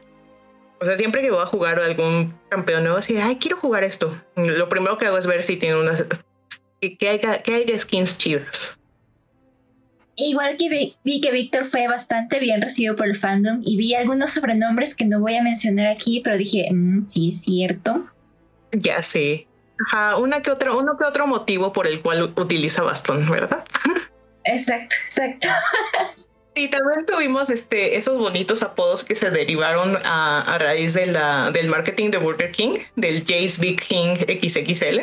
O 0.80 0.86
sea, 0.86 0.96
siempre 0.96 1.22
que 1.22 1.30
voy 1.30 1.42
a 1.42 1.46
jugar 1.46 1.80
algún 1.80 2.38
campeón 2.48 2.84
nuevo, 2.84 2.98
así, 2.98 3.16
ay, 3.16 3.36
quiero 3.36 3.56
jugar 3.56 3.82
esto. 3.82 4.22
Lo 4.36 4.68
primero 4.68 4.98
que 4.98 5.06
hago 5.06 5.18
es 5.18 5.26
ver 5.26 5.42
si 5.42 5.56
tiene 5.56 5.76
unas 5.76 6.04
que, 6.80 6.96
que 6.96 7.54
hay 7.54 7.64
de 7.64 7.78
skins 7.78 8.18
chidas. 8.18 8.75
Igual 10.16 10.56
que 10.56 10.96
vi, 11.04 11.20
que 11.20 11.30
Víctor 11.30 11.66
fue 11.66 11.88
bastante 11.88 12.40
bien 12.40 12.62
recibido 12.62 12.96
por 12.96 13.06
el 13.06 13.16
fandom 13.16 13.60
y 13.62 13.76
vi 13.76 13.94
algunos 13.94 14.30
sobrenombres 14.30 14.94
que 14.94 15.04
no 15.04 15.20
voy 15.20 15.36
a 15.36 15.42
mencionar 15.42 15.88
aquí, 15.88 16.22
pero 16.24 16.38
dije, 16.38 16.68
mm, 16.72 17.06
sí, 17.06 17.30
es 17.32 17.42
cierto. 17.42 18.06
Ya 18.72 19.02
sé. 19.02 19.46
Ajá, 19.86 20.16
una 20.16 20.40
que 20.40 20.50
otra, 20.50 20.74
uno 20.74 20.96
que 20.96 21.04
otro 21.04 21.26
motivo 21.26 21.74
por 21.74 21.86
el 21.86 22.00
cual 22.00 22.32
utiliza 22.34 22.82
bastón, 22.82 23.28
¿verdad? 23.30 23.64
Exacto, 24.44 24.96
exacto. 25.04 25.48
Sí, 26.54 26.68
también 26.68 27.04
tuvimos 27.04 27.50
este, 27.50 27.98
esos 27.98 28.16
bonitos 28.16 28.62
apodos 28.62 29.04
que 29.04 29.14
se 29.14 29.30
derivaron 29.30 29.98
a, 30.04 30.40
a 30.40 30.56
raíz 30.56 30.94
de 30.94 31.04
la, 31.04 31.50
del 31.50 31.68
marketing 31.68 32.10
de 32.10 32.16
Burger 32.16 32.50
King, 32.50 32.78
del 32.94 33.26
Jace 33.26 33.60
Big 33.60 33.78
King 33.82 34.16
XXL 34.16 35.00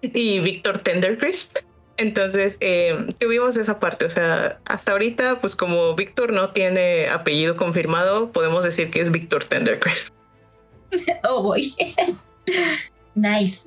y 0.00 0.40
Víctor 0.40 0.78
Tendercrisp. 0.78 1.58
Entonces 2.00 2.56
eh, 2.60 3.14
tuvimos 3.18 3.58
esa 3.58 3.78
parte, 3.78 4.06
o 4.06 4.10
sea, 4.10 4.58
hasta 4.64 4.92
ahorita, 4.92 5.42
pues 5.42 5.54
como 5.54 5.94
Víctor 5.94 6.32
no 6.32 6.48
tiene 6.48 7.10
apellido 7.10 7.58
confirmado, 7.58 8.32
podemos 8.32 8.64
decir 8.64 8.90
que 8.90 9.02
es 9.02 9.10
Víctor 9.10 9.44
Tendercrisp. 9.44 10.12
Oh, 11.22 11.42
boy. 11.42 11.72
nice. 13.14 13.64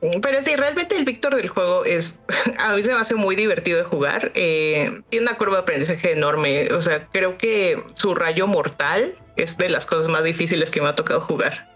Pero 0.00 0.40
sí, 0.40 0.54
realmente 0.54 0.96
el 0.96 1.04
Víctor 1.04 1.34
del 1.34 1.48
juego 1.48 1.84
es, 1.84 2.20
a 2.58 2.74
mí 2.74 2.84
se 2.84 2.92
me 2.92 3.00
hace 3.00 3.16
muy 3.16 3.34
divertido 3.34 3.78
de 3.78 3.84
jugar. 3.84 4.30
Eh, 4.36 5.02
tiene 5.10 5.26
una 5.26 5.36
curva 5.36 5.56
de 5.56 5.62
aprendizaje 5.62 6.12
enorme. 6.12 6.68
O 6.72 6.80
sea, 6.80 7.08
creo 7.08 7.38
que 7.38 7.82
su 7.94 8.14
rayo 8.14 8.46
mortal 8.46 9.14
es 9.36 9.58
de 9.58 9.68
las 9.68 9.84
cosas 9.84 10.06
más 10.06 10.22
difíciles 10.22 10.70
que 10.70 10.80
me 10.80 10.88
ha 10.88 10.94
tocado 10.94 11.20
jugar. 11.20 11.68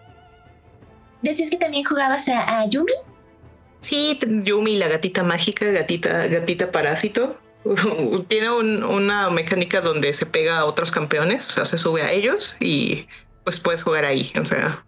¿Decías 1.22 1.50
que 1.50 1.56
también 1.56 1.84
jugabas 1.84 2.28
a 2.28 2.64
Yumi? 2.66 2.92
Sí, 3.80 4.18
Yumi, 4.20 4.76
la 4.76 4.88
gatita 4.88 5.22
mágica, 5.22 5.66
gatita, 5.66 6.26
gatita 6.26 6.72
parásito. 6.72 7.38
Tiene 8.28 8.50
una 8.50 9.30
mecánica 9.30 9.80
donde 9.80 10.12
se 10.12 10.26
pega 10.26 10.58
a 10.58 10.64
otros 10.64 10.90
campeones, 10.90 11.46
o 11.46 11.50
sea, 11.50 11.64
se 11.64 11.78
sube 11.78 12.02
a 12.02 12.12
ellos 12.12 12.56
y 12.60 13.06
pues 13.44 13.60
puedes 13.60 13.82
jugar 13.82 14.04
ahí. 14.04 14.30
O 14.40 14.44
sea, 14.44 14.84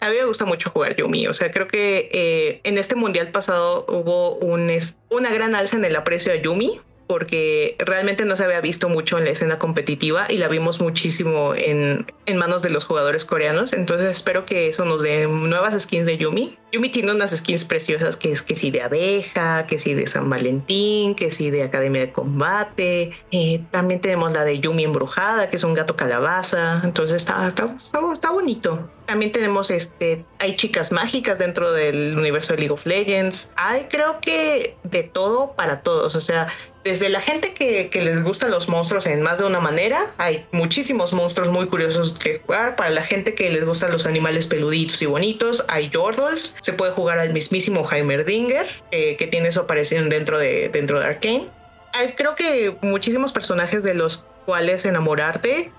a 0.00 0.10
mí 0.10 0.16
me 0.16 0.24
gusta 0.24 0.44
mucho 0.44 0.70
jugar 0.70 0.94
Yumi. 0.96 1.26
O 1.26 1.34
sea, 1.34 1.50
creo 1.50 1.66
que 1.66 2.10
eh, 2.12 2.60
en 2.62 2.78
este 2.78 2.94
mundial 2.94 3.32
pasado 3.32 3.84
hubo 3.88 4.36
un, 4.36 4.70
una 5.10 5.30
gran 5.32 5.54
alza 5.54 5.76
en 5.76 5.84
el 5.84 5.96
aprecio 5.96 6.32
a 6.32 6.36
Yumi 6.36 6.80
porque 7.06 7.76
realmente 7.78 8.24
no 8.24 8.36
se 8.36 8.44
había 8.44 8.60
visto 8.60 8.88
mucho 8.88 9.18
en 9.18 9.24
la 9.24 9.30
escena 9.30 9.58
competitiva 9.58 10.26
y 10.28 10.38
la 10.38 10.48
vimos 10.48 10.80
muchísimo 10.80 11.54
en, 11.54 12.06
en, 12.26 12.36
manos 12.36 12.62
de 12.62 12.70
los 12.70 12.84
jugadores 12.84 13.24
coreanos. 13.24 13.72
Entonces 13.72 14.10
espero 14.10 14.44
que 14.44 14.68
eso 14.68 14.84
nos 14.84 15.02
dé 15.02 15.26
nuevas 15.26 15.80
skins 15.80 16.06
de 16.06 16.16
Yumi. 16.16 16.58
Yumi 16.72 16.88
tiene 16.88 17.12
unas 17.12 17.30
skins 17.30 17.64
preciosas 17.64 18.16
que 18.16 18.32
es 18.32 18.42
que 18.42 18.56
sí 18.56 18.70
de 18.70 18.82
abeja, 18.82 19.66
que 19.66 19.78
sí 19.78 19.94
de 19.94 20.06
San 20.06 20.28
Valentín, 20.28 21.14
que 21.14 21.30
sí 21.30 21.50
de 21.50 21.62
Academia 21.62 22.00
de 22.00 22.12
Combate. 22.12 23.12
Eh, 23.30 23.62
también 23.70 24.00
tenemos 24.00 24.32
la 24.32 24.44
de 24.44 24.58
Yumi 24.58 24.84
embrujada, 24.84 25.50
que 25.50 25.56
es 25.56 25.64
un 25.64 25.74
gato 25.74 25.96
calabaza. 25.96 26.80
Entonces 26.84 27.16
está, 27.16 27.46
está, 27.46 27.76
está, 28.12 28.30
bonito. 28.30 28.90
También 29.06 29.32
tenemos 29.32 29.70
este, 29.70 30.24
hay 30.38 30.56
chicas 30.56 30.92
mágicas 30.92 31.38
dentro 31.38 31.72
del 31.72 32.16
universo 32.16 32.54
de 32.54 32.60
League 32.60 32.72
of 32.72 32.86
Legends. 32.86 33.52
Hay 33.56 33.84
creo 33.84 34.20
que 34.20 34.76
de 34.82 35.02
todo 35.02 35.52
para 35.52 35.82
todos. 35.82 36.14
O 36.14 36.20
sea, 36.20 36.48
desde 36.84 37.08
la 37.08 37.20
gente 37.20 37.54
que, 37.54 37.90
les 37.92 38.22
gustan 38.22 38.50
los 38.50 38.68
monstruos 38.68 39.06
en 39.06 39.22
más 39.22 39.38
de 39.38 39.44
una 39.44 39.58
manera, 39.58 40.12
hay 40.18 40.46
muchísimos 40.52 41.14
monstruos 41.14 41.48
muy 41.48 41.66
curiosos 41.66 42.12
que 42.12 42.40
jugar. 42.40 42.76
Para 42.76 42.90
la 42.90 43.02
gente 43.02 43.34
que 43.34 43.48
les 43.50 43.64
gustan 43.64 43.90
los 43.90 44.06
animales 44.06 44.46
peluditos 44.46 45.00
y 45.00 45.06
bonitos, 45.06 45.64
hay 45.68 45.90
Jordals. 45.92 46.56
Se 46.60 46.74
puede 46.74 46.92
jugar 46.92 47.18
al 47.18 47.32
mismísimo 47.32 47.88
Heimerdinger, 47.90 48.66
eh, 48.90 49.16
que 49.16 49.26
tiene 49.26 49.50
su 49.50 49.60
aparición 49.60 50.10
dentro 50.10 50.38
de, 50.38 50.68
dentro 50.68 51.00
de 51.00 51.06
Arkane. 51.06 51.48
Hay, 51.94 52.14
creo 52.14 52.34
que 52.34 52.76
muchísimos 52.82 53.32
personajes 53.32 53.82
de 53.82 53.94
los 53.94 54.26
cuales 54.44 54.84
enamorarte. 54.84 55.72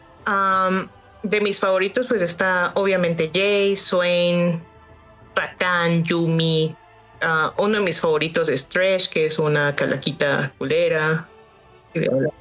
De 1.30 1.41
mis 1.41 1.59
favoritos, 1.59 2.07
pues 2.07 2.21
está 2.21 2.71
obviamente 2.76 3.32
Jay, 3.34 3.76
Swain, 3.76 4.63
Rakan, 5.36 6.03
Yumi, 6.03 6.76
Ah, 7.21 7.53
uno 7.57 7.80
de 7.80 7.84
mis 7.84 7.99
favoritos 7.99 8.49
es 8.49 8.67
Trash, 8.67 9.07
que 9.07 9.26
es 9.26 9.39
una 9.39 9.76
calaquita 9.76 10.53
culera, 10.57 11.28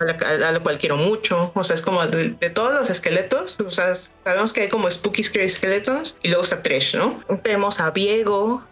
a 0.01 0.53
la, 0.53 0.61
cual 0.61 0.79
quiero 0.79 0.97
mucho. 0.97 1.53
O 1.55 1.65
sea, 1.65 1.75
es 1.75 1.83
como 1.83 2.07
de, 2.07 2.31
todos 2.51 2.75
los 2.75 2.91
esqueletos. 2.91 3.57
O 3.65 3.71
sea, 3.71 3.95
sabemos 3.95 4.53
que 4.53 4.63
hay 4.63 4.69
como 4.69 4.91
Spooky 4.91 5.23
Scary 5.23 5.49
Skeletons 5.49 6.19
y 6.23 6.29
luego 6.29 6.43
está 6.43 6.63
Trash, 6.63 6.97
¿no? 6.97 7.21
Tenemos 7.43 7.81
a 7.81 7.91
Viego, 7.91 8.63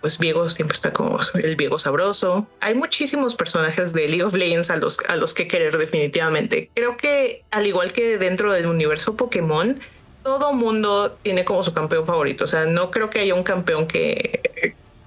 pues 0.00 0.18
Viego 0.18 0.48
siempre 0.48 0.74
está 0.74 0.92
como 0.92 1.18
el 1.34 1.56
Viego 1.56 1.78
sabroso. 1.78 2.46
Hay 2.60 2.74
muchísimos 2.74 3.34
personajes 3.34 3.92
de 3.92 4.08
League 4.08 4.24
of 4.24 4.34
Legends 4.34 4.70
a 4.70 4.76
los, 4.76 4.98
a 5.08 5.16
los 5.16 5.34
que 5.34 5.48
querer, 5.48 5.76
definitivamente. 5.78 6.70
Creo 6.74 6.96
que, 6.96 7.42
al 7.50 7.66
igual 7.66 7.92
que 7.92 8.18
dentro 8.18 8.52
del 8.52 8.66
universo 8.66 9.16
Pokémon, 9.16 9.80
todo 10.22 10.52
mundo 10.52 11.16
tiene 11.22 11.44
como 11.44 11.62
su 11.62 11.72
campeón 11.72 12.06
favorito. 12.06 12.44
O 12.44 12.48
sea, 12.48 12.66
no 12.66 12.90
creo 12.90 13.10
que 13.10 13.20
haya 13.20 13.34
un 13.34 13.44
campeón 13.44 13.86
que 13.86 14.40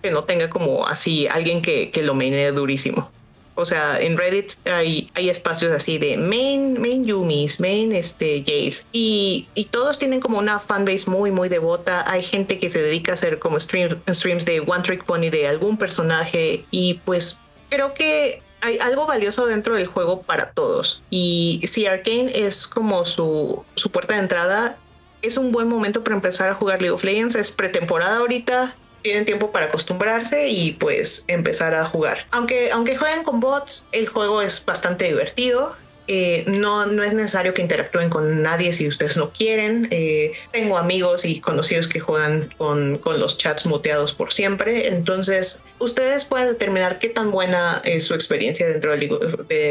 que 0.02 0.12
no 0.12 0.24
tenga 0.24 0.50
como 0.50 0.88
así 0.88 1.28
alguien 1.28 1.62
que, 1.62 1.92
que 1.92 2.04
lo 2.04 2.14
menee 2.14 2.52
durísimo. 2.52 3.12
O 3.60 3.66
sea, 3.66 4.00
en 4.00 4.18
Reddit 4.18 4.54
hay, 4.66 5.12
hay 5.14 5.30
espacios 5.30 5.72
así 5.72 5.98
de 5.98 6.18
main, 6.18 6.82
main 6.82 7.06
Yumis, 7.06 7.60
main 7.60 7.94
este, 7.94 8.40
Jace. 8.40 8.86
Y, 8.92 9.48
y 9.54 9.66
todos 9.66 10.00
tienen 10.00 10.20
como 10.20 10.40
una 10.40 10.60
fanbase 10.60 11.10
muy, 11.10 11.32
muy 11.32 11.50
devota. 11.50 12.10
Hay 12.10 12.24
gente 12.24 12.60
que 12.60 12.70
se 12.70 12.82
dedica 12.82 13.12
a 13.12 13.16
hacer 13.16 13.40
como 13.40 13.60
stream, 13.60 14.02
streams 14.10 14.46
de 14.46 14.62
One 14.62 14.84
Trick 14.84 15.04
Pony 15.04 15.30
de 15.30 15.48
algún 15.48 15.78
personaje. 15.78 16.66
Y 16.72 16.96
pues 17.06 17.40
creo 17.70 17.94
que 17.94 18.42
hay 18.62 18.78
algo 18.80 19.06
valioso 19.06 19.46
dentro 19.46 19.76
del 19.76 19.88
juego 19.88 20.22
para 20.22 20.52
todos. 20.52 21.04
Y 21.10 21.62
si 21.68 21.86
Arkane 21.86 22.32
es 22.46 22.68
como 22.68 23.06
su, 23.06 23.64
su 23.76 23.92
puerta 23.92 24.16
de 24.16 24.22
entrada, 24.22 24.78
es 25.22 25.38
un 25.38 25.52
buen 25.52 25.68
momento 25.68 26.04
para 26.04 26.16
empezar 26.16 26.50
a 26.50 26.56
jugar 26.56 26.82
League 26.82 26.94
of 26.94 27.04
Legends. 27.04 27.36
Es 27.36 27.52
pretemporada 27.52 28.18
ahorita 28.18 28.76
tienen 29.02 29.26
tiempo 29.26 29.52
para 29.52 29.68
acostumbrarse 29.68 30.48
y 30.48 30.72
pues 30.72 31.26
empezar 31.28 31.76
a 31.76 31.86
jugar. 31.86 32.26
Aunque, 32.32 32.72
aunque 32.72 32.98
jueguen 32.98 33.24
con 33.24 33.40
bots, 33.40 33.86
el 33.92 34.08
juego 34.08 34.42
es 34.42 34.64
bastante 34.66 35.06
divertido. 35.06 35.76
Eh, 36.12 36.44
no, 36.48 36.88
no 36.88 37.04
es 37.04 37.14
necesario 37.14 37.54
que 37.54 37.62
interactúen 37.62 38.10
con 38.10 38.42
nadie 38.42 38.74
si 38.74 38.88
ustedes 38.88 39.16
no 39.16 39.30
quieren. 39.30 39.88
Eh, 39.92 40.32
tengo 40.52 40.80
amigos 40.80 41.24
y 41.24 41.40
conocidos 41.40 41.88
que 41.88 42.00
juegan 42.00 42.50
con, 42.58 42.98
con, 42.98 43.20
los 43.20 43.38
chats 43.38 43.68
muteados 43.68 44.14
por 44.14 44.34
siempre. 44.34 44.88
Entonces, 44.88 45.62
ustedes 45.78 46.26
pueden 46.26 46.48
determinar 46.48 46.98
qué 46.98 47.10
tan 47.10 47.30
buena 47.30 47.84
es 47.86 48.06
su 48.06 48.16
experiencia 48.16 48.68
dentro 48.68 48.92
de 48.92 48.98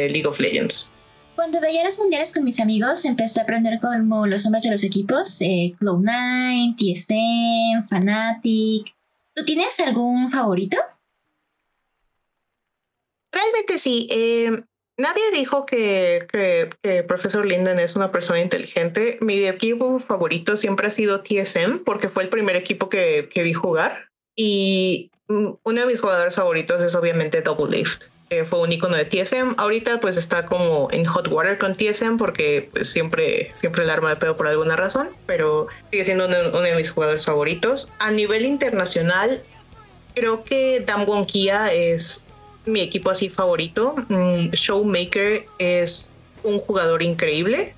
League 0.08 0.26
of, 0.28 0.38
Legends. 0.38 0.92
Cuando 1.34 1.60
veía 1.60 1.82
los 1.82 1.98
mundiales 1.98 2.32
con 2.32 2.44
mis 2.44 2.60
amigos, 2.60 3.04
empecé 3.04 3.40
a 3.40 3.42
aprender 3.42 3.80
como 3.80 4.28
los 4.28 4.44
nombres 4.44 4.62
de 4.62 4.70
los 4.70 4.84
equipos, 4.84 5.40
eh, 5.40 5.74
Cloud9, 5.80 6.76
TSM, 6.76 7.88
Fnatic. 7.88 8.97
¿Tú 9.38 9.44
tienes 9.44 9.78
algún 9.78 10.30
favorito? 10.30 10.78
Realmente 13.30 13.78
sí. 13.78 14.08
Eh, 14.10 14.64
nadie 14.96 15.30
dijo 15.32 15.64
que, 15.64 16.26
que, 16.82 17.04
Profesor 17.04 17.46
Linden 17.46 17.78
es 17.78 17.94
una 17.94 18.10
persona 18.10 18.40
inteligente. 18.40 19.16
Mi 19.20 19.46
equipo 19.46 20.00
favorito 20.00 20.56
siempre 20.56 20.88
ha 20.88 20.90
sido 20.90 21.22
TSM 21.22 21.84
porque 21.84 22.08
fue 22.08 22.24
el 22.24 22.30
primer 22.30 22.56
equipo 22.56 22.88
que, 22.88 23.28
que 23.32 23.44
vi 23.44 23.52
jugar. 23.52 24.08
Y 24.34 25.12
mm, 25.28 25.50
uno 25.62 25.80
de 25.80 25.86
mis 25.86 26.00
jugadores 26.00 26.34
favoritos 26.34 26.82
es 26.82 26.96
obviamente 26.96 27.40
Double 27.40 27.76
Lift 27.76 28.06
fue 28.44 28.60
un 28.60 28.72
icono 28.72 28.96
de 28.96 29.04
TSM. 29.04 29.54
Ahorita 29.56 30.00
pues 30.00 30.16
está 30.16 30.46
como 30.46 30.88
en 30.90 31.04
hot 31.04 31.28
water 31.28 31.58
con 31.58 31.74
TSM 31.74 32.16
porque 32.16 32.68
pues, 32.72 32.90
siempre, 32.90 33.50
siempre 33.54 33.84
el 33.84 33.90
arma 33.90 34.10
de 34.10 34.16
pedo 34.16 34.36
por 34.36 34.48
alguna 34.48 34.76
razón, 34.76 35.10
pero 35.26 35.68
sigue 35.90 36.04
siendo 36.04 36.26
uno, 36.26 36.60
de 36.60 36.74
mis 36.76 36.90
jugadores 36.90 37.24
favoritos. 37.24 37.88
A 37.98 38.10
nivel 38.10 38.44
internacional, 38.44 39.42
creo 40.14 40.44
que 40.44 40.80
Damwon 40.80 41.26
Kia 41.26 41.72
es 41.72 42.26
mi 42.66 42.80
equipo 42.80 43.10
así 43.10 43.28
favorito. 43.28 43.94
Mm, 44.08 44.50
Showmaker 44.50 45.46
es 45.58 46.10
un 46.42 46.58
jugador 46.58 47.02
increíble 47.02 47.74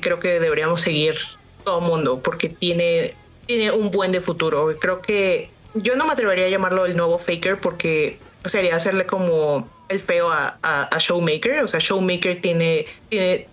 creo 0.00 0.20
que 0.20 0.40
deberíamos 0.40 0.80
seguir 0.80 1.16
todo 1.64 1.80
mundo 1.80 2.20
porque 2.22 2.48
tiene, 2.48 3.14
tiene 3.46 3.72
un 3.72 3.90
buen 3.90 4.12
de 4.12 4.20
futuro. 4.20 4.76
Creo 4.78 5.00
que 5.00 5.50
yo 5.74 5.96
no 5.96 6.06
me 6.06 6.12
atrevería 6.12 6.46
a 6.46 6.48
llamarlo 6.48 6.86
el 6.86 6.96
nuevo 6.96 7.18
Faker 7.18 7.58
porque 7.60 8.18
sería 8.44 8.76
hacerle 8.76 9.06
como 9.06 9.68
el 9.88 10.00
feo 10.00 10.30
a, 10.30 10.88
Showmaker. 10.98 11.62
O 11.64 11.68
sea, 11.68 11.80
Showmaker 11.80 12.40
tiene, 12.40 12.86
tiene 13.08 13.48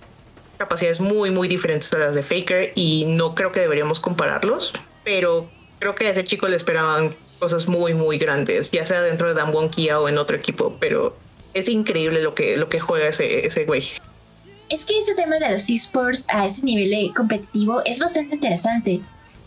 capacidades 0.57 0.99
muy, 1.01 1.31
muy 1.31 1.47
diferentes 1.47 1.93
a 1.93 1.97
las 1.97 2.15
de 2.15 2.23
Faker 2.23 2.71
y 2.75 3.05
no 3.07 3.35
creo 3.35 3.51
que 3.51 3.59
deberíamos 3.59 3.99
compararlos, 3.99 4.73
pero 5.03 5.49
creo 5.79 5.95
que 5.95 6.07
a 6.07 6.11
ese 6.11 6.23
chico 6.23 6.47
le 6.47 6.55
esperaban 6.55 7.15
cosas 7.39 7.67
muy, 7.67 7.95
muy 7.95 8.19
grandes, 8.19 8.69
ya 8.69 8.85
sea 8.85 9.01
dentro 9.01 9.27
de 9.27 9.33
Damwon 9.33 9.69
Kia 9.69 9.99
o 9.99 10.07
en 10.07 10.19
otro 10.19 10.37
equipo, 10.37 10.77
pero 10.79 11.17
es 11.55 11.67
increíble 11.67 12.21
lo 12.21 12.35
que, 12.35 12.55
lo 12.57 12.69
que 12.69 12.79
juega 12.79 13.07
ese, 13.07 13.45
ese 13.45 13.65
güey. 13.65 13.83
Es 14.69 14.85
que 14.85 14.97
ese 14.97 15.15
tema 15.15 15.37
de 15.37 15.51
los 15.51 15.69
esports 15.69 16.27
a 16.29 16.45
ese 16.45 16.61
nivel 16.61 17.13
competitivo 17.13 17.81
es 17.83 17.99
bastante 17.99 18.35
interesante. 18.35 19.01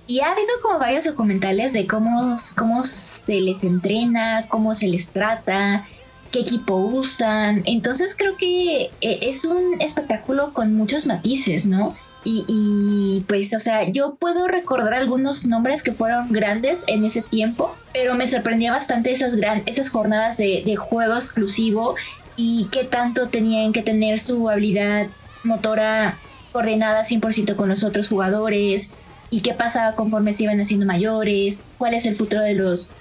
Y 0.07 0.20
ha 0.20 0.32
habido 0.32 0.49
como 0.61 0.78
varios 0.78 1.07
documentales 1.07 1.72
de 1.72 1.87
cómo, 1.87 2.35
cómo 2.59 2.82
se 2.82 3.41
les 3.41 3.64
entrena, 3.64 4.47
cómo 4.49 4.74
se 4.74 4.89
les 4.89 5.09
trata, 5.09 5.87
qué 6.35 6.41
equipo 6.41 6.74
usan. 6.76 7.62
Entonces 7.64 8.16
creo 8.18 8.37
que 8.37 8.87
eh, 9.01 9.18
es 9.22 9.45
un 9.45 9.80
espectáculo 9.80 10.53
con 10.53 10.74
muchos 10.74 11.07
matices, 11.07 11.66
¿no? 11.66 11.95
Y, 12.26 13.24
pues, 13.28 13.53
o 13.55 13.61
sea, 13.61 13.91
yo 13.91 14.16
puedo 14.16 14.49
recordar 14.49 14.95
algunos 14.95 15.47
nombres 15.47 15.82
que 15.82 15.93
fueron 15.93 16.32
grandes 16.32 16.82
en 16.89 17.05
ese 17.05 17.22
tiempo, 17.22 17.76
pero 17.93 18.14
me 18.14 18.26
sorprendía 18.26 18.72
bastante 18.72 19.11
esas, 19.11 19.37
gran, 19.37 19.62
esas 19.66 19.91
jornadas 19.91 20.39
de, 20.39 20.62
de 20.64 20.74
juego 20.74 21.14
exclusivo 21.14 21.95
y 22.35 22.70
qué 22.72 22.85
tanto 22.85 23.28
tenían 23.28 23.72
que 23.72 23.82
tener 23.82 24.18
su 24.18 24.49
habilidad 24.49 25.11
motora 25.43 26.18
coordinada 26.51 27.05
100% 27.05 27.57
con 27.57 27.68
los 27.68 27.85
otros 27.85 28.09
jugadores 28.09 28.95
y 29.28 29.43
qué 29.43 29.53
pasaba 29.53 29.95
conforme 29.95 30.32
se 30.32 30.45
iban 30.45 30.61
haciendo 30.61 30.87
mayores, 30.87 31.68
cuál 31.76 31.93
es 31.95 32.07
el 32.07 32.14
futuro 32.16 32.43
de 32.43 32.55
los 32.55 32.95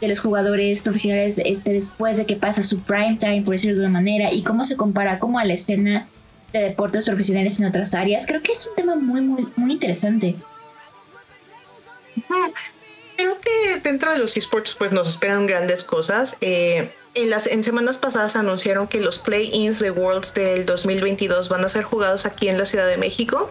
de 0.00 0.08
los 0.08 0.18
jugadores 0.18 0.82
profesionales 0.82 1.40
este, 1.44 1.72
después 1.72 2.16
de 2.16 2.26
que 2.26 2.36
pasa 2.36 2.62
su 2.62 2.80
prime 2.80 3.16
time, 3.18 3.42
por 3.42 3.52
decirlo 3.52 3.78
de 3.78 3.86
alguna 3.86 4.00
manera, 4.00 4.32
y 4.32 4.42
cómo 4.42 4.64
se 4.64 4.76
compara 4.76 5.18
como 5.18 5.38
a 5.38 5.44
la 5.44 5.54
escena 5.54 6.08
de 6.52 6.60
deportes 6.60 7.04
profesionales 7.04 7.58
en 7.60 7.66
otras 7.66 7.94
áreas. 7.94 8.26
Creo 8.26 8.42
que 8.42 8.52
es 8.52 8.66
un 8.66 8.74
tema 8.74 8.94
muy, 8.96 9.20
muy, 9.20 9.48
muy 9.56 9.72
interesante. 9.72 10.36
Creo 13.16 13.40
que 13.40 13.80
dentro 13.82 14.12
de 14.12 14.18
los 14.18 14.36
esports 14.36 14.74
pues 14.74 14.92
nos 14.92 15.08
esperan 15.08 15.46
grandes 15.46 15.84
cosas. 15.84 16.36
Eh, 16.40 16.90
en, 17.14 17.30
las, 17.30 17.46
en 17.46 17.64
semanas 17.64 17.96
pasadas 17.96 18.36
anunciaron 18.36 18.88
que 18.88 19.00
los 19.00 19.18
play-ins 19.18 19.80
de 19.80 19.90
Worlds 19.90 20.34
del 20.34 20.66
2022 20.66 21.48
van 21.48 21.64
a 21.64 21.68
ser 21.68 21.84
jugados 21.84 22.26
aquí 22.26 22.48
en 22.48 22.58
la 22.58 22.66
Ciudad 22.66 22.86
de 22.86 22.98
México. 22.98 23.50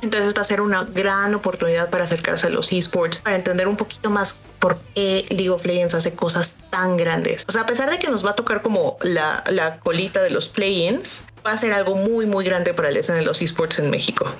Entonces 0.00 0.34
va 0.36 0.42
a 0.42 0.44
ser 0.44 0.60
una 0.60 0.84
gran 0.84 1.34
oportunidad 1.34 1.90
para 1.90 2.04
acercarse 2.04 2.46
a 2.46 2.50
los 2.50 2.72
esports, 2.72 3.18
para 3.18 3.36
entender 3.36 3.66
un 3.66 3.76
poquito 3.76 4.10
más 4.10 4.40
por 4.58 4.78
qué 4.94 5.24
League 5.30 5.50
of 5.50 5.64
Legends 5.66 5.94
hace 5.94 6.14
cosas 6.14 6.60
tan 6.70 6.96
grandes. 6.96 7.44
O 7.48 7.52
sea, 7.52 7.62
a 7.62 7.66
pesar 7.66 7.90
de 7.90 7.98
que 7.98 8.08
nos 8.08 8.24
va 8.24 8.30
a 8.30 8.36
tocar 8.36 8.62
como 8.62 8.96
la, 9.02 9.42
la 9.50 9.78
colita 9.80 10.22
de 10.22 10.30
los 10.30 10.48
play-ins, 10.48 11.26
va 11.44 11.52
a 11.52 11.56
ser 11.56 11.72
algo 11.72 11.94
muy, 11.94 12.26
muy 12.26 12.44
grande 12.44 12.74
para 12.74 12.88
el 12.88 12.96
escena 12.96 13.18
de 13.18 13.24
los 13.24 13.42
esports 13.42 13.78
en 13.78 13.90
México. 13.90 14.32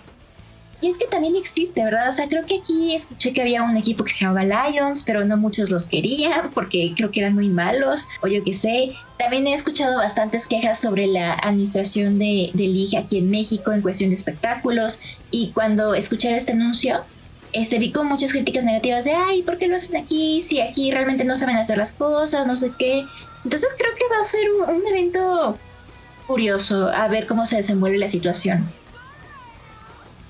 Y 0.81 0.89
es 0.89 0.97
que 0.97 1.07
también 1.07 1.35
existe, 1.35 1.83
¿verdad? 1.83 2.09
O 2.09 2.13
sea, 2.13 2.29
creo 2.29 2.47
que 2.47 2.59
aquí 2.59 2.95
escuché 2.95 3.33
que 3.33 3.43
había 3.43 3.65
un 3.65 3.77
equipo 3.77 4.05
que 4.05 4.13
se 4.13 4.25
llamaba 4.25 4.71
Lions, 4.71 5.03
pero 5.03 5.25
no 5.25 5.37
muchos 5.37 5.71
los 5.71 5.87
querían 5.87 6.51
porque 6.53 6.95
creo 6.97 7.11
que 7.11 7.21
eran 7.21 7.35
muy 7.35 7.49
malos, 7.49 8.07
o 8.23 8.29
yo 8.29 8.45
qué 8.45 8.53
sé. 8.53 8.93
También 9.19 9.49
he 9.49 9.53
escuchado 9.53 9.97
bastantes 9.99 10.47
quejas 10.47 10.81
sobre 10.81 11.09
la 11.09 11.35
administración 11.35 12.21
de, 12.21 12.51
de 12.55 12.97
aquí 12.97 13.19
en 13.19 13.29
México 13.29 13.73
en 13.73 13.83
cuestión 13.83 14.11
de 14.11 14.15
espectáculos. 14.15 15.01
Y 15.33 15.51
cuando 15.51 15.95
escuché 15.95 16.37
este 16.37 16.53
anuncio, 16.53 17.03
este, 17.53 17.81
vi 17.81 17.91
con 17.91 18.07
muchas 18.07 18.33
críticas 18.33 18.65
negativas 18.65 19.05
de, 19.05 19.13
ay, 19.15 19.43
¿por 19.43 19.59
qué 19.59 19.67
lo 19.67 19.75
hacen 19.75 19.97
aquí? 19.97 20.41
Si 20.41 20.61
aquí 20.61 20.93
realmente 20.93 21.25
no 21.25 21.35
saben 21.35 21.57
hacer 21.57 21.79
las 21.79 21.93
cosas, 21.93 22.47
no 22.47 22.55
sé 22.55 22.73
qué. 22.79 23.05
Entonces 23.43 23.75
creo 23.77 23.91
que 23.97 24.15
va 24.15 24.21
a 24.21 24.25
ser 24.25 24.49
un 24.77 24.87
evento 24.87 25.59
curioso 26.29 26.89
a 26.89 27.09
ver 27.09 27.27
cómo 27.27 27.47
se 27.47 27.57
desenvuelve 27.57 27.99
la 27.99 28.09
situación. 28.09 28.71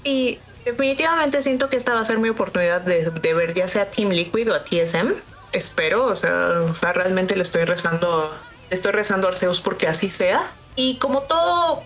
Y 0.08 0.38
definitivamente 0.64 1.42
siento 1.42 1.68
que 1.68 1.76
esta 1.76 1.92
va 1.92 2.00
a 2.00 2.04
ser 2.06 2.16
mi 2.16 2.30
oportunidad 2.30 2.80
de, 2.80 3.10
ver 3.34 3.52
ya 3.52 3.68
sea 3.68 3.90
Team 3.90 4.08
Liquid 4.08 4.50
o 4.50 4.54
a 4.54 4.64
TSM. 4.64 5.12
Espero, 5.52 6.06
o 6.06 6.16
sea, 6.16 6.64
realmente 6.80 7.36
le 7.36 7.42
estoy 7.42 7.64
rezando, 7.64 8.34
le 8.70 8.74
estoy 8.74 8.92
rezando 8.92 9.26
a 9.26 9.30
Arceus 9.30 9.60
porque 9.60 9.86
así 9.86 10.08
sea. 10.08 10.50
Y 10.76 10.96
como 10.96 11.24
todo, 11.24 11.82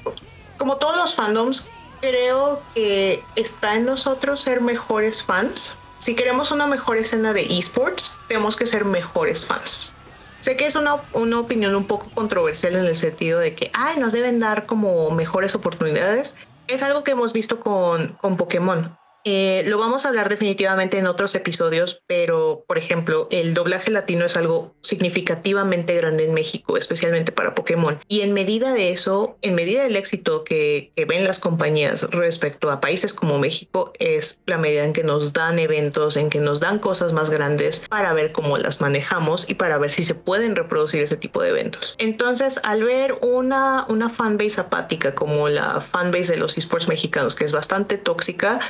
como 0.57 0.77
todos 0.77 0.97
los 0.99 1.17
fandoms, 1.17 1.69
creo 2.01 2.63
que 2.77 3.25
está 3.35 3.75
en 3.75 3.87
nosotros 3.87 4.41
ser 4.41 4.61
mejores 4.61 5.25
fans. 5.25 5.73
Si 5.99 6.15
queremos 6.15 6.53
una 6.53 6.69
mejor 6.69 6.99
escena 6.99 7.33
de 7.33 7.59
esports, 7.59 8.21
tenemos 8.29 8.55
que 8.55 8.67
ser 8.67 8.85
mejores 8.85 9.45
fans. 9.47 9.97
Sé 10.39 10.57
que 10.57 10.67
es 10.67 10.77
una, 10.77 11.03
una, 11.13 11.41
opinión 11.41 11.75
un 11.75 11.87
poco 11.89 12.09
controversial 12.15 12.77
en 12.77 12.85
el 12.85 12.95
sentido 12.95 13.41
de 13.41 13.57
que, 13.57 13.73
ay, 13.75 13.99
nos 13.99 14.13
deben 14.13 14.39
dar 14.39 14.67
como 14.67 15.11
mejores 15.11 15.57
oportunidades, 15.57 16.37
es 16.67 16.83
algo 16.83 17.05
que 17.05 17.13
hemos 17.13 17.33
visto 17.33 17.61
con, 17.61 18.17
con 18.21 18.37
Pokémon. 18.37 18.97
Eh, 19.25 19.63
lo 19.67 19.79
vamos 19.79 20.05
a 20.05 20.09
hablar 20.09 20.29
definitivamente 20.29 20.99
en 20.99 21.07
otros 21.07 21.35
episodios, 21.35 22.03
pero 22.07 22.65
por 22.67 22.79
ejemplo, 22.79 23.29
el 23.31 23.55
doblaje 23.55 23.91
latino 23.91 24.25
es 24.25 24.37
algo 24.37 24.75
significativamente 24.83 25.95
grande 25.95 26.25
en 26.25 26.35
México, 26.35 26.77
especialmente 26.77 27.33
para 27.33 27.55
Pokémon. 27.55 28.01
Y 28.09 28.23
en 28.23 28.33
medida 28.33 28.73
de 28.73 28.91
eso, 28.91 29.39
en 29.43 29.55
medida 29.55 29.83
del 29.85 29.97
éxito 29.97 30.45
que, 30.45 30.93
que 30.97 31.05
ven 31.05 31.25
las 31.25 31.39
compañías 31.39 32.03
respecto 32.11 32.71
a 32.71 32.81
países 32.81 33.15
como 33.15 33.39
México, 33.39 33.93
es 33.99 34.41
la 34.47 34.59
medida 34.59 34.85
en 34.85 34.93
que 34.93 35.05
nos 35.05 35.33
dan 35.33 35.59
eventos, 35.59 36.17
en 36.17 36.31
que 36.31 36.41
nos 36.41 36.61
dan 36.61 36.79
cosas 36.79 37.13
más 37.13 37.31
grandes 37.31 37.81
para 37.89 38.13
ver 38.13 38.33
cómo 38.33 38.59
las 38.59 38.81
manejamos 38.81 39.49
y 39.49 39.55
para 39.55 39.79
ver 39.79 39.91
si 39.91 40.05
se 40.05 40.15
pueden 40.15 40.57
reproducir 40.57 41.03
ese 41.03 41.17
tipo 41.17 41.43
de 41.43 41.51
eventos. 41.51 41.95
Entonces, 41.99 42.61
al 42.65 42.83
ver 42.85 43.19
una, 43.23 43.87
una 43.89 44.11
fanbase 44.11 44.61
apática 44.61 45.15
como 45.15 45.49
la 45.49 45.81
fanbase 45.81 46.33
de 46.33 46.39
los 46.39 46.59
esports 46.59 46.89
mexicanos, 46.89 47.37
que 47.37 47.45
es 47.45 47.53
bastante 47.53 47.99
tóxica, 47.99 48.61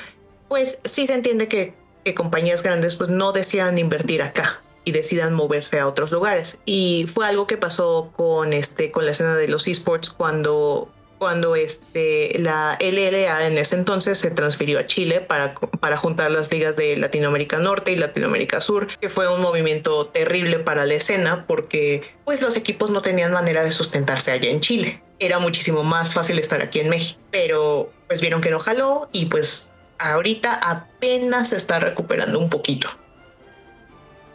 pues 0.52 0.80
sí 0.84 1.06
se 1.06 1.14
entiende 1.14 1.48
que, 1.48 1.72
compañías 2.14 2.62
grandes 2.62 2.96
pues 2.96 3.08
no 3.08 3.32
decidan 3.32 3.78
invertir 3.78 4.20
acá 4.20 4.60
y 4.84 4.92
decidan 4.92 5.32
moverse 5.32 5.80
a 5.80 5.88
otros 5.88 6.12
lugares. 6.12 6.58
Y 6.66 7.06
fue 7.08 7.26
algo 7.26 7.46
que 7.46 7.56
pasó 7.56 8.12
con, 8.16 8.52
este, 8.52 8.90
con 8.90 9.06
la 9.06 9.12
escena 9.12 9.34
de 9.34 9.48
los 9.48 9.66
esports 9.66 10.10
cuando, 10.10 10.90
cuando 11.16 11.56
este, 11.56 12.38
la 12.38 12.76
LLA 12.78 13.46
en 13.46 13.56
ese 13.56 13.76
entonces 13.76 14.18
se 14.18 14.30
transfirió 14.30 14.78
a 14.78 14.84
Chile 14.84 15.22
para, 15.22 15.54
para 15.54 15.96
juntar 15.96 16.30
las 16.30 16.52
ligas 16.52 16.76
de 16.76 16.98
Latinoamérica 16.98 17.58
Norte 17.58 17.92
y 17.92 17.96
Latinoamérica 17.96 18.60
Sur, 18.60 18.88
que 18.98 19.08
fue 19.08 19.34
un 19.34 19.40
movimiento 19.40 20.08
terrible 20.08 20.58
para 20.58 20.84
la 20.84 20.92
escena 20.92 21.46
porque 21.46 22.02
pues 22.26 22.42
los 22.42 22.58
equipos 22.58 22.90
no 22.90 23.00
tenían 23.00 23.32
manera 23.32 23.64
de 23.64 23.72
sustentarse 23.72 24.32
allá 24.32 24.50
en 24.50 24.60
Chile. 24.60 25.02
Era 25.18 25.38
muchísimo 25.38 25.82
más 25.82 26.12
fácil 26.12 26.38
estar 26.38 26.60
aquí 26.60 26.80
en 26.80 26.90
México, 26.90 27.18
pero 27.30 27.90
pues 28.06 28.20
vieron 28.20 28.42
que 28.42 28.50
no 28.50 28.58
jaló 28.58 29.08
y 29.12 29.26
pues 29.26 29.71
ahorita 29.98 30.52
apenas 30.54 31.50
se 31.50 31.56
está 31.56 31.78
recuperando 31.78 32.38
un 32.38 32.50
poquito. 32.50 32.88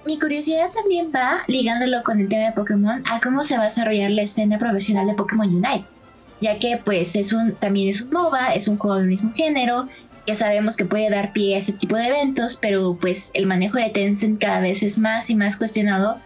Mi 0.06 0.20
curiosidad 0.20 0.72
también 0.72 1.12
va, 1.14 1.44
ligándolo 1.48 2.02
con 2.04 2.22
el 2.22 2.30
tema 2.30 2.46
de 2.46 2.54
Pokémon, 2.54 3.04
a 3.10 3.20
cómo 3.20 3.44
se 3.44 3.58
va 3.58 3.64
a 3.64 3.66
desarrollar 3.66 4.10
la 4.12 4.22
escena 4.22 4.58
profesional 4.58 5.06
de 5.08 5.14
Pokémon 5.14 5.48
Unite. 5.48 5.86
Ya 6.40 6.60
que 6.60 6.80
pues 6.84 7.16
es 7.16 7.34
un, 7.34 7.56
también 7.56 7.90
es 7.90 8.02
un 8.02 8.12
MOBA, 8.12 8.54
es 8.54 8.68
un 8.68 8.78
juego 8.78 8.98
del 8.98 9.08
mismo 9.08 9.34
género, 9.34 9.88
ya 10.28 10.36
sabemos 10.36 10.76
que 10.76 10.84
puede 10.84 11.10
dar 11.10 11.32
pie 11.32 11.56
a 11.56 11.58
ese 11.60 11.72
tipo 11.72 11.96
de 11.96 12.08
eventos, 12.08 12.58
pero 12.58 12.98
pues 13.00 13.32
el 13.34 13.48
manejo 13.48 13.78
de 13.78 13.90
Tencent 13.90 14.42
cada 14.42 14.60
vez 14.60 14.84
es 14.84 15.00
más 15.00 15.30
y 15.30 15.36
más 15.36 15.56
cuestionado 15.56 16.20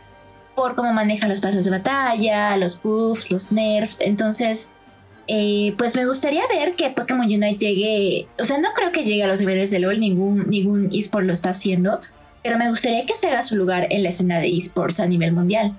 por 0.55 0.75
cómo 0.75 0.91
maneja 0.91 1.27
los 1.27 1.39
pasos 1.39 1.65
de 1.65 1.71
batalla, 1.71 2.57
los 2.57 2.81
buffs, 2.81 3.31
los 3.31 3.51
nerfs. 3.51 4.01
Entonces, 4.01 4.71
eh, 5.27 5.73
pues 5.77 5.95
me 5.95 6.05
gustaría 6.05 6.47
ver 6.47 6.75
que 6.75 6.89
Pokémon 6.89 7.25
Unite 7.25 7.57
llegue, 7.57 8.27
o 8.39 8.43
sea, 8.43 8.57
no 8.57 8.73
creo 8.73 8.91
que 8.91 9.03
llegue 9.03 9.23
a 9.23 9.27
los 9.27 9.39
niveles 9.39 9.71
de 9.71 9.79
LOL, 9.79 9.99
ningún, 9.99 10.49
ningún 10.49 10.89
eSport 10.91 11.25
lo 11.25 11.31
está 11.31 11.51
haciendo, 11.51 11.99
pero 12.43 12.57
me 12.57 12.69
gustaría 12.69 13.05
que 13.05 13.15
se 13.15 13.29
haga 13.29 13.43
su 13.43 13.55
lugar 13.55 13.87
en 13.89 14.03
la 14.03 14.09
escena 14.09 14.39
de 14.39 14.49
eSports 14.49 14.99
a 14.99 15.05
nivel 15.05 15.31
mundial. 15.33 15.75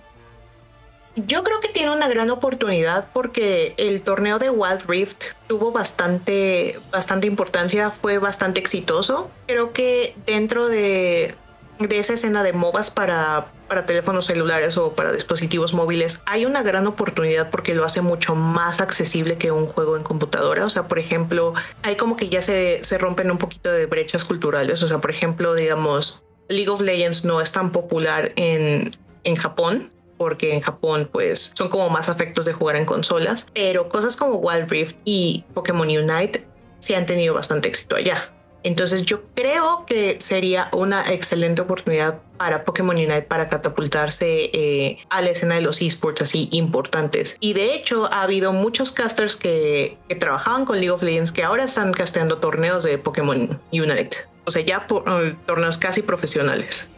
Yo 1.15 1.45
creo 1.45 1.61
que 1.61 1.69
tiene 1.69 1.91
una 1.91 2.09
gran 2.09 2.31
oportunidad 2.31 3.07
porque 3.13 3.75
el 3.77 4.01
torneo 4.01 4.39
de 4.39 4.49
Wild 4.49 4.85
Rift 4.89 5.25
tuvo 5.47 5.71
bastante, 5.71 6.79
bastante 6.91 7.27
importancia, 7.27 7.91
fue 7.91 8.17
bastante 8.17 8.61
exitoso. 8.61 9.31
Creo 9.47 9.75
que 9.75 10.17
dentro 10.25 10.69
de, 10.69 11.35
de 11.79 11.99
esa 11.99 12.15
escena 12.15 12.43
de 12.43 12.55
MOBAs 12.55 12.91
para, 12.91 13.49
para 13.73 13.87
teléfonos 13.87 14.27
celulares 14.27 14.77
o 14.77 14.93
para 14.93 15.13
dispositivos 15.13 15.73
móviles, 15.73 16.23
hay 16.27 16.45
una 16.45 16.63
gran 16.63 16.87
oportunidad 16.87 17.49
porque 17.49 17.75
lo 17.75 17.87
hace 17.87 18.03
mucho 18.03 18.35
más 18.35 18.83
accesible 18.83 19.39
que 19.39 19.51
un 19.51 19.67
juego 19.67 19.97
en 19.97 20.03
computadora. 20.03 20.67
O 20.67 20.69
sea, 20.69 20.89
por 20.89 20.99
ejemplo, 20.99 21.55
hay 21.81 21.97
como 21.97 22.19
que 22.19 22.29
ya 22.29 22.43
se, 22.43 22.85
se 22.85 22.99
rompen 22.99 23.31
un 23.31 23.39
poquito 23.39 23.73
de 23.73 23.87
brechas 23.87 24.27
culturales. 24.27 24.83
O 24.83 24.89
sea, 24.89 24.99
por 24.99 25.11
ejemplo, 25.11 25.55
digamos, 25.55 26.23
League 26.51 26.69
of 26.69 26.83
Legends 26.83 27.25
no 27.25 27.41
es 27.41 27.51
tan 27.53 27.73
popular 27.73 28.33
en, 28.37 28.95
en 29.25 29.37
Japón 29.37 29.91
porque 30.19 30.53
en 30.53 30.61
Japón 30.61 31.09
pues 31.11 31.53
son 31.55 31.71
como 31.71 31.89
más 31.89 32.11
afectos 32.11 32.45
de 32.45 32.53
jugar 32.53 32.77
en 32.77 32.85
consolas, 32.85 33.47
pero 33.55 33.89
cosas 33.89 34.19
como 34.19 34.35
Wild 34.35 34.69
Rift 34.69 34.99
y 35.07 35.47
Pokémon 35.55 35.89
Unite 35.89 36.47
sí 36.81 36.93
han 36.93 37.07
tenido 37.07 37.33
bastante 37.33 37.69
éxito 37.69 37.97
allá. 37.97 38.35
Entonces 38.65 39.05
yo 39.05 39.23
creo 39.35 39.85
que 39.87 40.19
sería 40.21 40.69
una 40.73 41.13
excelente 41.13 41.63
oportunidad 41.63 42.21
para 42.37 42.65
Pokémon 42.65 42.97
Unite 42.97 43.23
para 43.23 43.49
catapultarse 43.49 44.51
eh, 44.53 44.99
a 45.11 45.23
la 45.23 45.31
escena 45.31 45.55
de 45.57 45.61
los 45.61 45.81
esports 45.81 46.23
así 46.23 46.49
importantes. 46.53 47.37
Y 47.41 47.53
de 47.53 47.75
hecho 47.75 48.13
ha 48.13 48.23
habido 48.23 48.53
muchos 48.53 48.93
casters 48.93 49.37
que, 49.37 49.97
trabajaban 50.19 50.65
con 50.65 50.77
League 50.77 50.91
of 50.91 51.03
Legends 51.03 51.33
que 51.33 51.43
ahora 51.43 51.65
están 51.65 51.93
casteando 51.93 52.39
torneos 52.39 52.85
de 52.85 52.99
Pokémon 52.99 53.61
Unite. 53.73 54.17
O 54.45 54.51
sea, 54.51 54.65
ya 54.65 54.87
uh, 54.91 55.37
torneos 55.47 55.79
casi 55.79 56.03
profesionales 56.03 56.91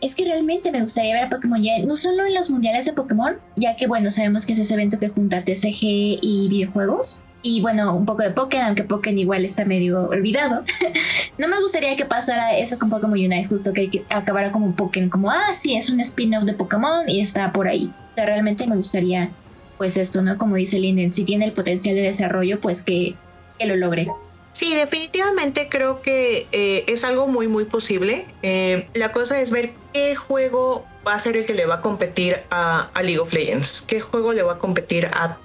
es 0.00 0.14
que 0.14 0.24
realmente 0.24 0.72
me 0.72 0.80
gustaría 0.80 1.14
ver 1.14 1.24
a 1.24 1.28
Pokémon 1.28 1.62
ya, 1.62 1.78
no 1.80 1.96
solo 1.96 2.24
en 2.24 2.34
los 2.34 2.48
mundiales 2.50 2.86
de 2.86 2.92
Pokémon, 2.92 3.38
ya 3.56 3.76
que 3.76 3.86
bueno, 3.86 4.10
sabemos 4.10 4.46
que 4.46 4.54
es 4.54 4.58
ese 4.58 4.74
evento 4.74 4.98
que 4.98 5.08
junta 5.08 5.44
TCG 5.44 5.82
y 6.22 6.48
videojuegos. 6.48 7.22
Y 7.42 7.60
bueno, 7.62 7.96
un 7.96 8.04
poco 8.04 8.22
de 8.22 8.30
Pokémon, 8.30 8.66
aunque 8.66 8.84
Pokémon 8.84 9.18
igual 9.18 9.44
está 9.44 9.64
medio 9.64 10.08
olvidado. 10.08 10.62
no 11.38 11.48
me 11.48 11.60
gustaría 11.60 11.96
que 11.96 12.04
pasara 12.04 12.56
eso 12.56 12.78
con 12.78 12.90
Pokémon 12.90 13.12
Unite, 13.12 13.46
justo 13.46 13.72
que 13.72 14.04
acabara 14.10 14.52
como 14.52 14.74
Pokémon, 14.76 15.08
como, 15.08 15.30
ah, 15.30 15.54
sí, 15.54 15.76
es 15.76 15.88
un 15.90 16.00
spin-off 16.00 16.44
de 16.44 16.52
Pokémon 16.52 17.08
y 17.08 17.20
está 17.20 17.52
por 17.52 17.68
ahí. 17.68 17.92
O 18.12 18.14
sea, 18.16 18.26
realmente 18.26 18.66
me 18.66 18.76
gustaría, 18.76 19.30
pues 19.78 19.96
esto, 19.96 20.20
¿no? 20.22 20.36
Como 20.36 20.56
dice 20.56 20.78
Linden, 20.78 21.10
si 21.10 21.24
tiene 21.24 21.46
el 21.46 21.52
potencial 21.52 21.94
de 21.94 22.02
desarrollo, 22.02 22.60
pues 22.60 22.82
que, 22.82 23.14
que 23.58 23.66
lo 23.66 23.76
logre. 23.76 24.08
Sí, 24.52 24.74
definitivamente 24.74 25.68
creo 25.70 26.02
que 26.02 26.46
eh, 26.52 26.84
es 26.88 27.04
algo 27.04 27.28
muy, 27.28 27.48
muy 27.48 27.64
posible. 27.64 28.26
Eh, 28.42 28.88
la 28.94 29.12
cosa 29.12 29.40
es 29.40 29.50
ver 29.50 29.72
qué 29.92 30.16
juego 30.16 30.84
va 31.06 31.14
a 31.14 31.18
ser 31.18 31.36
el 31.36 31.46
que 31.46 31.54
le 31.54 31.66
va 31.66 31.76
a 31.76 31.80
competir 31.80 32.40
a, 32.50 32.90
League 32.96 33.18
of 33.18 33.32
Legends, 33.32 33.82
qué 33.82 34.00
juego 34.00 34.32
le 34.32 34.42
va 34.42 34.54
a 34.54 34.58
competir 34.58 35.06
a 35.06 35.38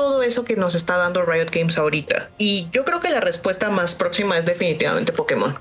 todo 0.00 0.22
eso 0.22 0.46
que 0.46 0.56
nos 0.56 0.74
está 0.74 0.96
dando 0.96 1.26
Riot 1.26 1.50
Games 1.52 1.76
ahorita. 1.76 2.30
Y 2.38 2.68
yo 2.72 2.86
creo 2.86 3.00
que 3.00 3.10
la 3.10 3.20
respuesta 3.20 3.68
más 3.68 3.94
próxima 3.94 4.38
es 4.38 4.46
definitivamente 4.46 5.12
Pokémon. 5.12 5.58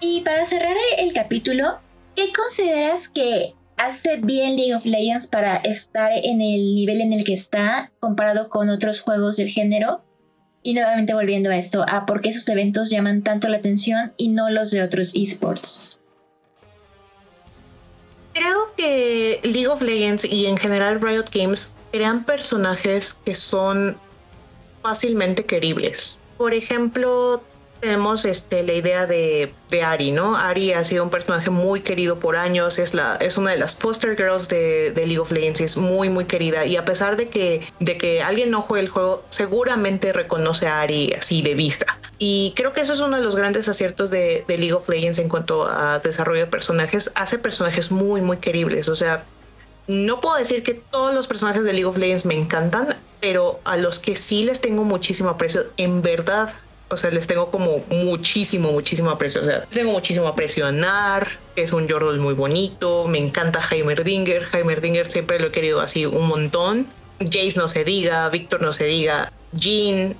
Y 0.00 0.22
para 0.22 0.46
cerrar 0.46 0.74
el 0.96 1.12
capítulo, 1.12 1.80
¿qué 2.16 2.32
consideras 2.32 3.10
que 3.10 3.52
hace 3.76 4.16
bien 4.16 4.56
League 4.56 4.74
of 4.74 4.86
Legends 4.86 5.26
para 5.26 5.56
estar 5.56 6.12
en 6.12 6.40
el 6.40 6.74
nivel 6.76 7.02
en 7.02 7.12
el 7.12 7.24
que 7.24 7.34
está 7.34 7.92
comparado 8.00 8.48
con 8.48 8.70
otros 8.70 9.02
juegos 9.02 9.36
del 9.36 9.50
género? 9.50 10.02
Y 10.62 10.72
nuevamente 10.72 11.12
volviendo 11.12 11.50
a 11.50 11.58
esto, 11.58 11.84
a 11.86 12.06
por 12.06 12.22
qué 12.22 12.32
sus 12.32 12.48
eventos 12.48 12.88
llaman 12.88 13.20
tanto 13.22 13.50
la 13.50 13.58
atención 13.58 14.14
y 14.16 14.28
no 14.28 14.48
los 14.48 14.70
de 14.70 14.80
otros 14.80 15.12
esports. 15.14 15.98
Creo 18.32 18.74
que 18.78 19.40
League 19.42 19.68
of 19.68 19.82
Legends 19.82 20.24
y 20.24 20.46
en 20.46 20.56
general 20.56 21.02
Riot 21.02 21.26
Games 21.30 21.74
crean 21.92 22.24
personajes 22.24 23.20
que 23.24 23.34
son 23.34 23.96
fácilmente 24.82 25.44
queribles. 25.44 26.20
Por 26.36 26.54
ejemplo, 26.54 27.42
tenemos 27.80 28.24
este, 28.24 28.62
la 28.62 28.72
idea 28.72 29.06
de, 29.06 29.52
de, 29.70 29.82
Ari, 29.82 30.10
¿no? 30.10 30.36
Ari 30.36 30.72
ha 30.72 30.82
sido 30.84 31.04
un 31.04 31.10
personaje 31.10 31.50
muy 31.50 31.80
querido 31.80 32.18
por 32.18 32.36
años, 32.36 32.78
es, 32.78 32.94
la, 32.94 33.16
es 33.16 33.38
una 33.38 33.52
de 33.52 33.56
las 33.56 33.74
poster 33.74 34.16
girls 34.16 34.48
de, 34.48 34.90
de, 34.92 35.06
League 35.06 35.18
of 35.18 35.30
Legends, 35.30 35.60
es 35.60 35.76
muy, 35.76 36.08
muy 36.08 36.24
querida. 36.24 36.66
Y 36.66 36.76
a 36.76 36.84
pesar 36.84 37.16
de 37.16 37.28
que, 37.28 37.66
de 37.80 37.98
que 37.98 38.22
alguien 38.22 38.50
no 38.50 38.62
juegue 38.62 38.84
el 38.84 38.90
juego, 38.90 39.22
seguramente 39.26 40.12
reconoce 40.12 40.66
a 40.66 40.80
Ari 40.80 41.12
así 41.12 41.42
de 41.42 41.54
vista. 41.54 41.98
Y 42.18 42.52
creo 42.56 42.72
que 42.72 42.80
eso 42.80 42.92
es 42.92 43.00
uno 43.00 43.16
de 43.16 43.22
los 43.22 43.36
grandes 43.36 43.68
aciertos 43.68 44.10
de, 44.10 44.44
de 44.46 44.58
League 44.58 44.72
of 44.72 44.88
Legends 44.88 45.18
en 45.18 45.28
cuanto 45.28 45.66
a 45.66 46.00
desarrollo 46.00 46.40
de 46.40 46.46
personajes. 46.46 47.12
Hace 47.14 47.38
personajes 47.38 47.92
muy, 47.92 48.20
muy 48.20 48.38
queribles. 48.38 48.88
O 48.88 48.96
sea, 48.96 49.24
no 49.88 50.20
puedo 50.20 50.36
decir 50.36 50.62
que 50.62 50.74
todos 50.74 51.14
los 51.14 51.26
personajes 51.26 51.64
de 51.64 51.72
League 51.72 51.86
of 51.86 51.98
Legends 51.98 52.26
me 52.26 52.34
encantan, 52.34 52.96
pero 53.20 53.58
a 53.64 53.76
los 53.76 53.98
que 53.98 54.14
sí 54.14 54.44
les 54.44 54.60
tengo 54.60 54.84
muchísimo 54.84 55.30
aprecio, 55.30 55.66
en 55.76 56.02
verdad 56.02 56.50
o 56.90 56.96
sea, 56.96 57.10
les 57.10 57.26
tengo 57.26 57.50
como 57.50 57.84
muchísimo, 57.90 58.72
muchísimo 58.72 59.10
aprecio. 59.10 59.42
O 59.42 59.44
sea, 59.44 59.64
tengo 59.66 59.92
muchísimo 59.92 60.26
aprecio 60.26 60.66
a 60.66 60.72
Nar, 60.72 61.28
es 61.54 61.72
un 61.72 61.86
Jordal 61.86 62.18
muy 62.18 62.32
bonito. 62.34 63.06
Me 63.06 63.18
encanta 63.18 63.60
Heimerdinger. 63.70 64.48
Heimerdinger 64.52 65.10
siempre 65.10 65.38
lo 65.38 65.48
he 65.48 65.52
querido 65.52 65.80
así 65.80 66.06
un 66.06 66.26
montón. 66.26 66.86
Jace 67.20 67.54
no 67.56 67.68
se 67.68 67.84
diga, 67.84 68.28
Víctor 68.30 68.62
no 68.62 68.72
se 68.72 68.86
diga, 68.86 69.32
Jean. 69.52 70.16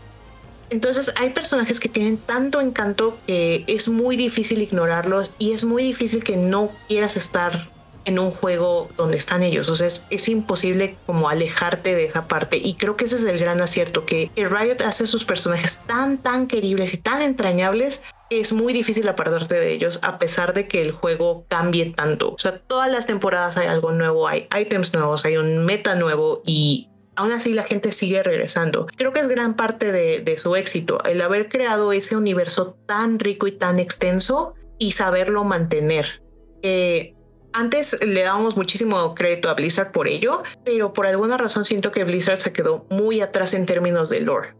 Entonces 0.70 1.14
hay 1.16 1.30
personajes 1.30 1.80
que 1.80 1.88
tienen 1.88 2.18
tanto 2.18 2.60
encanto 2.60 3.16
que 3.26 3.64
es 3.66 3.88
muy 3.88 4.16
difícil 4.16 4.60
ignorarlos 4.60 5.32
y 5.38 5.52
es 5.52 5.64
muy 5.64 5.82
difícil 5.82 6.22
que 6.22 6.36
no 6.36 6.70
quieras 6.88 7.16
estar 7.16 7.70
en 8.08 8.18
un 8.18 8.30
juego 8.30 8.88
donde 8.96 9.18
están 9.18 9.42
ellos. 9.42 9.68
O 9.68 9.76
sea, 9.76 9.86
es, 9.86 10.28
imposible 10.28 10.96
como 11.06 11.28
alejarte 11.28 11.94
de 11.94 12.04
esa 12.04 12.26
parte. 12.26 12.56
Y 12.56 12.74
creo 12.74 12.96
que 12.96 13.04
ese 13.04 13.16
es 13.16 13.24
el 13.24 13.38
gran 13.38 13.60
acierto, 13.60 14.04
que, 14.06 14.30
Riot 14.34 14.82
hace 14.84 15.06
sus 15.06 15.24
personajes 15.24 15.82
tan, 15.86 16.18
tan 16.18 16.46
queribles 16.46 16.94
y 16.94 16.96
tan 16.96 17.20
entrañables 17.20 18.02
que 18.30 18.40
es 18.40 18.52
muy 18.52 18.72
difícil 18.72 19.06
apartarte 19.08 19.56
de 19.56 19.72
ellos 19.72 20.00
a 20.02 20.18
pesar 20.18 20.54
de 20.54 20.68
que 20.68 20.80
el 20.80 20.92
juego 20.92 21.44
cambie 21.48 21.92
tanto. 21.94 22.32
O 22.32 22.38
sea, 22.38 22.58
todas 22.58 22.90
las 22.90 23.06
temporadas 23.06 23.58
hay 23.58 23.66
algo 23.66 23.92
nuevo, 23.92 24.26
hay 24.26 24.48
items 24.58 24.94
nuevos, 24.94 25.24
hay 25.24 25.36
un 25.36 25.64
meta 25.64 25.94
nuevo 25.94 26.42
y 26.46 26.88
aún 27.14 27.32
así 27.32 27.52
la 27.52 27.64
gente 27.64 27.92
sigue 27.92 28.22
regresando. 28.22 28.86
Creo 28.96 29.12
que 29.12 29.20
es 29.20 29.28
gran 29.28 29.54
parte 29.54 29.92
de, 29.92 30.38
su 30.38 30.56
éxito 30.56 31.02
el 31.04 31.20
haber 31.20 31.48
creado 31.48 31.92
ese 31.92 32.16
universo 32.16 32.78
tan 32.86 33.18
rico 33.18 33.46
y 33.46 33.52
tan 33.52 33.78
extenso 33.78 34.54
y 34.78 34.92
saberlo 34.92 35.44
mantener. 35.44 36.22
Eh, 36.62 37.14
antes 37.52 37.98
le 38.04 38.22
dábamos 38.22 38.56
muchísimo 38.56 39.14
crédito 39.14 39.48
a 39.48 39.54
Blizzard 39.54 39.92
por 39.92 40.08
ello, 40.08 40.42
pero 40.64 40.92
por 40.92 41.06
alguna 41.06 41.36
razón 41.36 41.64
siento 41.64 41.92
que 41.92 42.04
Blizzard 42.04 42.40
se 42.40 42.52
quedó 42.52 42.86
muy 42.90 43.20
atrás 43.20 43.54
en 43.54 43.66
términos 43.66 44.10
de 44.10 44.20
lore. 44.20 44.54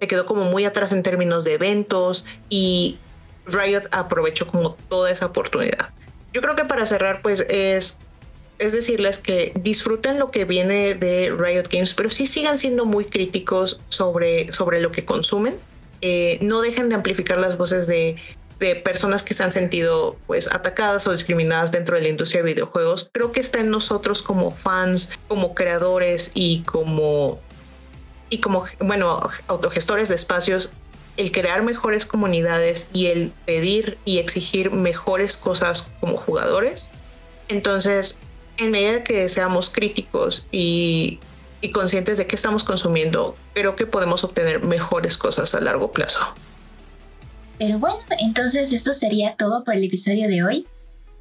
Se 0.00 0.08
quedó 0.08 0.26
como 0.26 0.44
muy 0.44 0.64
atrás 0.64 0.92
en 0.92 1.02
términos 1.02 1.44
de 1.44 1.54
eventos 1.54 2.26
y 2.48 2.98
Riot 3.46 3.84
aprovechó 3.90 4.46
como 4.46 4.74
toda 4.88 5.10
esa 5.10 5.26
oportunidad. 5.26 5.90
Yo 6.32 6.42
creo 6.42 6.56
que 6.56 6.64
para 6.64 6.84
cerrar 6.86 7.22
pues 7.22 7.46
es 7.48 8.00
es 8.58 8.72
decirles 8.72 9.18
que 9.18 9.52
disfruten 9.56 10.18
lo 10.18 10.30
que 10.30 10.44
viene 10.44 10.94
de 10.94 11.34
Riot 11.36 11.68
Games, 11.70 11.94
pero 11.94 12.10
sí 12.10 12.26
sigan 12.26 12.56
siendo 12.56 12.84
muy 12.84 13.06
críticos 13.06 13.80
sobre, 13.88 14.52
sobre 14.52 14.80
lo 14.80 14.92
que 14.92 15.04
consumen. 15.04 15.56
Eh, 16.00 16.38
no 16.40 16.60
dejen 16.60 16.88
de 16.88 16.94
amplificar 16.94 17.38
las 17.38 17.56
voces 17.56 17.86
de 17.86 18.16
de 18.64 18.76
personas 18.76 19.22
que 19.22 19.34
se 19.34 19.44
han 19.44 19.52
sentido 19.52 20.16
pues 20.26 20.50
atacadas 20.52 21.06
o 21.06 21.12
discriminadas 21.12 21.70
dentro 21.70 21.96
de 21.96 22.02
la 22.02 22.08
industria 22.08 22.42
de 22.42 22.54
videojuegos. 22.54 23.10
Creo 23.12 23.30
que 23.30 23.40
está 23.40 23.60
en 23.60 23.70
nosotros 23.70 24.22
como 24.22 24.50
fans, 24.50 25.10
como 25.28 25.54
creadores 25.54 26.32
y 26.34 26.62
como 26.62 27.40
y 28.30 28.38
como 28.40 28.64
bueno, 28.80 29.30
autogestores 29.48 30.08
de 30.08 30.14
espacios 30.14 30.72
el 31.16 31.30
crear 31.30 31.62
mejores 31.62 32.06
comunidades 32.06 32.88
y 32.92 33.06
el 33.06 33.32
pedir 33.44 33.98
y 34.04 34.18
exigir 34.18 34.72
mejores 34.72 35.36
cosas 35.36 35.92
como 36.00 36.16
jugadores. 36.16 36.90
Entonces, 37.48 38.18
en 38.56 38.70
medida 38.72 39.04
que 39.04 39.28
seamos 39.28 39.70
críticos 39.70 40.48
y, 40.50 41.20
y 41.60 41.70
conscientes 41.70 42.18
de 42.18 42.26
qué 42.26 42.34
estamos 42.34 42.64
consumiendo, 42.64 43.36
creo 43.52 43.76
que 43.76 43.86
podemos 43.86 44.24
obtener 44.24 44.64
mejores 44.64 45.16
cosas 45.16 45.54
a 45.54 45.60
largo 45.60 45.92
plazo. 45.92 46.34
Pero 47.58 47.78
bueno, 47.78 47.98
entonces 48.18 48.72
esto 48.72 48.92
sería 48.92 49.36
todo 49.36 49.64
por 49.64 49.76
el 49.76 49.84
episodio 49.84 50.28
de 50.28 50.42
hoy. 50.42 50.66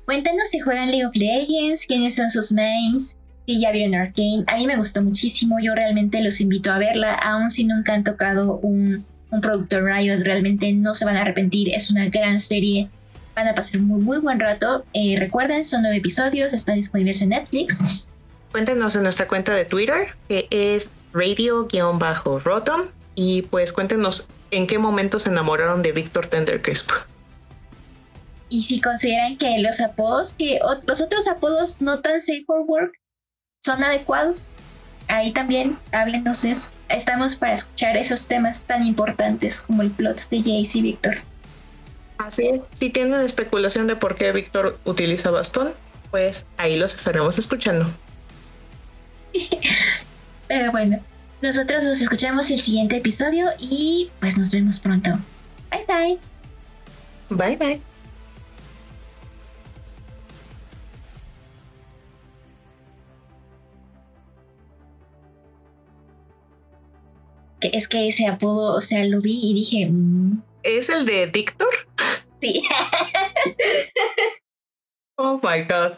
Cuéntanos 0.06 0.50
si 0.50 0.60
juegan 0.60 0.90
League 0.90 1.06
of 1.06 1.16
Legends, 1.16 1.86
quiénes 1.86 2.16
son 2.16 2.30
sus 2.30 2.52
mains, 2.52 3.16
si 3.46 3.62
ya 3.62 3.72
vieron 3.72 3.96
Arcane. 3.96 4.44
A 4.48 4.58
mí 4.58 4.68
me 4.68 4.76
gustó 4.76 5.02
muchísimo, 5.02 5.60
yo 5.62 5.76
realmente 5.76 6.22
los 6.22 6.42
invito 6.42 6.72
a 6.72 6.78
verla, 6.78 7.14
aun 7.16 7.50
si 7.50 7.66
nunca 7.66 7.94
han 7.94 8.04
tocado 8.04 8.58
un, 8.58 9.06
un 9.32 9.42
producto 9.42 9.80
Riot, 9.80 10.24
realmente 10.24 10.74
no 10.74 10.94
se 10.94 11.06
van 11.06 11.18
a 11.18 11.22
arrepentir, 11.22 11.70
es 11.74 11.90
una 11.90 12.10
gran 12.10 12.40
serie, 12.40 12.90
van 13.36 13.48
a 13.48 13.56
pasar 13.56 13.80
un 13.82 13.88
muy, 13.88 14.02
muy 14.02 14.18
buen 14.18 14.40
rato. 14.40 14.86
Eh, 14.94 15.16
recuerden, 15.18 15.64
son 15.64 15.84
nueve 15.84 15.98
episodios, 15.98 16.54
están 16.54 16.76
disponibles 16.76 17.22
en 17.22 17.30
Netflix. 17.30 18.06
Cuéntenos 18.52 18.96
en 18.96 19.04
nuestra 19.04 19.28
cuenta 19.28 19.54
de 19.56 19.66
Twitter, 19.66 20.16
que 20.28 20.48
es 20.50 20.92
radio-rotom 21.14 22.82
y 23.16 23.44
pues 23.44 23.74
cuéntenos 23.74 24.28
en 24.54 24.68
qué 24.68 24.78
momento 24.78 25.20
se 25.20 25.30
enamoraron 25.30 25.82
de 25.82 25.92
Víctor 25.92 26.28
Tendercrisp. 26.28 26.92
Y 28.50 28.62
si 28.62 28.80
consideran 28.80 29.38
que 29.38 29.58
los 29.60 29.82
apodos, 29.82 30.34
que 30.34 30.60
los 30.86 31.02
otros 31.02 31.28
apodos 31.28 31.82
no 31.82 32.02
tan 32.02 32.22
safe 32.22 32.44
for 32.46 32.62
work 32.62 32.94
son 33.60 33.84
adecuados, 33.84 34.50
ahí 35.08 35.32
también 35.32 35.80
háblenos 35.92 36.44
de 36.44 36.52
eso. 36.52 36.70
Estamos 36.90 37.36
para 37.36 37.54
escuchar 37.54 37.98
esos 37.98 38.28
temas 38.28 38.66
tan 38.66 38.84
importantes 38.84 39.60
como 39.60 39.82
el 39.82 39.90
plot 39.90 40.30
de 40.30 40.38
Jace 40.38 40.78
y 40.78 40.82
Víctor. 40.84 41.16
Así 42.20 42.48
es, 42.48 42.62
si 42.74 42.92
tienen 42.92 43.22
especulación 43.22 43.88
de 43.88 43.96
por 43.96 44.16
qué 44.16 44.32
Víctor 44.32 44.80
utiliza 44.86 45.32
bastón, 45.32 45.74
pues 46.12 46.46
ahí 46.58 46.78
los 46.78 46.94
estaremos 46.94 47.40
escuchando. 47.40 47.90
Pero 50.48 50.72
bueno, 50.72 51.00
nosotros 51.44 51.84
nos 51.84 52.02
escuchamos 52.02 52.50
el 52.52 52.62
siguiente 52.62 52.96
episodio 52.96 53.50
y 53.60 54.10
pues 54.22 54.38
nos 54.38 54.54
vemos 54.54 54.80
pronto. 54.80 55.12
Bye 55.70 55.86
bye. 55.86 56.20
Bye 57.30 57.58
bye. 57.58 57.82
Es 67.74 67.90
que 67.90 68.08
ese 68.08 68.28
apodo, 68.28 68.78
o 68.78 68.82
sea, 68.82 69.04
lo 69.04 69.20
vi 69.20 69.40
y 69.44 69.54
dije... 69.54 69.90
Mm". 69.92 70.42
¿Es 70.64 70.88
el 70.88 71.06
de 71.06 71.26
Víctor? 71.26 71.74
Sí. 72.42 72.64
oh 75.18 75.42
my 75.44 75.64
god. 75.64 75.98